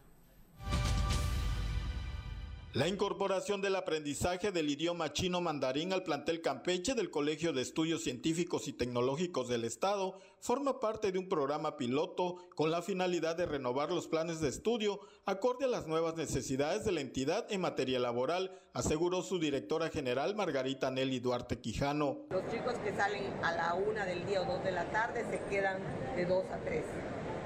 La 2.72 2.86
incorporación 2.86 3.60
del 3.60 3.74
aprendizaje 3.74 4.52
del 4.52 4.70
idioma 4.70 5.12
chino 5.12 5.40
mandarín 5.40 5.92
al 5.92 6.04
plantel 6.04 6.40
Campeche 6.40 6.94
del 6.94 7.10
Colegio 7.10 7.52
de 7.52 7.62
Estudios 7.62 8.04
Científicos 8.04 8.68
y 8.68 8.72
Tecnológicos 8.72 9.48
del 9.48 9.64
Estado 9.64 10.20
forma 10.38 10.78
parte 10.78 11.10
de 11.10 11.18
un 11.18 11.28
programa 11.28 11.76
piloto 11.76 12.36
con 12.54 12.70
la 12.70 12.80
finalidad 12.80 13.34
de 13.34 13.46
renovar 13.46 13.90
los 13.90 14.06
planes 14.06 14.40
de 14.40 14.50
estudio 14.50 15.00
acorde 15.26 15.64
a 15.64 15.68
las 15.68 15.88
nuevas 15.88 16.14
necesidades 16.14 16.84
de 16.84 16.92
la 16.92 17.00
entidad 17.00 17.44
en 17.50 17.60
materia 17.60 17.98
laboral, 17.98 18.56
aseguró 18.72 19.22
su 19.22 19.40
directora 19.40 19.88
general 19.88 20.36
Margarita 20.36 20.92
Nelly 20.92 21.18
Duarte 21.18 21.58
Quijano. 21.58 22.18
Los 22.30 22.46
chicos 22.52 22.74
que 22.84 22.94
salen 22.94 23.24
a 23.42 23.50
la 23.50 23.74
una 23.74 24.06
del 24.06 24.24
día 24.26 24.42
o 24.42 24.44
dos 24.44 24.62
de 24.62 24.70
la 24.70 24.88
tarde 24.92 25.26
se 25.28 25.42
quedan 25.50 25.82
de 26.14 26.24
dos 26.24 26.44
a 26.52 26.58
tres 26.58 26.84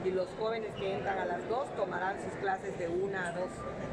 y 0.04 0.10
los 0.10 0.28
jóvenes 0.38 0.70
que 0.78 0.96
entran 0.96 1.18
a 1.18 1.24
las 1.24 1.48
dos 1.48 1.66
tomarán 1.76 2.16
sus 2.22 2.32
clases 2.40 2.78
de 2.78 2.88
una 2.88 3.28
a 3.28 3.32
dos 3.32 3.48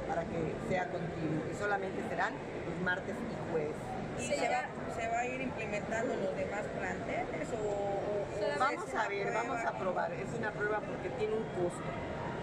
para 0.08 0.24
que 0.26 0.54
sea 0.68 0.88
continuo 0.90 1.44
y 1.50 1.56
solamente 1.56 2.02
serán 2.10 2.34
los 2.66 2.84
martes 2.84 3.16
y 3.16 3.52
jueves. 3.52 3.76
¿Y 4.20 4.24
se 4.24 4.50
va, 4.50 4.66
se 4.94 5.08
va 5.08 5.20
a 5.20 5.26
ir 5.26 5.42
implementando 5.42 6.14
los 6.16 6.36
demás 6.36 6.64
planteles 6.78 7.48
o, 7.54 7.64
o 7.64 8.60
vamos 8.60 8.94
a 8.94 9.08
ver, 9.08 9.34
vamos 9.34 9.66
a 9.66 9.72
probar, 9.80 10.12
es 10.12 10.28
una 10.38 10.52
prueba 10.52 10.82
porque 10.82 11.10
tiene 11.18 11.34
un 11.34 11.44
costo. 11.64 11.90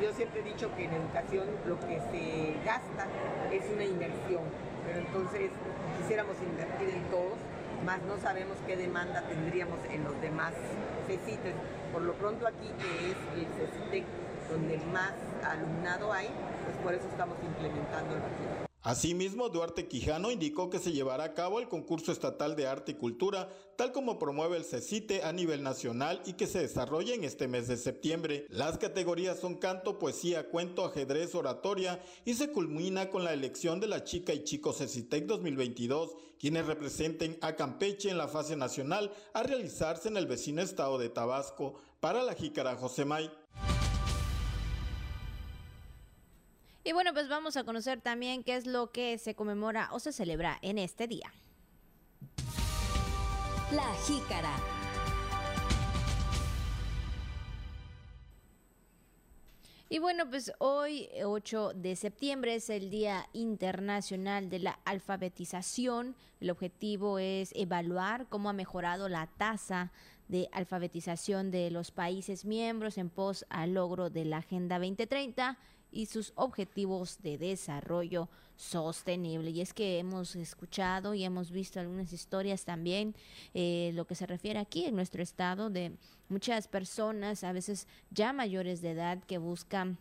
Yo 0.01 0.13
siempre 0.13 0.41
he 0.41 0.45
dicho 0.45 0.75
que 0.75 0.85
en 0.85 0.95
educación 0.95 1.47
lo 1.67 1.79
que 1.81 2.01
se 2.11 2.65
gasta 2.65 3.07
es 3.53 3.65
una 3.71 3.85
inversión, 3.85 4.45
pero 4.87 4.99
entonces 5.01 5.51
quisiéramos 5.99 6.37
invertir 6.41 6.89
en 6.89 7.03
todos, 7.11 7.37
más 7.85 8.01
no 8.03 8.17
sabemos 8.19 8.57
qué 8.67 8.77
demanda 8.77 9.23
tendríamos 9.29 9.79
en 9.91 10.05
los 10.05 10.19
demás 10.23 10.55
CECITES. 11.07 11.55
Por 11.93 12.03
lo 12.03 12.13
pronto 12.15 12.47
aquí, 12.47 12.69
que 12.79 13.11
es 13.11 13.17
el 13.35 13.47
CECITEC 13.55 14.05
donde 14.51 14.79
más 14.93 15.13
alumnado 15.45 16.13
hay, 16.13 16.29
pues 16.65 16.77
por 16.83 16.95
eso 16.95 17.07
estamos 17.09 17.37
implementando 17.43 18.15
el 18.15 18.21
proyecto. 18.21 18.68
Asimismo, 18.83 19.49
Duarte 19.49 19.89
Quijano 19.89 20.31
indicó 20.31 20.71
que 20.71 20.79
se 20.79 20.93
llevará 20.93 21.25
a 21.25 21.35
cabo 21.35 21.59
el 21.59 21.69
concurso 21.69 22.13
estatal 22.13 22.55
de 22.55 22.69
arte 22.69 22.93
y 22.93 22.95
cultura, 22.95 23.49
tal 23.77 23.91
como 23.91 24.21
promueve 24.21 24.57
el 24.57 24.65
CECITE 24.65 25.25
a 25.25 25.33
nivel 25.33 25.65
nacional 25.65 26.23
y 26.25 26.35
que 26.35 26.47
se 26.47 26.61
desarrolla 26.61 27.13
en 27.13 27.25
este 27.25 27.49
mes 27.49 27.67
de 27.67 27.77
septiembre. 27.77 28.47
Las 28.51 28.79
categorías 28.79 29.41
son 29.41 29.57
canto, 29.57 29.99
poesía, 29.99 30.49
cuento, 30.49 30.85
ajedrez, 30.85 31.35
oratoria 31.35 32.01
y 32.25 32.35
se 32.35 32.53
culmina 32.53 33.11
con 33.11 33.25
la 33.25 33.33
elección 33.33 33.81
de 33.81 33.89
la 33.89 34.05
chica 34.05 34.33
y 34.33 34.45
chico 34.45 34.73
CECITEC 34.73 35.27
2022, 35.27 36.15
quienes 36.39 36.67
representen 36.67 37.37
a 37.41 37.57
Campeche 37.57 38.11
en 38.11 38.19
la 38.19 38.29
fase 38.29 38.55
nacional 38.55 39.13
a 39.35 39.43
realizarse 39.43 40.09
en 40.09 40.17
el 40.17 40.29
vecino 40.29 40.63
estado 40.63 40.99
de 40.99 41.09
Tabasco. 41.09 41.75
Para 41.99 42.23
la 42.23 42.35
Jícara 42.35 42.77
Josemay. 42.77 43.29
Y 46.89 46.93
bueno, 46.93 47.13
pues 47.13 47.29
vamos 47.29 47.59
a 47.59 47.65
conocer 47.65 48.01
también 48.01 48.43
qué 48.43 48.57
es 48.57 48.67
lo 48.67 48.93
que 48.93 49.19
se 49.19 49.35
conmemora 49.35 49.91
o 49.93 50.01
se 50.01 50.11
celebra 50.11 50.59
en 50.63 50.79
este 50.79 51.07
día. 51.07 51.31
La 53.71 53.85
jícara. 54.07 54.57
Y 59.91 59.99
bueno, 59.99 60.31
pues 60.31 60.51
hoy, 60.61 61.11
8 61.23 61.73
de 61.75 61.95
septiembre, 61.95 62.55
es 62.55 62.71
el 62.71 62.89
Día 62.89 63.29
Internacional 63.35 64.49
de 64.49 64.61
la 64.61 64.79
Alfabetización. 64.87 66.17
El 66.41 66.49
objetivo 66.49 67.19
es 67.19 67.53
evaluar 67.55 68.29
cómo 68.31 68.49
ha 68.49 68.55
mejorado 68.55 69.11
la 69.11 69.27
tasa 69.27 69.93
de 70.29 70.49
alfabetización 70.53 71.51
de 71.51 71.71
los 71.71 71.91
países 71.91 72.47
miembros 72.47 72.97
en 72.97 73.11
pos 73.11 73.45
al 73.51 73.75
logro 73.75 74.09
de 74.09 74.25
la 74.25 74.39
Agenda 74.39 74.79
2030 74.79 75.59
y 75.91 76.07
sus 76.07 76.33
objetivos 76.37 77.21
de 77.23 77.39
desarrollo 77.39 78.29
sostenible. 78.57 79.51
Y 79.51 79.61
es 79.61 79.73
que 79.73 79.99
hemos 79.99 80.37
escuchado 80.37 81.15
y 81.15 81.25
hemos 81.25 81.51
visto 81.51 81.81
algunas 81.81 82.13
historias 82.13 82.65
también, 82.65 83.15
eh, 83.55 83.93
lo 83.95 84.07
que 84.07 84.15
se 84.15 84.27
refiere 84.27 84.59
aquí 84.59 84.85
en 84.85 84.97
nuestro 84.97 85.23
estado, 85.23 85.71
de 85.71 85.93
muchas 86.29 86.69
personas, 86.69 87.45
a 87.45 87.53
veces 87.53 87.87
ya 88.11 88.33
mayores 88.33 88.83
de 88.83 88.91
edad, 88.91 89.23
que 89.25 89.39
buscan 89.39 89.99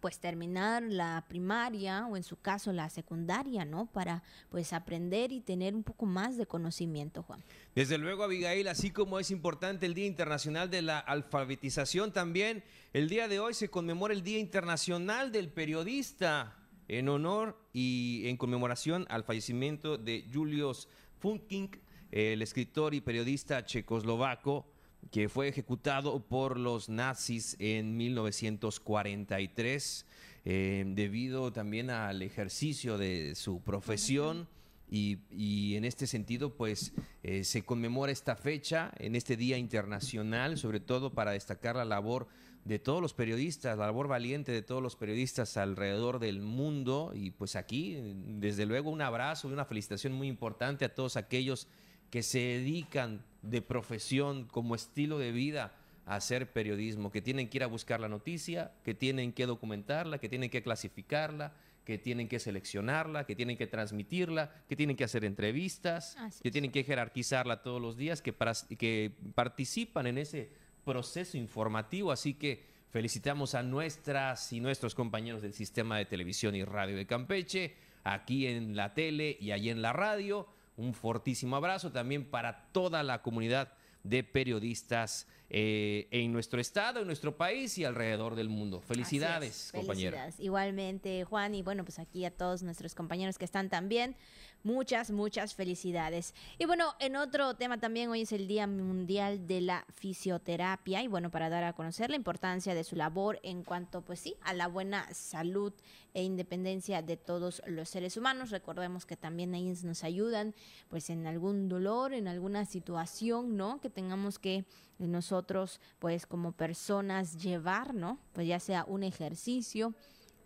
pues 0.00 0.18
terminar 0.18 0.82
la 0.82 1.24
primaria 1.28 2.06
o 2.06 2.16
en 2.16 2.22
su 2.22 2.36
caso 2.36 2.72
la 2.72 2.88
secundaria, 2.90 3.64
¿no? 3.64 3.86
Para 3.86 4.22
pues 4.48 4.72
aprender 4.72 5.32
y 5.32 5.40
tener 5.40 5.74
un 5.74 5.82
poco 5.82 6.06
más 6.06 6.36
de 6.36 6.46
conocimiento, 6.46 7.22
Juan. 7.22 7.42
Desde 7.74 7.98
luego, 7.98 8.24
Abigail, 8.24 8.68
así 8.68 8.90
como 8.90 9.18
es 9.18 9.30
importante 9.30 9.86
el 9.86 9.94
Día 9.94 10.06
Internacional 10.06 10.70
de 10.70 10.82
la 10.82 10.98
Alfabetización, 10.98 12.12
también 12.12 12.64
el 12.92 13.08
día 13.08 13.28
de 13.28 13.40
hoy 13.40 13.54
se 13.54 13.68
conmemora 13.68 14.14
el 14.14 14.22
Día 14.22 14.38
Internacional 14.38 15.32
del 15.32 15.48
Periodista 15.48 16.56
en 16.88 17.08
honor 17.08 17.56
y 17.72 18.22
en 18.26 18.36
conmemoración 18.36 19.06
al 19.10 19.22
fallecimiento 19.22 19.96
de 19.96 20.26
Julius 20.32 20.88
Funking, 21.20 21.70
el 22.10 22.42
escritor 22.42 22.94
y 22.94 23.00
periodista 23.00 23.64
checoslovaco 23.64 24.66
que 25.10 25.28
fue 25.28 25.48
ejecutado 25.48 26.20
por 26.20 26.58
los 26.58 26.88
nazis 26.88 27.56
en 27.58 27.96
1943 27.96 30.06
eh, 30.44 30.84
debido 30.86 31.52
también 31.52 31.90
al 31.90 32.22
ejercicio 32.22 32.98
de 32.98 33.34
su 33.34 33.62
profesión. 33.62 34.48
Y, 34.92 35.76
en 35.76 35.84
este 35.84 36.08
sentido, 36.08 36.56
pues 36.56 36.92
eh, 37.22 37.44
se 37.44 37.62
conmemora 37.62 38.10
esta 38.10 38.34
fecha 38.34 38.90
en 38.98 39.14
este 39.14 39.36
Día 39.36 39.56
Internacional, 39.56 40.58
sobre 40.58 40.80
todo 40.80 41.12
para 41.12 41.30
destacar 41.30 41.76
la 41.76 41.84
labor 41.84 42.26
de 42.64 42.80
todos 42.80 43.00
los 43.00 43.14
periodistas, 43.14 43.78
la 43.78 43.86
labor 43.86 44.08
valiente 44.08 44.50
de 44.50 44.62
todos 44.62 44.82
los 44.82 44.96
periodistas 44.96 45.56
alrededor 45.56 46.18
del 46.18 46.40
mundo. 46.40 47.12
Y 47.14 47.30
pues 47.30 47.54
aquí, 47.54 47.98
desde 48.16 48.66
luego, 48.66 48.90
un 48.90 49.00
abrazo 49.00 49.48
y 49.48 49.52
una 49.52 49.64
felicitación 49.64 50.12
muy 50.12 50.26
importante 50.26 50.84
a 50.84 50.92
todos 50.92 51.16
aquellos 51.16 51.68
que 52.10 52.24
se 52.24 52.40
dedican 52.40 53.22
de 53.42 53.62
profesión 53.62 54.44
como 54.46 54.74
estilo 54.74 55.18
de 55.18 55.32
vida 55.32 55.72
a 56.06 56.16
hacer 56.16 56.52
periodismo, 56.52 57.10
que 57.10 57.22
tienen 57.22 57.48
que 57.48 57.58
ir 57.58 57.64
a 57.64 57.68
buscar 57.68 58.00
la 58.00 58.08
noticia, 58.08 58.72
que 58.84 58.94
tienen 58.94 59.32
que 59.32 59.46
documentarla, 59.46 60.18
que 60.18 60.28
tienen 60.28 60.50
que 60.50 60.62
clasificarla, 60.62 61.54
que 61.84 61.98
tienen 61.98 62.28
que 62.28 62.38
seleccionarla, 62.38 63.26
que 63.26 63.34
tienen 63.34 63.56
que 63.56 63.66
transmitirla, 63.66 64.52
que 64.68 64.76
tienen 64.76 64.96
que 64.96 65.04
hacer 65.04 65.24
entrevistas, 65.24 66.16
que 66.42 66.50
tienen 66.50 66.72
que 66.72 66.84
jerarquizarla 66.84 67.62
todos 67.62 67.80
los 67.80 67.96
días, 67.96 68.22
que, 68.22 68.34
que 68.78 69.12
participan 69.34 70.06
en 70.06 70.18
ese 70.18 70.50
proceso 70.84 71.36
informativo. 71.36 72.12
Así 72.12 72.34
que 72.34 72.64
felicitamos 72.90 73.54
a 73.54 73.62
nuestras 73.62 74.52
y 74.52 74.60
nuestros 74.60 74.94
compañeros 74.94 75.42
del 75.42 75.54
sistema 75.54 75.96
de 75.98 76.06
televisión 76.06 76.54
y 76.54 76.64
radio 76.64 76.96
de 76.96 77.06
Campeche, 77.06 77.74
aquí 78.04 78.46
en 78.46 78.76
la 78.76 78.94
tele 78.94 79.36
y 79.40 79.52
allí 79.52 79.70
en 79.70 79.82
la 79.82 79.92
radio 79.92 80.46
un 80.76 80.94
fortísimo 80.94 81.56
abrazo 81.56 81.92
también 81.92 82.28
para 82.30 82.68
toda 82.72 83.02
la 83.02 83.22
comunidad 83.22 83.72
de 84.02 84.24
periodistas 84.24 85.26
eh, 85.52 86.06
en 86.12 86.32
nuestro 86.32 86.60
estado, 86.60 87.00
en 87.00 87.06
nuestro 87.06 87.36
país 87.36 87.76
y 87.76 87.84
alrededor 87.84 88.36
del 88.36 88.48
mundo. 88.48 88.80
Felicidades, 88.80 89.72
compañeros. 89.74 90.20
Igualmente, 90.38 91.24
Juan, 91.24 91.56
y 91.56 91.62
bueno, 91.62 91.84
pues 91.84 91.98
aquí 91.98 92.24
a 92.24 92.30
todos 92.30 92.62
nuestros 92.62 92.94
compañeros 92.94 93.36
que 93.36 93.44
están 93.44 93.68
también. 93.68 94.14
Muchas, 94.62 95.10
muchas 95.10 95.54
felicidades. 95.54 96.34
Y 96.58 96.66
bueno, 96.66 96.94
en 97.00 97.16
otro 97.16 97.54
tema 97.54 97.78
también, 97.80 98.10
hoy 98.10 98.20
es 98.20 98.32
el 98.32 98.46
Día 98.46 98.66
Mundial 98.66 99.46
de 99.46 99.62
la 99.62 99.86
Fisioterapia 99.94 101.02
y 101.02 101.08
bueno, 101.08 101.30
para 101.30 101.48
dar 101.48 101.64
a 101.64 101.72
conocer 101.72 102.10
la 102.10 102.16
importancia 102.16 102.74
de 102.74 102.84
su 102.84 102.94
labor 102.94 103.40
en 103.42 103.64
cuanto, 103.64 104.02
pues 104.02 104.20
sí, 104.20 104.36
a 104.42 104.52
la 104.52 104.68
buena 104.68 105.12
salud 105.14 105.72
e 106.12 106.22
independencia 106.22 107.02
de 107.02 107.16
todos 107.16 107.62
los 107.66 107.88
seres 107.88 108.16
humanos. 108.16 108.50
Recordemos 108.50 109.06
que 109.06 109.16
también 109.16 109.54
ellos 109.54 109.82
nos 109.82 110.04
ayudan, 110.04 110.54
pues 110.88 111.10
en 111.10 111.26
algún 111.26 111.68
dolor, 111.68 112.12
en 112.12 112.28
alguna 112.28 112.66
situación, 112.66 113.56
¿no? 113.56 113.80
Que 113.80 113.89
tengamos 113.90 114.38
que 114.38 114.64
nosotros, 114.98 115.80
pues 115.98 116.26
como 116.26 116.52
personas, 116.52 117.36
llevar, 117.42 117.94
¿no? 117.94 118.18
Pues 118.32 118.46
ya 118.46 118.60
sea 118.60 118.84
un 118.84 119.02
ejercicio 119.02 119.94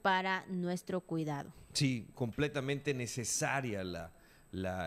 para 0.02 0.44
nuestro 0.46 1.00
cuidado. 1.00 1.52
Sí, 1.72 2.06
completamente 2.14 2.94
necesaria 2.94 3.82
la, 3.82 4.12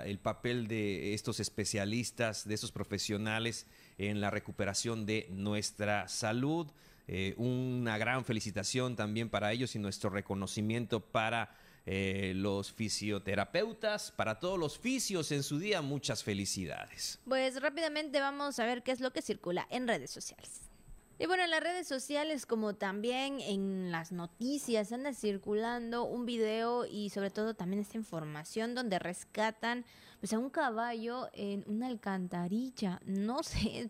el 0.05 0.19
papel 0.19 0.67
de 0.67 1.13
estos 1.13 1.39
especialistas, 1.39 2.47
de 2.47 2.53
estos 2.53 2.71
profesionales 2.71 3.67
en 3.97 4.21
la 4.21 4.29
recuperación 4.29 5.05
de 5.05 5.27
nuestra 5.31 6.07
salud. 6.07 6.67
Eh, 7.07 7.33
una 7.37 7.97
gran 7.97 8.25
felicitación 8.25 8.95
también 8.95 9.29
para 9.29 9.51
ellos 9.51 9.75
y 9.75 9.79
nuestro 9.79 10.09
reconocimiento 10.09 10.99
para 10.99 11.55
eh, 11.89 12.33
los 12.35 12.73
fisioterapeutas, 12.73 14.11
para 14.11 14.41
todos 14.41 14.59
los 14.59 14.77
fisios 14.77 15.31
en 15.31 15.41
su 15.41 15.57
día, 15.57 15.81
muchas 15.81 16.21
felicidades. 16.21 17.17
Pues 17.25 17.61
rápidamente 17.61 18.19
vamos 18.19 18.59
a 18.59 18.65
ver 18.65 18.83
qué 18.83 18.91
es 18.91 18.99
lo 18.99 19.13
que 19.13 19.21
circula 19.21 19.65
en 19.69 19.87
redes 19.87 20.11
sociales. 20.11 20.69
Y 21.17 21.27
bueno, 21.27 21.45
en 21.45 21.49
las 21.49 21.63
redes 21.63 21.87
sociales 21.87 22.45
como 22.45 22.75
también 22.75 23.39
en 23.39 23.89
las 23.89 24.11
noticias 24.11 24.91
anda 24.91 25.13
circulando 25.13 26.03
un 26.03 26.25
video 26.25 26.85
y 26.85 27.09
sobre 27.09 27.31
todo 27.31 27.53
también 27.53 27.81
esta 27.81 27.97
información 27.97 28.75
donde 28.75 28.99
rescatan 28.99 29.85
pues 30.19 30.33
a 30.33 30.39
un 30.39 30.49
caballo 30.49 31.29
en 31.31 31.63
una 31.67 31.87
alcantarilla. 31.87 32.99
No 33.05 33.43
sé, 33.43 33.89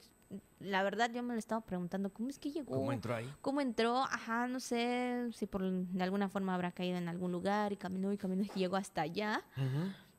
la 0.59 0.83
verdad 0.83 1.11
yo 1.13 1.23
me 1.23 1.33
lo 1.33 1.39
estaba 1.39 1.61
preguntando, 1.61 2.11
¿cómo 2.11 2.29
es 2.29 2.39
que 2.39 2.51
llegó? 2.51 2.75
¿Cómo 2.75 2.91
entró 2.91 3.15
ahí? 3.15 3.31
¿Cómo 3.41 3.61
entró? 3.61 4.03
Ajá, 4.03 4.47
no 4.47 4.59
sé 4.59 5.29
si 5.33 5.45
por 5.45 5.63
de 5.63 6.03
alguna 6.03 6.29
forma 6.29 6.53
habrá 6.53 6.71
caído 6.71 6.97
en 6.97 7.07
algún 7.07 7.31
lugar 7.31 7.73
y 7.73 7.77
caminó 7.77 8.11
y 8.11 8.17
caminó 8.17 8.43
y 8.43 8.59
llegó 8.59 8.75
hasta 8.75 9.01
allá. 9.01 9.43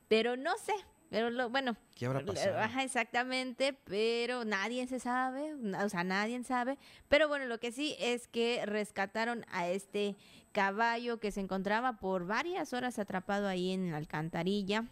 Pero 0.07 0.37
no 0.37 0.57
sé. 0.57 0.73
Pero 1.09 1.31
lo, 1.31 1.49
bueno, 1.49 1.75
¿Qué 1.95 2.05
habrá 2.05 2.23
pasado? 2.23 2.59
Ajá, 2.59 2.83
exactamente, 2.83 3.73
pero 3.85 4.45
nadie 4.45 4.85
se 4.85 4.99
sabe, 4.99 5.55
o 5.55 5.89
sea, 5.89 6.03
nadie 6.03 6.43
sabe. 6.43 6.77
Pero 7.07 7.27
bueno, 7.27 7.45
lo 7.45 7.59
que 7.59 7.71
sí 7.71 7.95
es 7.99 8.27
que 8.27 8.63
rescataron 8.65 9.43
a 9.51 9.67
este 9.67 10.15
caballo 10.51 11.19
que 11.19 11.31
se 11.31 11.41
encontraba 11.41 11.97
por 11.97 12.27
varias 12.27 12.73
horas 12.73 12.99
atrapado 12.99 13.47
ahí 13.47 13.71
en 13.71 13.89
la 13.89 13.97
alcantarilla. 13.97 14.85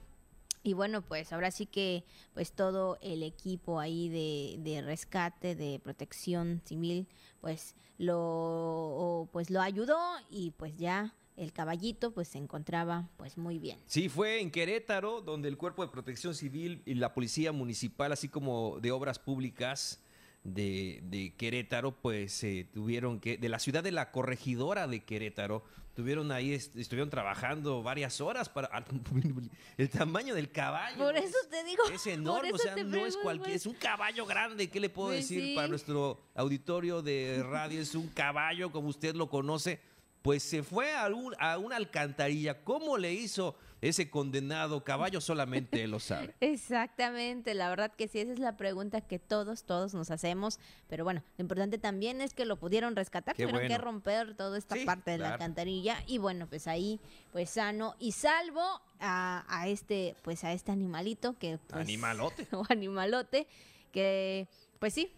Y 0.63 0.73
bueno, 0.73 1.01
pues 1.01 1.31
ahora 1.33 1.51
sí 1.51 1.65
que 1.65 2.03
pues 2.33 2.51
todo 2.51 2.97
el 3.01 3.23
equipo 3.23 3.79
ahí 3.79 4.09
de, 4.09 4.57
de 4.69 4.81
rescate, 4.81 5.55
de 5.55 5.79
protección 5.79 6.61
civil, 6.65 7.07
pues 7.41 7.75
lo 7.97 9.29
pues 9.31 9.49
lo 9.49 9.61
ayudó 9.61 9.97
y 10.29 10.51
pues 10.51 10.75
ya 10.77 11.13
el 11.37 11.53
caballito 11.53 12.11
pues 12.11 12.27
se 12.27 12.39
encontraba 12.39 13.09
pues 13.17 13.37
muy 13.37 13.59
bien. 13.59 13.79
Sí, 13.85 14.09
fue 14.09 14.41
en 14.41 14.51
Querétaro, 14.51 15.21
donde 15.21 15.47
el 15.47 15.57
Cuerpo 15.57 15.83
de 15.83 15.91
Protección 15.91 16.33
Civil 16.35 16.81
y 16.85 16.95
la 16.95 17.13
Policía 17.13 17.51
Municipal, 17.51 18.11
así 18.11 18.27
como 18.27 18.79
de 18.79 18.91
Obras 18.91 19.19
Públicas 19.19 20.01
de, 20.43 21.01
de 21.03 21.35
Querétaro, 21.35 21.91
pues 22.01 22.43
eh, 22.43 22.67
tuvieron 22.73 23.19
que, 23.19 23.37
de 23.37 23.49
la 23.49 23.59
ciudad 23.59 23.83
de 23.83 23.91
la 23.91 24.11
corregidora 24.11 24.87
de 24.87 25.03
Querétaro, 25.03 25.63
tuvieron 25.97 26.31
ahí, 26.31 26.53
est- 26.53 26.75
estuvieron 26.75 27.09
trabajando 27.09 27.81
varias 27.81 28.21
horas 28.21 28.47
para 28.49 28.69
el 29.77 29.89
tamaño 29.89 30.35
del 30.35 30.51
caballo. 30.51 30.97
Por 30.99 31.17
eso 31.17 31.35
te 31.49 31.63
digo. 31.63 31.83
Es 31.91 32.05
enorme, 32.05 32.51
o 32.53 32.57
sea, 32.59 32.75
no 32.75 33.03
es 33.07 33.17
cualquier, 33.17 33.55
es 33.55 33.65
un 33.65 33.73
caballo 33.73 34.27
grande, 34.27 34.69
¿qué 34.69 34.79
le 34.79 34.89
puedo 34.89 35.09
Pues 35.09 35.21
decir 35.27 35.41
sí. 35.43 35.55
para 35.55 35.67
nuestro 35.67 36.21
auditorio 36.35 37.01
de 37.01 37.43
radio? 37.43 37.81
Es 37.81 37.95
un 37.95 38.09
caballo 38.09 38.71
como 38.71 38.89
usted 38.89 39.15
lo 39.15 39.27
conoce, 39.27 39.79
pues 40.21 40.43
se 40.43 40.61
fue 40.61 40.95
a, 40.95 41.07
un- 41.07 41.33
a 41.39 41.57
una 41.57 41.77
alcantarilla. 41.77 42.63
¿Cómo 42.63 42.95
le 42.99 43.11
hizo 43.11 43.55
ese 43.81 44.09
condenado 44.09 44.83
caballo? 44.83 45.21
Solamente 45.21 45.83
él 45.83 45.91
lo 45.91 45.99
sabe. 45.99 46.35
Exactamente, 46.41 47.53
la 47.53 47.69
verdad 47.69 47.93
que 47.93 48.07
sí, 48.07 48.19
esa 48.19 48.33
es 48.33 48.39
la 48.39 48.57
pregunta 48.57 49.01
que 49.01 49.19
todos, 49.19 49.63
todos 49.63 49.93
nos 49.93 50.11
hacemos, 50.11 50.59
pero 50.87 51.03
bueno, 51.03 51.23
lo 51.37 51.41
importante 51.43 51.77
también 51.77 52.21
es 52.21 52.33
que 52.33 52.45
lo 52.45 52.57
pudieron 52.57 52.95
rescatar, 52.95 53.35
Qué 53.35 53.43
tuvieron 53.43 53.61
que 53.61 53.75
bueno. 53.75 53.83
romper 53.83 54.35
toda 54.35 54.57
esta 54.57 54.75
Sí, 54.75 54.85
parte 54.85 55.11
de 55.11 55.17
la 55.19 55.33
alcantarilla 55.33 56.03
y 56.07 56.17
bueno, 56.17 56.47
pues 56.47 56.67
ahí, 56.67 56.99
pues 57.31 57.49
sano 57.49 57.95
y 57.99 58.11
salvo 58.13 58.61
a, 58.99 59.45
a 59.47 59.67
este, 59.67 60.15
pues 60.23 60.43
a 60.43 60.53
este 60.53 60.71
animalito 60.71 61.37
que... 61.37 61.57
Pues, 61.67 61.81
Animalote. 61.81 62.47
o 62.51 62.63
animalote, 62.69 63.47
que 63.91 64.47
pues 64.79 64.93
sí, 64.93 65.11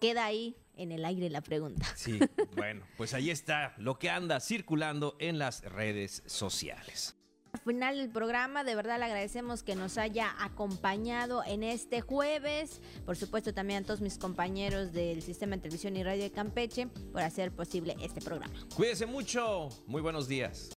queda 0.00 0.24
ahí 0.24 0.56
en 0.76 0.92
el 0.92 1.04
aire 1.04 1.30
la 1.30 1.40
pregunta. 1.40 1.86
Sí, 1.94 2.18
bueno, 2.56 2.84
pues 2.96 3.14
ahí 3.14 3.30
está 3.30 3.74
lo 3.78 3.98
que 3.98 4.10
anda 4.10 4.40
circulando 4.40 5.16
en 5.20 5.38
las 5.38 5.62
redes 5.62 6.22
sociales. 6.26 7.16
Al 7.54 7.60
final 7.60 7.96
del 7.96 8.10
programa, 8.10 8.64
de 8.64 8.74
verdad 8.74 8.98
le 8.98 9.04
agradecemos 9.04 9.62
que 9.62 9.76
nos 9.76 9.96
haya 9.96 10.34
acompañado 10.40 11.44
en 11.46 11.62
este 11.62 12.00
jueves. 12.00 12.80
Por 13.06 13.16
supuesto, 13.16 13.54
también 13.54 13.84
a 13.84 13.86
todos 13.86 14.00
mis 14.00 14.18
compañeros 14.18 14.92
del 14.92 15.22
Sistema 15.22 15.54
de 15.54 15.62
Televisión 15.62 15.96
y 15.96 16.02
Radio 16.02 16.24
de 16.24 16.32
Campeche 16.32 16.88
por 17.12 17.22
hacer 17.22 17.52
posible 17.52 17.94
este 18.02 18.20
programa. 18.20 18.52
Cuídese 18.74 19.06
mucho, 19.06 19.68
muy 19.86 20.02
buenos 20.02 20.26
días. 20.26 20.68